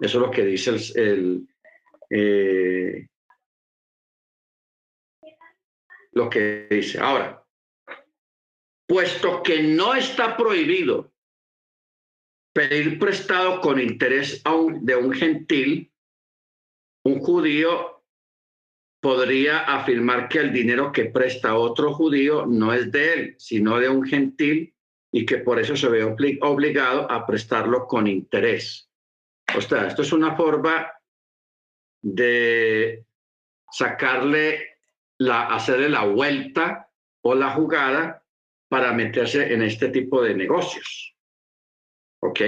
[0.00, 1.46] Eso es lo que dice el,
[2.10, 3.06] eh,
[6.12, 6.98] lo que dice.
[6.98, 7.42] Ahora,
[8.86, 11.12] puesto que no está prohibido
[12.52, 14.42] pedir prestado con interés
[14.82, 15.90] de un gentil,
[17.04, 18.01] un judío
[19.02, 23.88] podría afirmar que el dinero que presta otro judío no es de él, sino de
[23.88, 24.72] un gentil
[25.10, 26.04] y que por eso se ve
[26.40, 28.88] obligado a prestarlo con interés.
[29.56, 30.88] O sea, esto es una forma
[32.00, 33.04] de
[33.72, 34.78] sacarle,
[35.18, 36.88] la, hacerle la vuelta
[37.22, 38.24] o la jugada
[38.68, 41.16] para meterse en este tipo de negocios.
[42.20, 42.40] ¿Ok?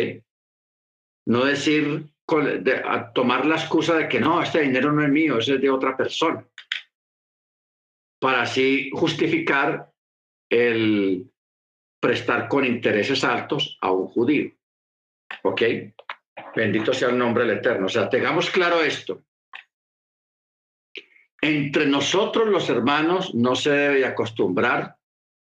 [1.26, 5.47] No decir a tomar la excusa de que no, este dinero no es mío, es
[5.47, 6.47] de otra persona,
[8.19, 9.93] para así justificar
[10.51, 11.31] el
[12.01, 14.53] prestar con intereses altos a un judío.
[15.43, 15.63] ¿Ok?
[16.55, 17.87] Bendito sea el nombre del Eterno.
[17.87, 19.25] O sea, tengamos claro esto.
[21.41, 24.97] Entre nosotros los hermanos no se debe acostumbrar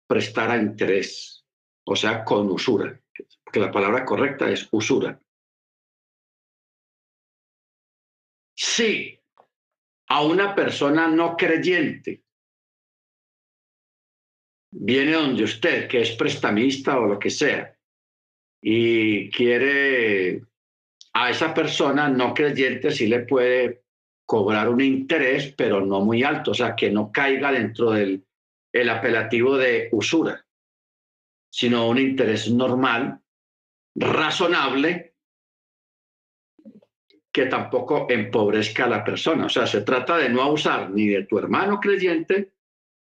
[0.08, 1.46] prestar a interés,
[1.86, 3.00] o sea, con usura,
[3.52, 5.20] que la palabra correcta es usura.
[8.58, 9.18] Si
[10.10, 12.24] a una persona no creyente.
[14.72, 17.78] Viene donde usted, que es prestamista o lo que sea,
[18.62, 20.42] y quiere
[21.14, 23.84] a esa persona no creyente, sí le puede
[24.26, 28.26] cobrar un interés, pero no muy alto, o sea, que no caiga dentro del
[28.74, 30.46] el apelativo de usura,
[31.50, 33.22] sino un interés normal,
[33.96, 35.16] razonable,
[37.38, 39.46] que tampoco empobrezca a la persona.
[39.46, 42.54] O sea, se trata de no abusar ni de tu hermano creyente,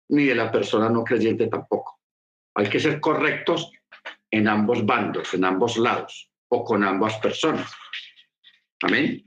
[0.10, 2.02] ni de la persona no creyente tampoco.
[2.54, 3.72] Hay que ser correctos
[4.30, 7.72] en ambos bandos, en ambos lados, o con ambas personas.
[8.82, 9.26] Amén.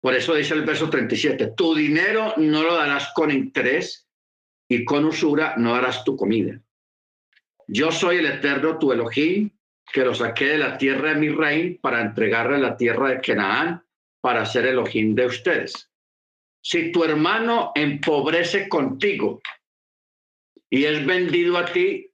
[0.00, 4.08] Por eso dice el verso 37, tu dinero no lo darás con interés
[4.68, 6.60] y con usura no darás tu comida.
[7.68, 9.50] Yo soy el eterno tu Elohim,
[9.92, 13.84] que lo saqué de la tierra de mi reino para entregarle la tierra de Canaán
[14.20, 15.90] para ser el ojín de ustedes.
[16.62, 19.40] Si tu hermano empobrece contigo
[20.70, 22.10] y es vendido a ti,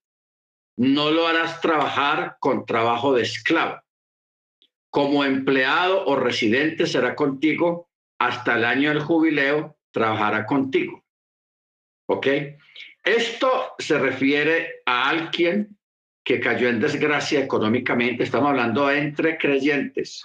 [0.77, 3.81] no lo harás trabajar con trabajo de esclavo.
[4.91, 11.05] Como empleado o residente será contigo hasta el año del jubileo, trabajará contigo.
[12.09, 12.27] ¿Ok?
[13.05, 15.79] Esto se refiere a alguien
[16.31, 20.25] que cayó en desgracia económicamente, estamos hablando entre creyentes,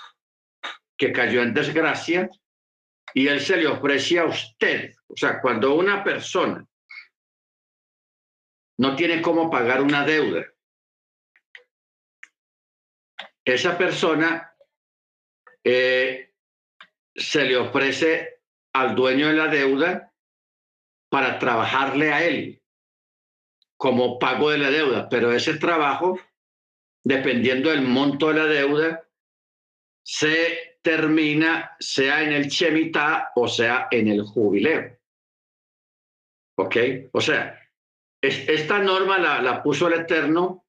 [0.96, 2.30] que cayó en desgracia
[3.16, 4.94] y él se le ofrece a usted.
[5.08, 6.64] O sea, cuando una persona
[8.78, 10.46] no tiene cómo pagar una deuda,
[13.44, 14.54] esa persona
[15.64, 16.36] eh,
[17.16, 18.42] se le ofrece
[18.74, 20.14] al dueño de la deuda
[21.10, 22.62] para trabajarle a él
[23.78, 26.20] como pago de la deuda, pero ese trabajo,
[27.04, 29.08] dependiendo del monto de la deuda,
[30.04, 34.98] se termina sea en el Shemitah o sea en el jubileo.
[36.58, 36.78] ¿Ok?
[37.12, 37.60] O sea,
[38.22, 40.66] esta norma la, la puso el Eterno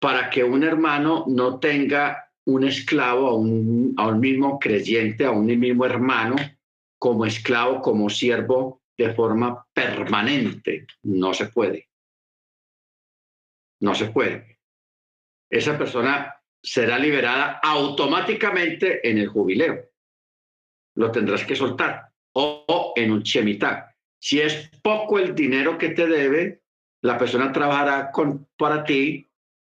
[0.00, 5.30] para que un hermano no tenga un esclavo a un, a un mismo creyente, a
[5.30, 6.36] un mismo hermano,
[6.98, 10.86] como esclavo, como siervo, de forma permanente.
[11.02, 11.88] No se puede.
[13.84, 14.60] No se puede.
[15.50, 19.90] Esa persona será liberada automáticamente en el jubileo.
[20.96, 23.94] Lo tendrás que soltar o en un chemitá.
[24.18, 26.62] Si es poco el dinero que te debe,
[27.02, 29.28] la persona trabajará con, para ti,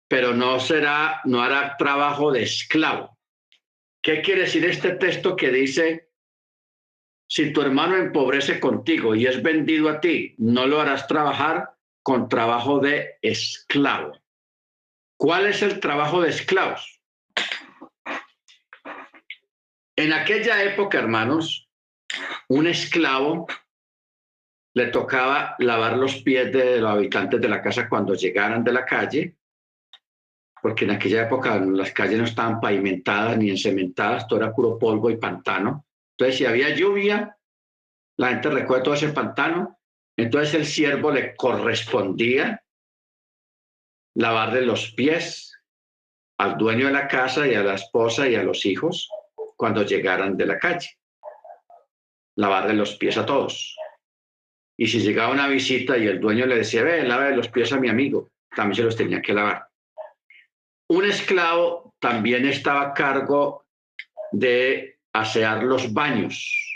[0.07, 3.15] pero no será, no hará trabajo de esclavo.
[4.01, 6.09] ¿Qué quiere decir este texto que dice,
[7.27, 11.78] si tu hermano empobrece contigo y es vendido a ti, no lo harás trabajar
[12.09, 14.17] con trabajo de esclavo?
[15.15, 17.03] ¿Cuál es el trabajo de esclavos?
[19.95, 21.69] En aquella época, hermanos,
[22.47, 23.45] un esclavo
[24.73, 28.85] le tocaba lavar los pies de los habitantes de la casa cuando llegaran de la
[28.87, 29.37] calle,
[30.63, 35.11] porque en aquella época las calles no estaban pavimentadas ni encementadas, todo era puro polvo
[35.11, 35.85] y pantano.
[36.17, 37.37] Entonces, si había lluvia,
[38.17, 39.78] la gente recuerda todo ese pantano,
[40.23, 42.61] entonces el siervo le correspondía
[44.15, 45.57] lavarle los pies
[46.37, 49.09] al dueño de la casa y a la esposa y a los hijos
[49.55, 50.97] cuando llegaran de la calle.
[52.37, 53.75] Lavarle los pies a todos.
[54.77, 57.79] Y si llegaba una visita y el dueño le decía, ve, lave los pies a
[57.79, 59.67] mi amigo, también se los tenía que lavar.
[60.87, 63.65] Un esclavo también estaba a cargo
[64.31, 66.68] de asear los baños,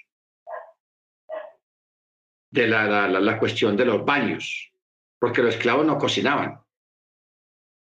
[2.54, 4.72] de la, la cuestión de los baños,
[5.20, 6.62] porque los esclavos no cocinaban.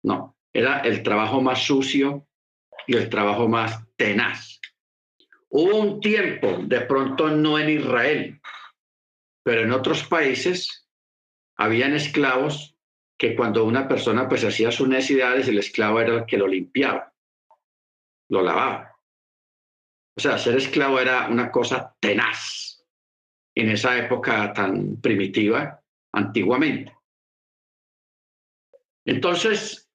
[0.02, 2.28] No, era el trabajo más sucio
[2.86, 4.60] y el trabajo más tenaz.
[5.48, 8.40] Hubo un tiempo, de pronto no en Israel,
[9.42, 10.86] pero en otros países
[11.56, 12.76] habían esclavos
[13.16, 17.14] que cuando una persona pues hacía sus necesidades, el esclavo era el que lo limpiaba,
[18.28, 19.00] lo lavaba.
[20.14, 22.67] O sea, ser esclavo era una cosa tenaz
[23.58, 25.82] en esa época tan primitiva,
[26.12, 26.96] antiguamente.
[29.04, 29.90] Entonces,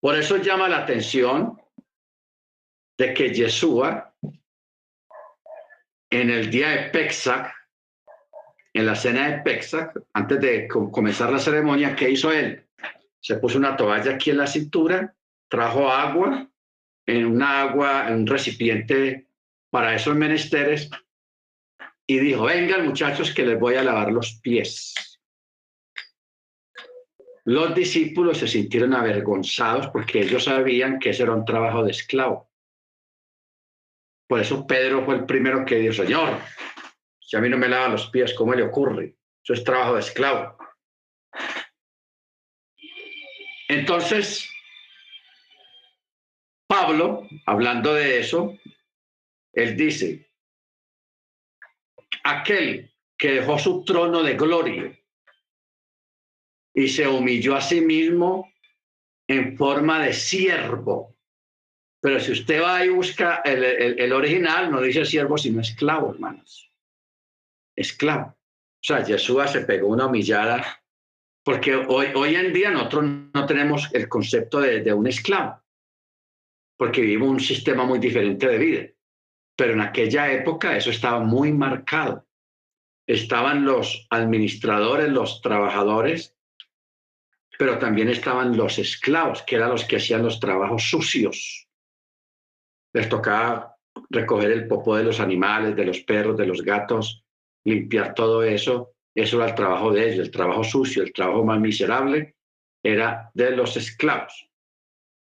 [0.00, 1.60] por eso llama la atención
[2.98, 4.14] de que Yeshua
[6.10, 7.52] en el día de Pesach
[8.72, 12.66] en la cena de Pesach, antes de comenzar la ceremonia, ¿qué hizo él?
[13.20, 15.14] Se puso una toalla aquí en la cintura,
[15.48, 16.48] trajo agua
[17.06, 19.28] en una agua, en un recipiente
[19.70, 20.90] para esos menesteres
[22.06, 24.94] y dijo, vengan muchachos que les voy a lavar los pies.
[27.44, 32.50] Los discípulos se sintieron avergonzados porque ellos sabían que ese era un trabajo de esclavo.
[34.28, 36.40] Por eso Pedro fue el primero que dijo, Señor,
[37.20, 39.16] si a mí no me lava los pies, ¿cómo le ocurre?
[39.44, 40.56] Eso es trabajo de esclavo.
[43.68, 44.48] Entonces,
[46.68, 48.56] Pablo, hablando de eso,
[49.52, 50.25] él dice,
[52.30, 54.98] aquel que dejó su trono de gloria
[56.74, 58.52] y se humilló a sí mismo
[59.28, 61.16] en forma de siervo.
[62.00, 66.66] Pero si usted va y busca el, original, no dice siervo, sino esclavo, hermanos
[67.76, 68.28] esclavo.
[68.28, 70.82] O sea, Yeshua se pegó una humillada
[71.44, 75.62] porque hoy, hoy en día nosotros no tenemos el concepto de, de un esclavo,
[76.76, 78.88] porque vivimos un sistema muy diferente de vida.
[79.56, 82.26] Pero en aquella época eso estaba muy marcado.
[83.06, 86.36] Estaban los administradores, los trabajadores,
[87.58, 91.68] pero también estaban los esclavos, que eran los que hacían los trabajos sucios.
[92.92, 93.76] Les tocaba
[94.10, 97.24] recoger el popó de los animales, de los perros, de los gatos,
[97.64, 101.58] limpiar todo eso, eso era el trabajo de ellos, el trabajo sucio, el trabajo más
[101.58, 102.36] miserable
[102.82, 104.48] era de los esclavos.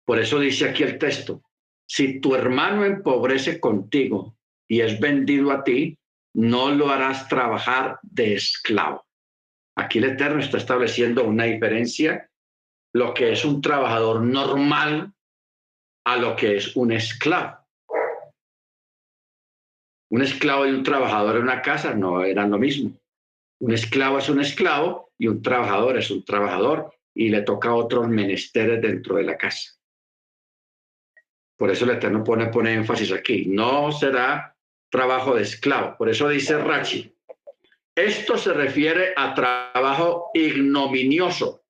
[0.04, 1.42] Por eso dice aquí el texto,
[1.90, 4.36] si tu hermano empobrece contigo
[4.68, 5.98] y es vendido a ti,
[6.36, 9.04] no lo harás trabajar de esclavo.
[9.76, 12.30] Aquí el Eterno está estableciendo una diferencia,
[12.94, 15.12] lo que es un trabajador normal
[16.06, 17.58] a lo que es un esclavo.
[20.12, 22.96] Un esclavo y un trabajador en una casa no eran lo mismo.
[23.58, 28.06] Un esclavo es un esclavo y un trabajador es un trabajador y le toca otros
[28.06, 29.79] menesteres dentro de la casa.
[31.60, 33.44] Por eso el Eterno pone, pone énfasis aquí.
[33.44, 34.56] No será
[34.90, 35.94] trabajo de esclavo.
[35.98, 37.14] Por eso dice Rachi.
[37.94, 41.62] Esto se refiere a trabajo ignominioso,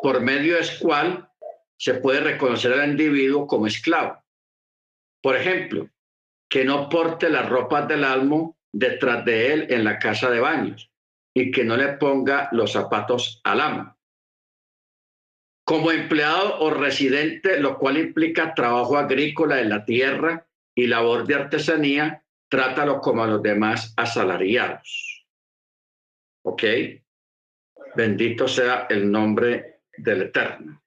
[0.00, 1.28] por medio del cual
[1.76, 4.24] se puede reconocer al individuo como esclavo.
[5.22, 5.90] Por ejemplo,
[6.48, 10.90] que no porte las ropas del almo detrás de él en la casa de baños
[11.34, 13.99] y que no le ponga los zapatos al amo.
[15.70, 20.44] Como empleado o residente, lo cual implica trabajo agrícola en la tierra
[20.74, 25.24] y labor de artesanía, trátalo como a los demás asalariados.
[26.42, 26.64] ¿Ok?
[27.94, 30.82] Bendito sea el nombre del Eterno.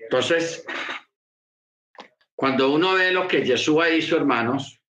[0.00, 0.66] Entonces,
[2.34, 4.82] cuando uno ve lo que Jesús hizo, hermanos,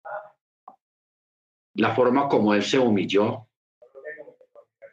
[1.73, 3.44] la forma como él se humilló,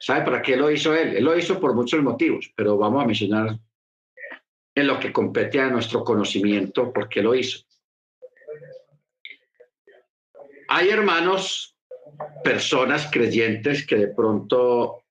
[0.02, 1.16] ¿sabe para qué lo hizo él?
[1.16, 3.56] Él lo hizo por muchos motivos, pero vamos a mencionar
[4.74, 7.64] en lo que compete a nuestro conocimiento por qué lo hizo.
[10.68, 11.76] Hay hermanos,
[12.42, 15.04] personas creyentes que de pronto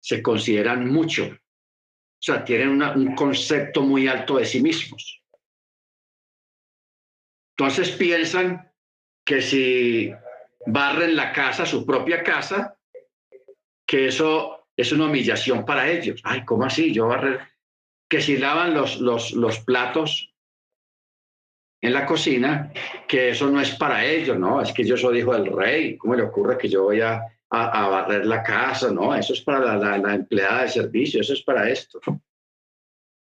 [0.00, 5.22] se consideran mucho, o sea, tienen un concepto muy alto de sí mismos.
[7.58, 8.72] Entonces piensan
[9.22, 10.10] que si
[10.64, 12.79] barren la casa, su propia casa,
[13.90, 16.20] que eso es una humillación para ellos.
[16.22, 16.92] Ay, ¿cómo así?
[16.92, 17.40] Yo barrer.
[18.08, 20.32] Que si lavan los, los, los platos,
[21.80, 22.72] en la cocina
[23.08, 24.62] que eso no es para ellos, ¿no?
[24.62, 28.26] Es que yo soy hijo del rey, ¿cómo le ocurre que yo voy a, barrer
[28.26, 28.92] la casa?
[28.92, 32.00] No, eso es para la, la, empleada de servicio, eso es para esto.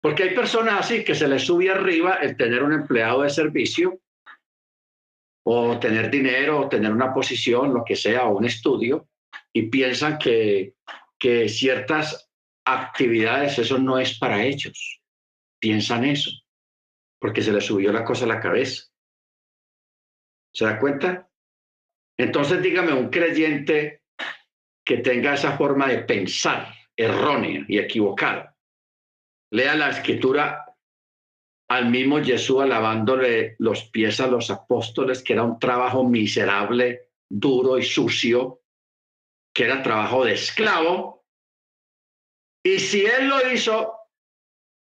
[0.00, 4.00] Porque hay personas así que se les sube arriba el tener un empleado de servicio
[5.44, 9.08] o tener dinero o tener una posición, lo que sea, o un estudio,
[9.54, 10.74] y piensan que,
[11.18, 12.30] que ciertas
[12.66, 15.00] actividades, eso no es para ellos.
[15.58, 16.30] Piensan eso
[17.24, 18.82] porque se le subió la cosa a la cabeza.
[20.52, 21.30] ¿Se da cuenta?
[22.18, 24.02] Entonces dígame un creyente
[24.84, 28.54] que tenga esa forma de pensar errónea y equivocada.
[29.52, 30.66] Lea la escritura
[31.70, 37.78] al mismo Jesús lavándole los pies a los apóstoles, que era un trabajo miserable, duro
[37.78, 38.63] y sucio,
[39.54, 41.24] que era trabajo de esclavo.
[42.64, 43.94] Y si él lo hizo,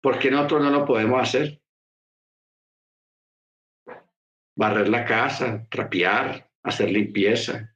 [0.02, 1.61] ¿por qué nosotros no lo podemos hacer?
[4.57, 7.73] barrer la casa, trapear, hacer limpieza.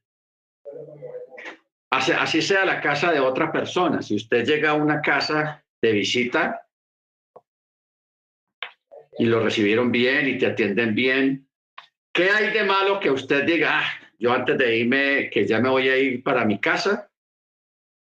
[1.92, 4.02] Así, sea la casa de otra persona.
[4.02, 6.68] Si usted llega a una casa de visita
[9.18, 11.48] y lo recibieron bien y te atienden bien,
[12.14, 15.68] ¿qué hay de malo que usted diga, ah, yo antes de irme, que ya me
[15.68, 17.10] voy a ir para mi casa,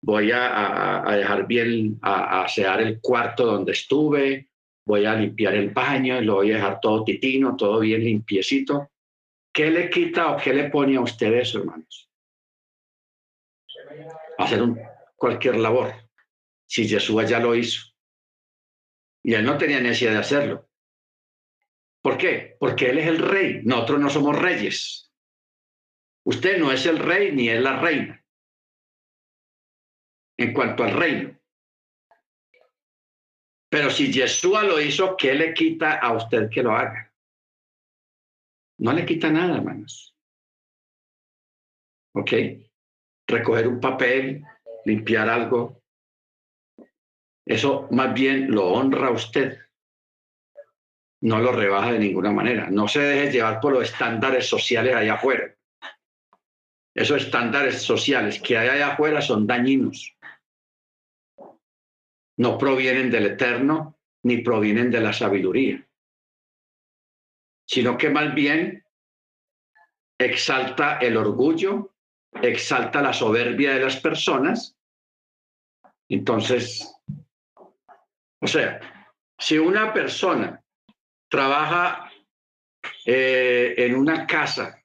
[0.00, 4.48] voy a, dejar bien, a, a asear el cuarto donde estuve,
[4.86, 8.92] voy a limpiar el baño, lo voy a dejar todo titino, todo bien limpiecito.
[9.52, 12.08] ¿Qué le quita o qué le pone a ustedes, hermanos?
[14.38, 14.62] Hacer
[15.16, 15.92] cualquier labor,
[16.68, 17.82] si Jesús ya lo hizo.
[19.24, 20.68] Y él no tenía necesidad de hacerlo.
[22.00, 22.54] ¿Por qué?
[22.60, 25.05] Porque él es el rey, nosotros no somos reyes.
[26.26, 28.20] Usted no es el rey ni es la reina.
[30.36, 31.38] En cuanto al reino.
[33.70, 37.12] Pero si Yeshua lo hizo, ¿qué le quita a usted que lo haga?
[38.78, 40.16] No le quita nada, hermanos.
[42.14, 42.32] ¿Ok?
[43.28, 44.42] Recoger un papel,
[44.84, 45.80] limpiar algo.
[47.44, 49.60] Eso más bien lo honra a usted.
[51.20, 52.68] No lo rebaja de ninguna manera.
[52.68, 55.56] No se deje llevar por los estándares sociales allá afuera.
[56.96, 60.16] Esos estándares sociales que hay allá afuera son dañinos
[62.38, 65.86] no provienen del eterno ni provienen de la sabiduría,
[67.66, 68.84] sino que más bien
[70.18, 71.94] exalta el orgullo,
[72.42, 74.76] exalta la soberbia de las personas.
[76.08, 76.94] Entonces,
[78.40, 78.80] o sea,
[79.38, 80.62] si una persona
[81.28, 82.10] trabaja
[83.04, 84.75] eh, en una casa,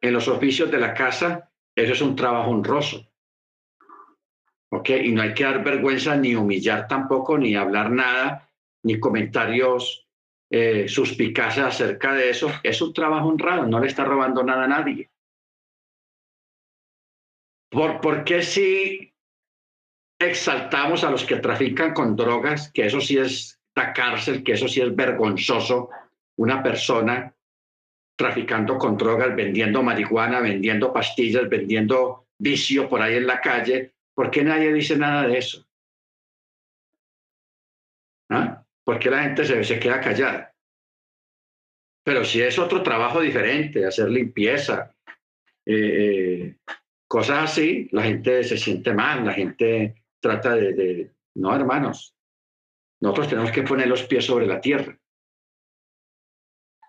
[0.00, 3.08] en los oficios de la casa, eso es un trabajo honroso.
[4.70, 4.90] ¿ok?
[4.90, 8.50] Y no hay que dar vergüenza ni humillar tampoco, ni hablar nada,
[8.82, 10.06] ni comentarios
[10.50, 12.50] eh, suspicaces acerca de eso.
[12.62, 15.10] Es un trabajo honrado, no le está robando nada a nadie.
[17.70, 19.12] ¿Por, ¿Por qué si
[20.18, 24.66] exaltamos a los que trafican con drogas, que eso sí es la cárcel, que eso
[24.66, 25.90] sí es vergonzoso,
[26.36, 27.34] una persona
[28.18, 34.32] traficando con drogas, vendiendo marihuana, vendiendo pastillas, vendiendo vicio por ahí en la calle, ¿Por
[34.32, 35.64] qué nadie dice nada de eso?
[38.28, 38.66] ¿Ah?
[38.82, 40.52] ¿Por qué la gente se, queda callada?
[42.02, 44.92] Pero si es otro trabajo diferente, hacer limpieza,
[45.64, 46.56] eh, eh,
[47.06, 52.16] cosas así, la gente se siente mal, la gente trata de, de, No, hermanos,
[53.00, 54.98] nosotros tenemos que poner los pies sobre la tierra.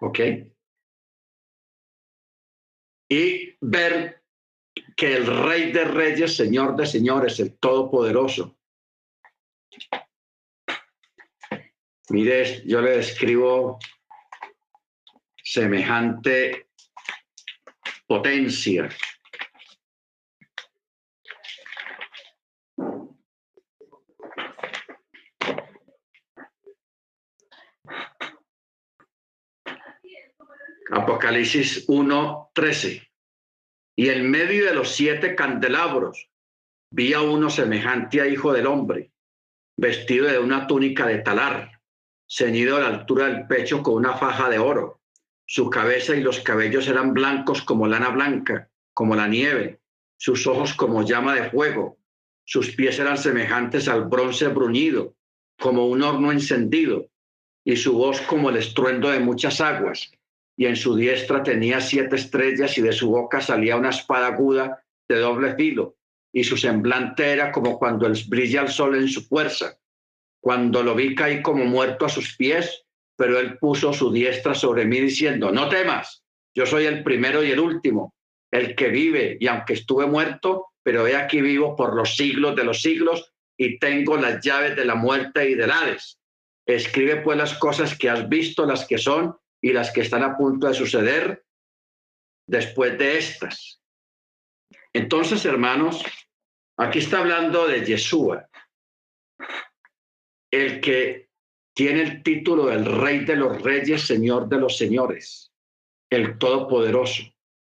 [0.02, 0.20] ¿Ok?
[3.10, 4.22] Y ver
[4.96, 8.56] que el Rey de Reyes, Señor de Señores, el Todopoderoso.
[12.10, 13.80] Mire, yo le describo
[15.44, 16.68] semejante
[18.08, 18.90] potencia.
[30.92, 33.08] Apocalipsis 1:13.
[33.96, 36.32] Y en medio de los siete candelabros
[36.90, 39.12] vi a uno semejante a hijo del hombre,
[39.78, 41.80] vestido de una túnica de talar,
[42.28, 45.00] ceñido a la altura del pecho con una faja de oro.
[45.46, 49.82] Su cabeza y los cabellos eran blancos como lana blanca, como la nieve,
[50.18, 52.00] sus ojos como llama de fuego,
[52.46, 55.14] sus pies eran semejantes al bronce bruñido,
[55.60, 57.12] como un horno encendido,
[57.64, 60.12] y su voz como el estruendo de muchas aguas
[60.60, 64.84] y en su diestra tenía siete estrellas y de su boca salía una espada aguda
[65.08, 65.96] de doble filo
[66.34, 69.80] y su semblante era como cuando brilla el sol en su fuerza.
[70.42, 72.84] Cuando lo vi caí como muerto a sus pies,
[73.16, 77.52] pero él puso su diestra sobre mí diciendo, no temas, yo soy el primero y
[77.52, 78.14] el último,
[78.52, 82.66] el que vive, y aunque estuve muerto, pero he aquí vivo por los siglos de
[82.66, 86.20] los siglos y tengo las llaves de la muerte y del Hades.
[86.66, 90.38] Escribe pues las cosas que has visto, las que son y las que están a
[90.38, 91.46] punto de suceder
[92.48, 93.82] después de estas.
[94.94, 96.04] Entonces, hermanos,
[96.78, 98.50] aquí está hablando de Yeshua,
[100.52, 101.30] el que
[101.76, 105.54] tiene el título del Rey de los Reyes, Señor de los Señores,
[106.10, 107.24] el Todopoderoso,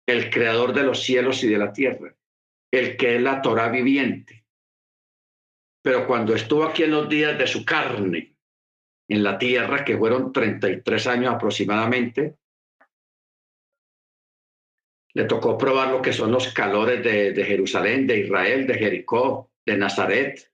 [0.08, 2.16] el Creador de los cielos y de la tierra,
[2.72, 4.46] el que es la Torah viviente.
[5.84, 8.31] Pero cuando estuvo aquí en los días de su carne,
[9.12, 12.38] en la tierra, que fueron 33 años aproximadamente.
[15.14, 19.76] Le tocó probar lo que son los calores de, Jerusalén, de Israel, de Jericó, de
[19.76, 20.54] Nazaret,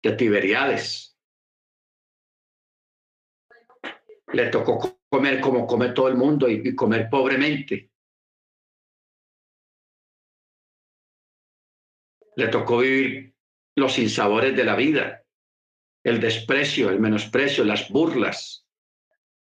[0.00, 1.18] de Tiberiades.
[4.32, 7.90] Le tocó comer como come todo el mundo y, y comer pobremente.
[12.36, 13.34] Le tocó vivir
[13.74, 15.25] los sinsabores de la vida
[16.06, 18.64] el desprecio, el menosprecio, las burlas,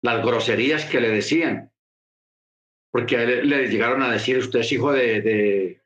[0.03, 1.73] las groserías que le decían.
[2.93, 5.81] Porque le llegaron a decir, usted es hijo de,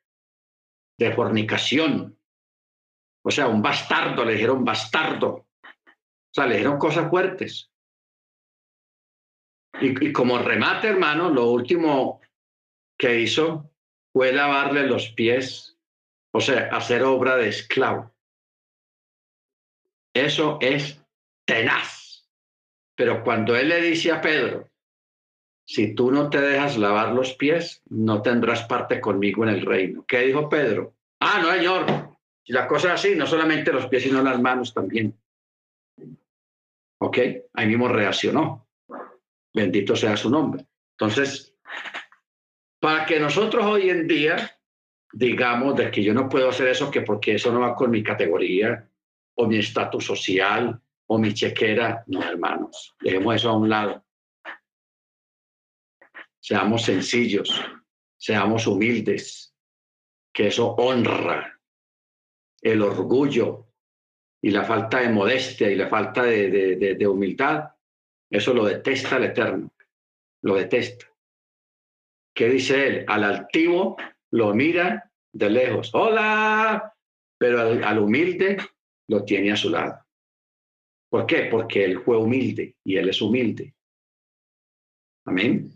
[0.99, 2.19] de, fornicación.
[3.25, 5.29] O sea, un bastardo, le dijeron bastardo.
[5.29, 7.71] O sea, le dijeron cosas fuertes.
[9.81, 12.21] Y, y, como remate, hermano, lo último
[12.99, 13.71] que hizo
[14.13, 15.79] fue lavarle los pies,
[16.33, 18.14] o sea, hacer obra de esclavo.
[20.15, 21.03] Eso es
[21.45, 22.29] tenaz.
[22.97, 24.71] Pero cuando él le dice a Pedro,
[25.67, 30.05] si tú no te dejas lavar los pies, no tendrás parte conmigo en el reino.
[30.07, 30.95] ¿Qué dijo Pedro?
[31.21, 31.87] Ah, no, señor.
[32.45, 35.19] Si la cosa es así, no solamente los pies, sino las manos también.
[37.01, 37.19] ¿Ok?
[37.55, 38.69] Ahí mismo reaccionó.
[39.53, 40.67] Bendito sea su nombre.
[40.93, 41.55] Entonces,
[42.79, 44.55] para que nosotros hoy en día
[45.15, 48.03] digamos de que yo no puedo hacer eso, que porque eso no va con mi
[48.03, 48.89] categoría,
[49.37, 52.05] o mi estatus social o mi chequera.
[52.07, 54.05] No, hermanos, dejemos eso a un lado.
[56.41, 57.65] Seamos sencillos,
[58.17, 59.55] seamos humildes,
[60.33, 61.59] que eso honra
[62.61, 63.69] el orgullo
[64.43, 67.71] y la falta de modestia y la falta de, de, de, humildad.
[68.29, 69.73] Eso lo detesta el Eterno,
[70.43, 71.07] lo detesta.
[72.35, 73.05] ¿Qué dice él?
[73.09, 73.97] Al altivo
[74.33, 75.95] lo mira de lejos.
[75.95, 76.95] Hola,
[77.39, 78.59] pero al, al humilde
[79.09, 80.01] lo tiene a su lado.
[81.11, 81.49] ¿Por qué?
[81.51, 83.75] Porque él fue humilde y él es humilde.
[85.27, 85.71] Amén.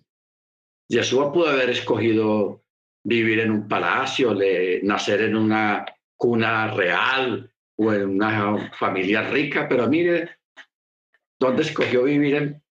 [0.89, 2.65] Yeshua pudo haber escogido
[3.05, 4.37] vivir en un palacio,
[4.83, 5.85] nacer en una
[6.17, 10.39] cuna real o en una familia rica, pero mire,
[11.39, 12.63] ¿dónde escogió vivir en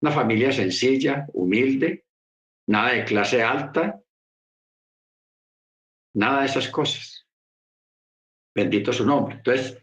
[0.00, 2.06] una familia sencilla, humilde,
[2.68, 4.00] nada de clase alta,
[6.14, 7.17] nada de esas cosas.
[8.54, 9.36] Bendito su nombre.
[9.36, 9.82] Entonces,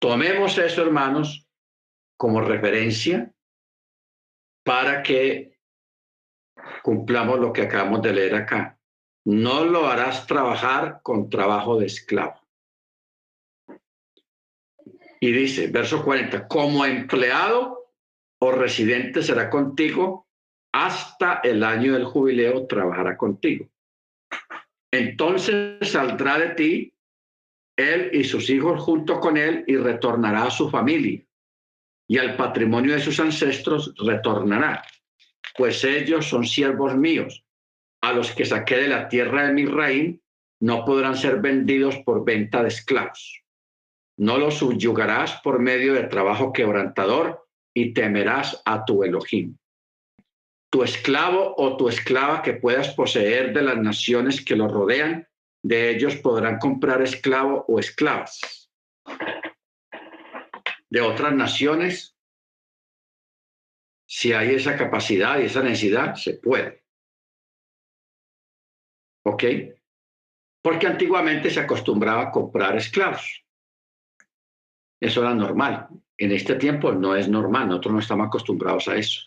[0.00, 1.46] tomemos eso, hermanos,
[2.16, 3.32] como referencia
[4.64, 5.58] para que
[6.82, 8.78] cumplamos lo que acabamos de leer acá.
[9.24, 12.40] No lo harás trabajar con trabajo de esclavo.
[15.20, 17.92] Y dice, verso 40, como empleado
[18.40, 20.28] o residente será contigo
[20.72, 23.68] hasta el año del jubileo, trabajará contigo.
[24.92, 26.95] Entonces saldrá de ti
[27.76, 31.26] él y sus hijos junto con él y retornará a su familia
[32.08, 34.82] y al patrimonio de sus ancestros retornará.
[35.56, 37.44] pues ellos son siervos míos,
[38.02, 40.18] a los que saqué de la tierra de mi reino,
[40.60, 43.42] no podrán ser vendidos por venta de esclavos.
[44.18, 49.56] No los subyugarás por medio de trabajo quebrantador y temerás a tu Elohim.
[50.70, 55.26] Tu esclavo o tu esclava que puedas poseer de las naciones que los rodean,
[55.66, 58.70] de ellos podrán comprar esclavo o esclavas.
[60.88, 62.16] De otras naciones,
[64.06, 66.84] si hay esa capacidad y esa necesidad, se puede.
[69.24, 69.42] ¿Ok?
[70.62, 73.44] Porque antiguamente se acostumbraba a comprar esclavos.
[75.00, 75.88] Eso era normal.
[76.16, 77.68] En este tiempo no es normal.
[77.68, 79.22] Nosotros no estamos acostumbrados a eso.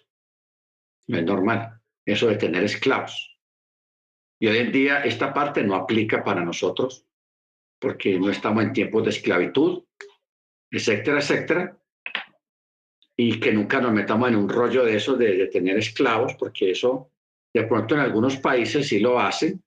[1.08, 1.82] No es normal.
[2.06, 3.38] Eso de tener esclavos.
[4.40, 7.06] Y hoy en día esta parte no aplica para nosotros
[7.80, 9.84] porque no estamos en tiempos de esclavitud,
[10.72, 11.78] etcétera, etcétera.
[13.18, 17.12] Y que nunca nos metamos en un rollo de eso de, tener esclavos, porque eso
[17.54, 19.62] de pronto en algunos países sí lo hacen,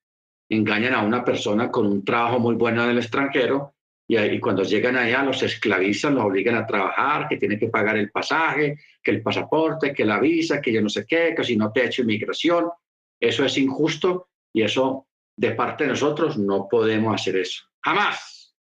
[0.49, 3.75] engañan a una persona con un trabajo muy bueno en el extranjero
[4.09, 7.97] y, ahí, cuando llegan allá los esclavizan, los obligan a trabajar, que tienen que pagar
[7.97, 11.57] el pasaje, que el pasaporte, que la visa, que yo no sé qué, que si
[11.57, 12.71] no te ha hecho inmigración.
[13.19, 15.07] Eso es injusto y eso
[15.37, 17.65] de parte de nosotros no podemos hacer eso.
[17.83, 18.55] Jamás.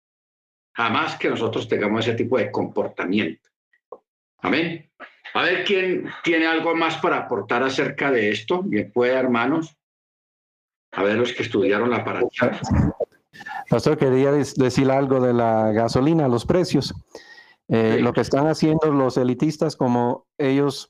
[0.76, 3.48] Jamás que nosotros tengamos ese tipo de comportamiento.
[4.42, 4.90] Amén.
[5.34, 8.62] A ver quién tiene algo más para aportar acerca de esto.
[8.62, 9.76] Bien puede, hermanos.
[10.92, 12.60] A ver los que estudiaron la paracha.
[13.68, 16.94] Pastor, quería decir algo de la gasolina, los precios.
[17.68, 18.02] Eh, Sí.
[18.02, 20.88] Lo que están haciendo los elitistas, como ellos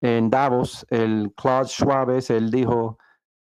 [0.00, 2.98] en Davos, el Claude Schwab, él dijo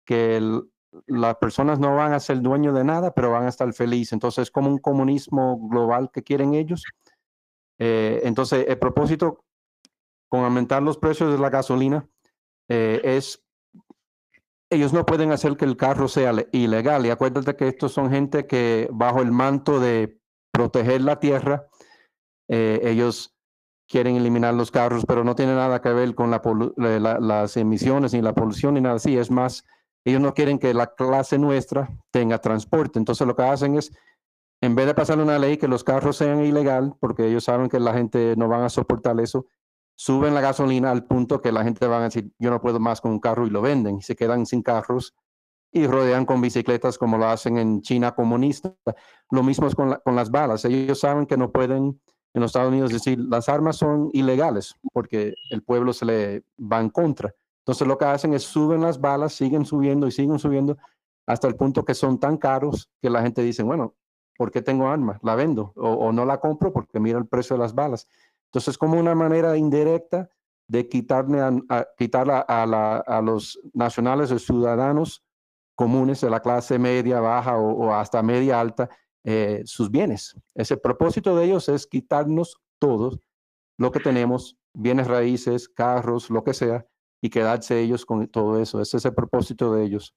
[0.07, 0.63] que el-
[1.07, 4.13] las personas no van a ser dueños de nada, pero van a estar felices.
[4.13, 6.85] Entonces, es como un comunismo global que quieren ellos.
[7.79, 9.45] Eh, entonces, el propósito
[10.29, 12.09] con aumentar los precios de la gasolina
[12.69, 13.43] eh, es
[14.71, 17.05] ellos no pueden hacer que el carro sea le- ilegal.
[17.05, 20.19] Y acuérdate que estos son gente que bajo el manto de
[20.51, 21.67] proteger la tierra,
[22.49, 23.37] eh, ellos
[23.87, 28.35] quieren eliminar los carros, pero no tiene nada que ver con las emisiones ni la
[28.35, 29.19] polución ni nada así.
[29.19, 29.67] Es más,
[30.05, 32.99] ellos no quieren que la clase nuestra tenga transporte.
[32.99, 33.93] Entonces lo que hacen es,
[34.61, 37.81] en vez de pasar una ley que los carros sean ilegal, porque ellos saben que
[37.81, 39.47] la gente no van a soportar eso,
[39.95, 43.01] suben la gasolina al punto que la gente va a decir, yo no puedo más
[43.01, 45.15] con un carro y lo venden y se quedan sin carros
[45.71, 48.75] y rodean con bicicletas como lo hacen en China comunista.
[49.31, 50.65] Lo mismo es con, con las balas.
[50.65, 52.01] Ellos saben que no pueden
[52.35, 56.81] en los Estados Unidos decir, las armas son ilegales porque el pueblo se le va
[56.81, 57.33] en contra.
[57.63, 60.77] Entonces lo que hacen es suben las balas, siguen subiendo y siguen subiendo
[61.27, 63.95] hasta el punto que son tan caros que la gente dice, bueno,
[64.37, 65.19] ¿por qué tengo armas?
[65.23, 68.09] La vendo o, no la compro porque mira el precio de las balas.
[68.47, 70.29] Entonces, como una manera indirecta
[70.67, 71.53] de quitarle a,
[73.07, 75.23] a- los nacionales o ciudadanos
[75.75, 78.89] comunes de la clase media, baja o, o hasta media alta
[79.25, 80.35] eh, sus bienes.
[80.55, 83.21] Ese propósito de ellos es quitarnos todos
[83.79, 86.87] lo que tenemos, bienes raíces, carros, lo que sea,
[87.23, 88.83] y quedarse ellos con todo eso.
[88.83, 90.15] Ese es el propósito de ellos.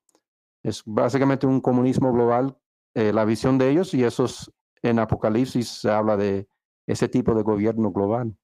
[0.63, 2.57] Es básicamente un comunismo global,
[2.95, 4.51] eh, la visión de ellos, y eso es,
[4.81, 6.47] en Apocalipsis se habla de
[6.87, 8.35] ese tipo de gobierno global.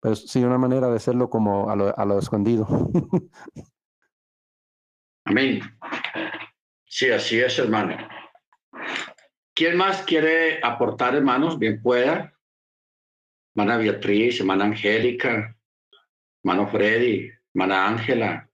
[0.00, 2.66] Pero sí, una manera de hacerlo como a lo, a lo escondido.
[5.24, 5.60] Amén.
[6.84, 7.96] Sí, así es, hermano.
[9.54, 11.58] ¿Quién más quiere aportar, hermanos?
[11.58, 12.32] Bien pueda.
[13.54, 15.56] Hermana Beatriz, hermana Angélica,
[16.42, 18.50] hermano Freddy, hermana Ángela,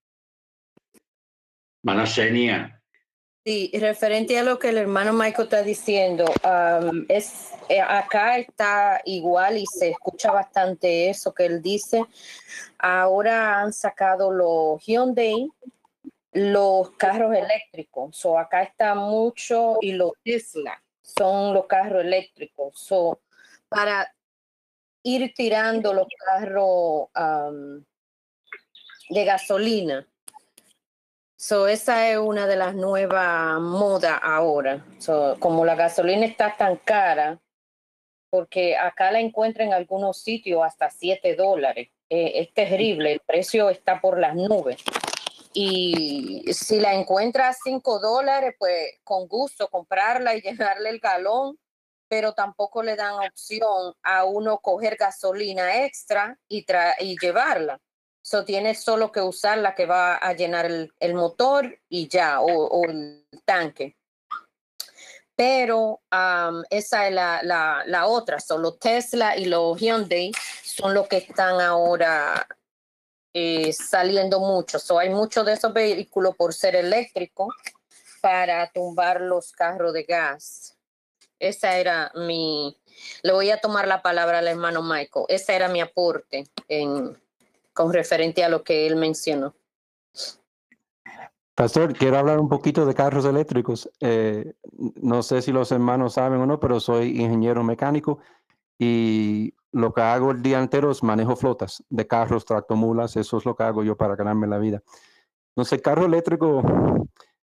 [1.82, 2.80] hermana Senia.
[3.44, 6.24] Sí, referente a lo que el hermano Michael está diciendo,
[7.08, 12.04] es eh, acá está igual y se escucha bastante eso que él dice.
[12.78, 15.50] Ahora han sacado los Hyundai,
[16.30, 18.16] los carros eléctricos.
[18.16, 22.78] So acá está mucho y los Tesla son los carros eléctricos.
[22.78, 23.20] So
[23.68, 24.14] para
[25.02, 27.84] ir tirando los carros am,
[29.12, 30.06] de gasolina.
[31.36, 34.84] So, esa es una de las nuevas modas ahora.
[34.98, 37.40] So, como la gasolina está tan cara,
[38.30, 41.88] porque acá la encuentra en algunos sitios hasta 7 dólares.
[42.08, 44.76] Eh, es terrible, el precio está por las nubes.
[45.52, 51.58] Y si la encuentra a 5 dólares, pues con gusto comprarla y llenarle el galón,
[52.08, 57.80] pero tampoco le dan opción a uno coger gasolina extra y, tra- y llevarla.
[58.22, 62.84] So tienes solo que usar la que va a llenar el, motor y ya, o,
[62.88, 63.96] el tanque.
[65.34, 68.38] Pero am, esa es la, la, la otra.
[68.38, 70.30] Son los Tesla y los Hyundai
[70.62, 72.46] son los que están ahora
[73.34, 74.78] eh, saliendo mucho.
[74.78, 77.54] So, hay muchos de esos vehículos por ser eléctricos
[78.20, 80.76] para tumbar los carros de gas.
[81.38, 82.78] Esa era mi,
[83.22, 85.26] le voy a tomar la palabra al hermano Michael.
[85.28, 87.20] Ese era mi aporte en,
[87.72, 89.54] con referente a lo que él mencionó.
[91.54, 93.90] Pastor, quiero hablar un poquito de carros eléctricos.
[94.00, 94.54] Eh,
[95.00, 98.18] no sé si los hermanos saben o no, pero soy ingeniero mecánico
[98.78, 103.16] y lo que hago el día entero es manejo flotas de carros, tractomulas.
[103.16, 104.82] Eso es lo que hago yo para ganarme la vida.
[105.54, 106.62] Entonces, carro eléctrico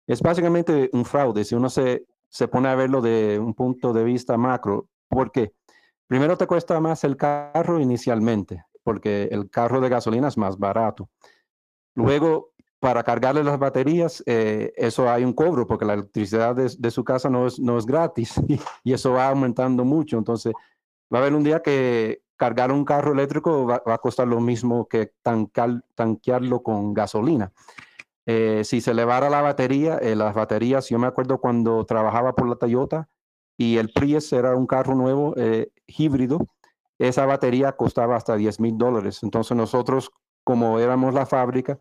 [0.07, 1.45] es básicamente un fraude.
[1.45, 5.53] Si uno se, se pone a verlo de un punto de vista macro, porque
[6.07, 11.11] primero te cuesta más el carro inicialmente, porque el carro de gasolina es más barato.
[11.95, 17.05] Luego, para cargarle las baterías, eh, eso hay un cobro, porque la electricidad de, su
[17.05, 18.41] casa no es, no es gratis
[18.85, 20.17] y, eso va aumentando mucho.
[20.17, 20.55] Entonces,
[21.13, 24.89] va a haber un día que cargar un carro eléctrico va, a costar lo mismo
[24.89, 27.53] que tanquearlo con gasolina.
[28.25, 32.49] Eh, si se elevara la batería, eh, las baterías, yo me acuerdo cuando trabajaba por
[32.49, 33.11] la Toyota,
[33.59, 36.39] y el Prius era un carro nuevo, eh, híbrido,
[36.99, 39.23] esa batería costaba hasta 10 mil dólares.
[39.23, 40.11] Entonces nosotros,
[40.45, 41.79] como éramos la fábrica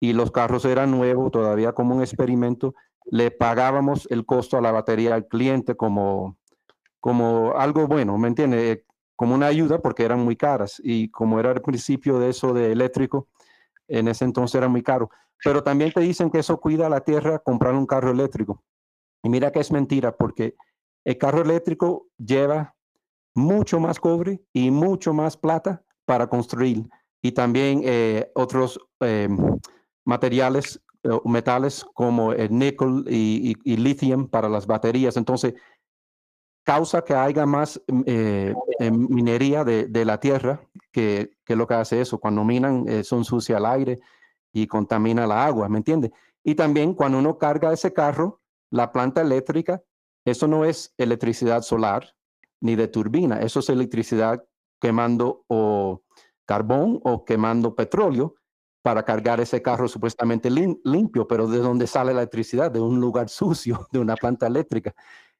[0.00, 2.74] y los carros eran nuevos, todavía como un experimento,
[3.06, 6.38] le pagábamos el costo a la batería al cliente como,
[7.00, 8.72] como algo bueno, ¿me entiende?
[8.72, 8.84] Eh,
[9.16, 12.72] como una ayuda porque eran muy caras y como era el principio de eso de
[12.72, 13.28] eléctrico,
[13.88, 15.10] en ese entonces era muy caro.
[15.44, 18.62] Pero también te dicen que eso cuida la tierra comprar un carro eléctrico.
[19.22, 20.56] Y mira que es mentira porque
[21.04, 22.74] el carro eléctrico lleva
[23.34, 26.88] mucho más cobre y mucho más plata para construir
[27.22, 29.28] y también eh, otros eh,
[30.04, 35.16] materiales eh, metales como el níquel y, lithium para las baterías.
[35.16, 35.54] Entonces,
[36.64, 37.80] causa que haya más
[38.80, 40.60] minería de, la tierra,
[40.90, 42.18] que, lo que hace eso.
[42.18, 44.00] Cuando minan, son sucia el aire
[44.52, 46.12] y contamina la agua, ¿me entiende?
[46.44, 48.40] Y también cuando uno carga ese carro,
[48.70, 49.82] la planta eléctrica
[50.24, 52.14] eso no es electricidad solar
[52.62, 54.42] ni de turbina, eso es electricidad
[54.80, 56.02] quemando o
[56.46, 58.34] carbón o quemando petróleo
[58.82, 62.70] para cargar ese carro supuestamente limpio, pero ¿de dónde sale la electricidad?
[62.70, 64.94] De un lugar sucio, de una planta eléctrica.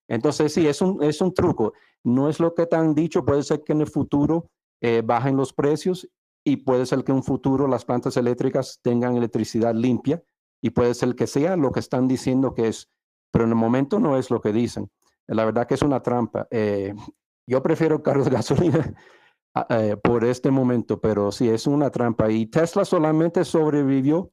[0.07, 1.73] Entonces, sí, es un, es un truco.
[2.05, 4.51] No es lo que te han dicho, puede ser que en el futuro
[4.81, 6.09] eh, bajen los precios
[6.45, 10.23] y puede ser que en un futuro las plantas eléctricas tengan electricidad limpia
[10.61, 12.89] y puede ser que sea lo que están diciendo que es
[13.33, 14.91] pero en el momento no es lo que dicen.
[15.27, 16.47] La verdad que es una trampa.
[16.51, 16.95] Eh,
[17.47, 18.95] yo prefiero carros de gasolina
[19.55, 22.31] ah, eh, por este momento, pero sí es una trampa.
[22.31, 24.31] Y Tesla solamente sobrevivió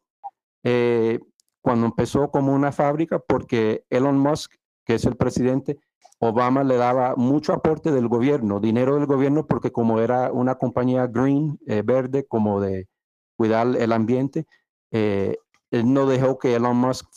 [0.63, 1.19] eh,
[1.61, 4.53] cuando empezó como una fábrica porque Elon Musk,
[4.85, 5.77] que es el presidente,
[6.19, 11.07] Obama le daba mucho aporte del gobierno, dinero del gobierno, porque como era una compañía
[11.07, 12.89] green, verde, como de
[13.37, 14.45] cuidar el ambiente,
[14.91, 15.37] él
[15.71, 17.07] no dejó que Elon Musk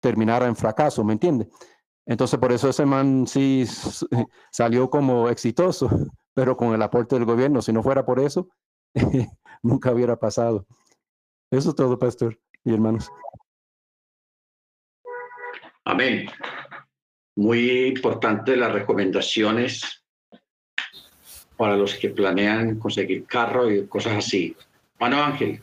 [0.00, 1.48] terminara en fracaso, ¿me entiende?
[2.06, 3.64] Entonces, por eso ese man sí
[4.52, 5.90] salió como exitoso,
[6.34, 7.60] pero con el aporte del gobierno.
[7.60, 8.48] Si no fuera por eso,
[9.62, 10.66] nunca hubiera pasado.
[11.50, 13.10] Eso es todo, pastor y hermanos.
[15.84, 16.28] Amén.
[17.36, 20.02] Muy importante las recomendaciones
[21.56, 24.56] para los que planean conseguir carro y cosas así.
[24.98, 25.60] Mano Ángel.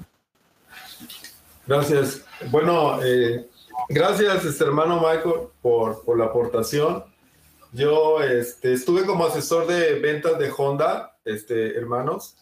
[1.67, 2.25] Gracias.
[2.49, 3.47] Bueno, eh,
[3.89, 7.03] Gracias, este hermano Michael, por, por la aportación.
[7.71, 12.37] Yo este, estuve como asesor de ventas de Honda, este, hermanos.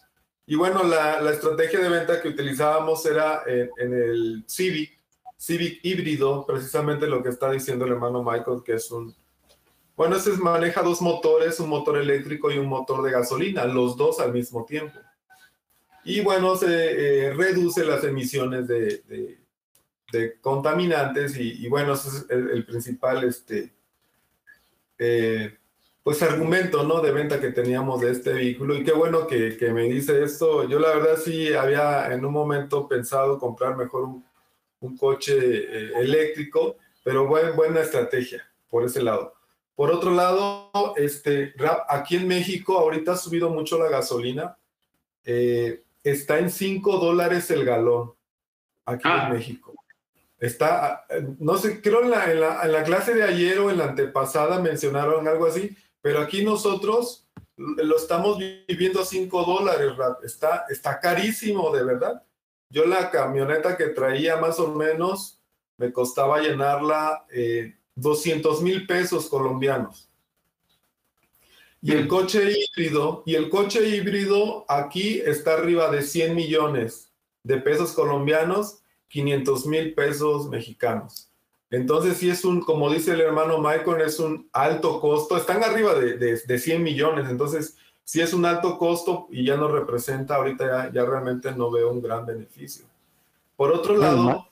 [0.46, 4.98] Y bueno, la, la estrategia de venta que utilizábamos era en, en, el Civic,
[5.38, 9.14] Civic híbrido, precisamente lo que está diciendo el hermano Michael, que es un...
[9.96, 14.20] Bueno, ese maneja dos motores, un motor eléctrico y un motor de gasolina, los dos
[14.20, 14.98] al mismo tiempo.
[16.04, 19.41] Y bueno, se eh, reduce las emisiones de, de
[20.12, 23.72] de contaminantes y, bueno, ese es el, principal este,
[24.98, 25.58] eh,
[26.02, 27.00] pues argumento ¿no?
[27.00, 30.68] de venta que teníamos de este vehículo y qué bueno que, que, me dice esto.
[30.68, 34.24] Yo la verdad sí había en un momento pensado comprar mejor un,
[34.80, 39.34] un coche eh, eléctrico, pero buen, buena estrategia por ese lado.
[39.74, 41.54] Por otro lado, este,
[41.88, 44.56] aquí en México ahorita ha subido mucho la gasolina.
[45.24, 48.12] Eh, está en 5 dólares el galón
[48.84, 49.28] aquí en ah.
[49.30, 49.71] México.
[50.42, 51.06] Está,
[51.38, 55.28] no sé, creo en la, en, la, clase de ayer o en la antepasada mencionaron
[55.28, 59.92] algo así, pero aquí nosotros lo estamos viviendo a 5 dólares,
[60.24, 62.24] está, está carísimo, de verdad.
[62.70, 65.40] Yo la camioneta que traía más o menos
[65.76, 70.10] me costaba llenarla eh, 200 mil pesos colombianos.
[71.80, 77.12] Y el coche híbrido, y el coche híbrido aquí está arriba de 100 millones
[77.44, 78.81] de pesos colombianos,
[79.12, 81.30] 500 mil pesos mexicanos.
[81.70, 85.36] Entonces, sí es un, como dice el hermano Michael, es un alto costo.
[85.36, 87.28] Están arriba de, de, 100 millones.
[87.28, 91.90] Entonces, sí es un alto costo y ya no representa, ahorita ya, realmente no veo
[91.90, 92.86] un gran beneficio.
[93.54, 94.48] Por otro lado,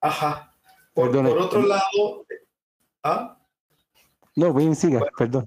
[0.00, 0.54] ajá.
[0.94, 2.26] Por, por otro lado,
[3.02, 3.38] ¿ah?
[4.34, 5.46] No, bien, siga, perdón.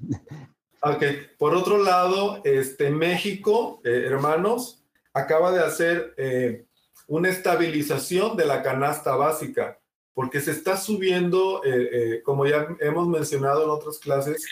[0.83, 1.03] Ok,
[1.37, 4.83] por otro lado, este, México, eh, hermanos,
[5.13, 6.65] acaba de hacer eh,
[7.11, 9.77] una estabilización de la canasta básica
[10.13, 14.45] porque se está subiendo, eh, eh, como ya hemos mencionado en otras clases,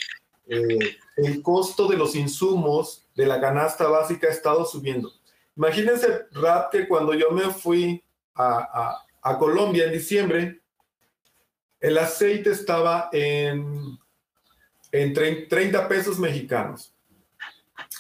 [0.46, 5.10] eh, el costo de los insumos de la canasta básica ha estado subiendo.
[5.56, 8.04] Imagínense, Rap, que cuando yo me fui
[8.36, 10.62] a, a, Colombia en diciembre,
[11.80, 13.98] el aceite estaba en,
[14.92, 16.94] en 30 pesos mexicanos.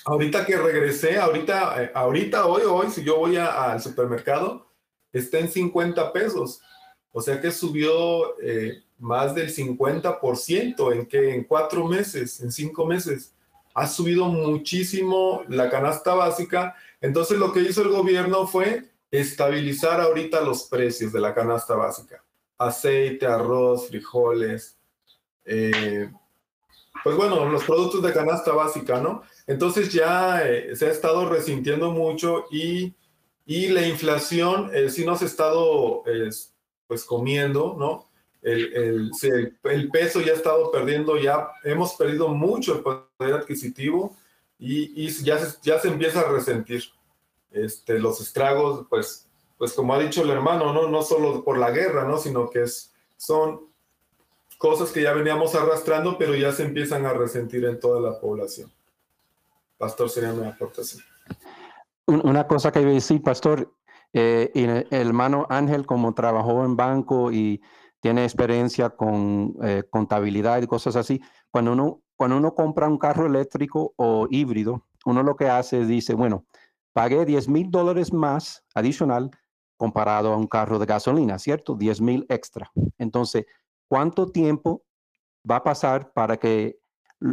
[0.05, 4.67] Ahorita que regresé, ahorita, ahorita, hoy, hoy, si yo voy al supermercado,
[5.11, 6.61] está en 50 pesos.
[7.11, 12.85] O sea que subió eh, más del 50% en que en cuatro meses, en cinco
[12.85, 13.33] meses.
[13.73, 16.75] Ha subido muchísimo la canasta básica.
[17.01, 22.23] Entonces lo que hizo el gobierno fue estabilizar ahorita los precios de la canasta básica.
[22.57, 24.77] Aceite, arroz, frijoles.
[25.45, 26.11] Eh,
[27.03, 29.23] pues bueno, los productos de canasta básica, ¿no?
[29.49, 32.93] Entonces ya eh, se ha estado resintiendo mucho y,
[33.47, 36.03] y la inflación sí nos ha estado
[36.85, 38.07] pues comiendo, ¿no?
[38.43, 39.11] El,
[39.63, 44.15] el, peso ya ha estado perdiendo, ya hemos perdido mucho el poder adquisitivo
[44.59, 46.83] y, y ya, se, ya se empieza a resentir
[47.49, 49.27] este, los estragos, pues,
[49.57, 50.87] pues como ha dicho el hermano, ¿no?
[50.87, 52.19] no solo por la guerra, ¿no?
[52.19, 53.61] sino que es, son
[54.59, 58.71] cosas que ya veníamos arrastrando, pero ya se empiezan a resentir en toda la población.
[59.79, 61.01] Pastor, sería mi aportación.
[62.05, 63.73] Una cosa que iba a decir, Pastor,
[64.11, 67.61] eh, el hermano Ángel, como trabajó en banco y
[68.01, 73.25] tiene experiencia con eh, contabilidad y cosas así, cuando uno, cuando uno compra un carro
[73.25, 76.45] eléctrico o híbrido, uno lo que hace es dice, bueno,
[76.91, 79.31] pagué 10 mil dólares más adicional
[79.77, 81.75] comparado a un carro de gasolina, ¿cierto?
[81.75, 82.69] 10 mil extra.
[82.97, 83.45] Entonces,
[83.87, 84.83] ¿cuánto tiempo
[85.49, 86.81] va a pasar para que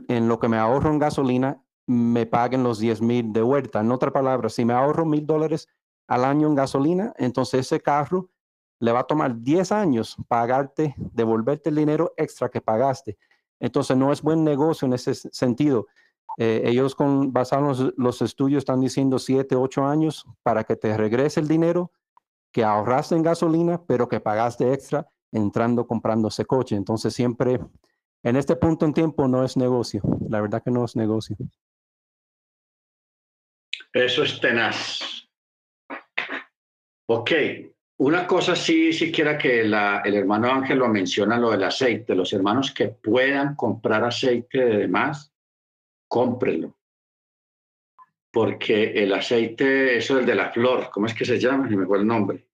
[0.06, 3.80] en lo que me ahorro en gasolina me paguen los 10 mil de vuelta?
[3.80, 5.68] En otra palabra, si me ahorro mil dólares,
[6.08, 8.30] al año en gasolina, entonces ese carro
[8.78, 13.16] le va a tomar 10 años pagarte, devolverte el dinero extra que pagaste.
[13.58, 15.86] Entonces no es buen negocio en ese sentido.
[16.38, 20.94] Eh, ellos con, basados en los, estudios están diciendo 7, 8 años para que te
[20.96, 21.90] regrese el dinero
[22.52, 26.76] que ahorraste en gasolina, pero que pagaste extra entrando comprando ese coche.
[26.76, 27.60] Entonces siempre
[28.22, 30.02] en este punto en tiempo no es negocio.
[30.28, 31.36] La verdad que no es negocio.
[33.96, 35.26] Eso es tenaz.
[37.08, 37.30] Ok,
[38.00, 42.14] una cosa sí, siquiera que el hermano Ángel lo menciona, lo del aceite.
[42.14, 45.32] Los hermanos que puedan comprar aceite de demás,
[46.06, 46.76] cómprenlo.
[48.30, 51.66] Porque el aceite, eso es el de la flor, ¿cómo es que se llama?
[51.66, 52.46] me acuerdo el nombre.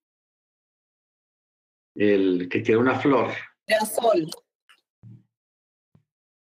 [1.93, 3.31] El que tiene una flor.
[3.67, 4.29] Girasol.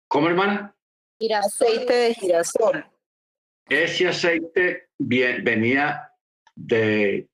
[0.07, 0.73] ¿Cómo, hermana?
[1.19, 2.96] Aceite de girasol.
[3.69, 6.11] Ese aceite venía
[6.55, 7.27] de,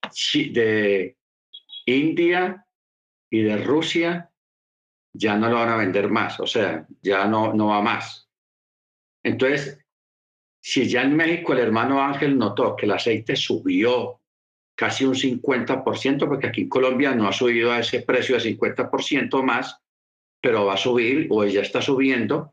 [1.85, 2.65] India
[3.29, 4.29] y de Rusia
[5.13, 8.27] ya no lo van a vender más, o sea, ya no, no va más.
[9.21, 9.79] Entonces,
[10.59, 14.19] si ya en México el hermano Ángel notó que el aceite subió
[14.75, 19.43] casi un 50%, porque aquí en Colombia no ha subido a ese precio de 50%
[19.43, 19.77] más,
[20.41, 22.52] pero va a subir o ya está subiendo.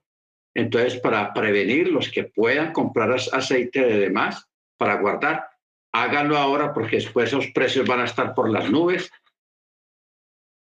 [0.55, 5.49] Entonces, para prevenir los que puedan comprar aceite de demás, para guardar,
[5.93, 9.11] háganlo ahora porque después esos precios van a estar por las nubes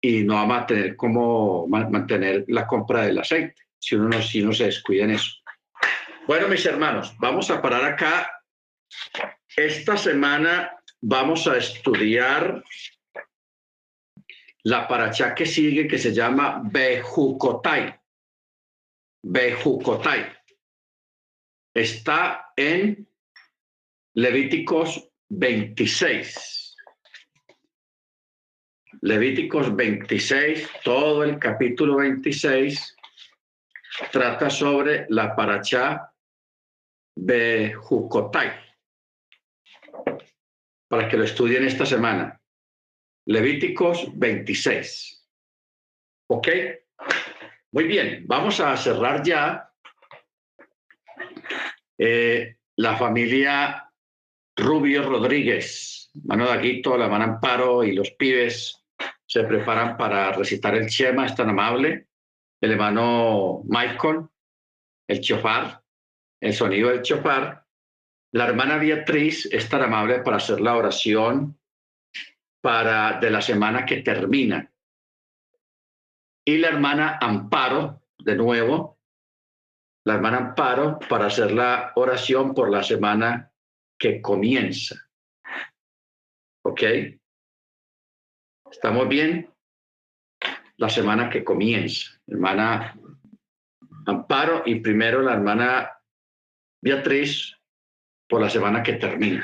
[0.01, 4.41] y no vamos a tener cómo mantener la compra del aceite si uno no, si
[4.41, 5.31] no se descuida en eso.
[6.27, 8.31] Bueno, mis hermanos, vamos a parar acá.
[9.55, 12.63] Esta semana vamos a estudiar
[14.63, 17.99] la paracha que sigue, que se llama Bejucotai.
[19.27, 20.31] Bejucotai.
[21.73, 23.09] Está en
[24.13, 26.77] Levíticos 26.
[29.01, 32.95] Levíticos 26, todo el capítulo 26
[34.11, 36.13] trata sobre la paracha
[37.15, 38.51] de Jucotai.
[40.87, 42.39] Para que lo estudien esta semana.
[43.25, 45.27] Levíticos 26.
[46.27, 46.47] ¿Ok?
[47.75, 49.69] Muy bien, vamos a cerrar ya
[51.97, 53.91] Eh, la familia
[54.55, 58.81] Rubio Rodríguez, mano de la hermana Amparo y los pibes
[59.25, 62.07] se preparan para recitar el Chema, es tan amable.
[62.61, 64.27] El hermano Michael,
[65.07, 65.81] el chofar,
[66.41, 67.65] el sonido del chofar.
[68.33, 71.57] La hermana Beatriz es tan amable para hacer la oración
[72.61, 74.69] para, de la semana que termina.
[76.45, 78.99] Y la hermana Amparo, de nuevo,
[80.05, 83.51] la hermana Amparo para hacer la oración por la semana
[83.97, 84.95] que comienza.
[86.63, 86.83] ¿Ok?
[88.71, 89.51] ¿Estamos bien?
[90.77, 92.11] La semana que comienza.
[92.27, 92.95] Hermana
[94.05, 95.91] Amparo y primero la hermana
[96.81, 97.57] Beatriz
[98.27, 99.43] por la semana que termina.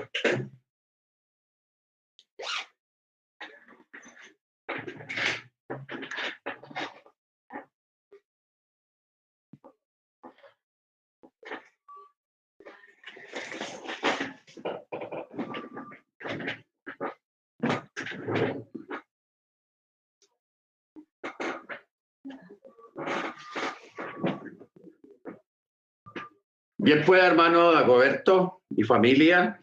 [26.91, 29.57] Bien, pues, hermano Dagoberto y familia,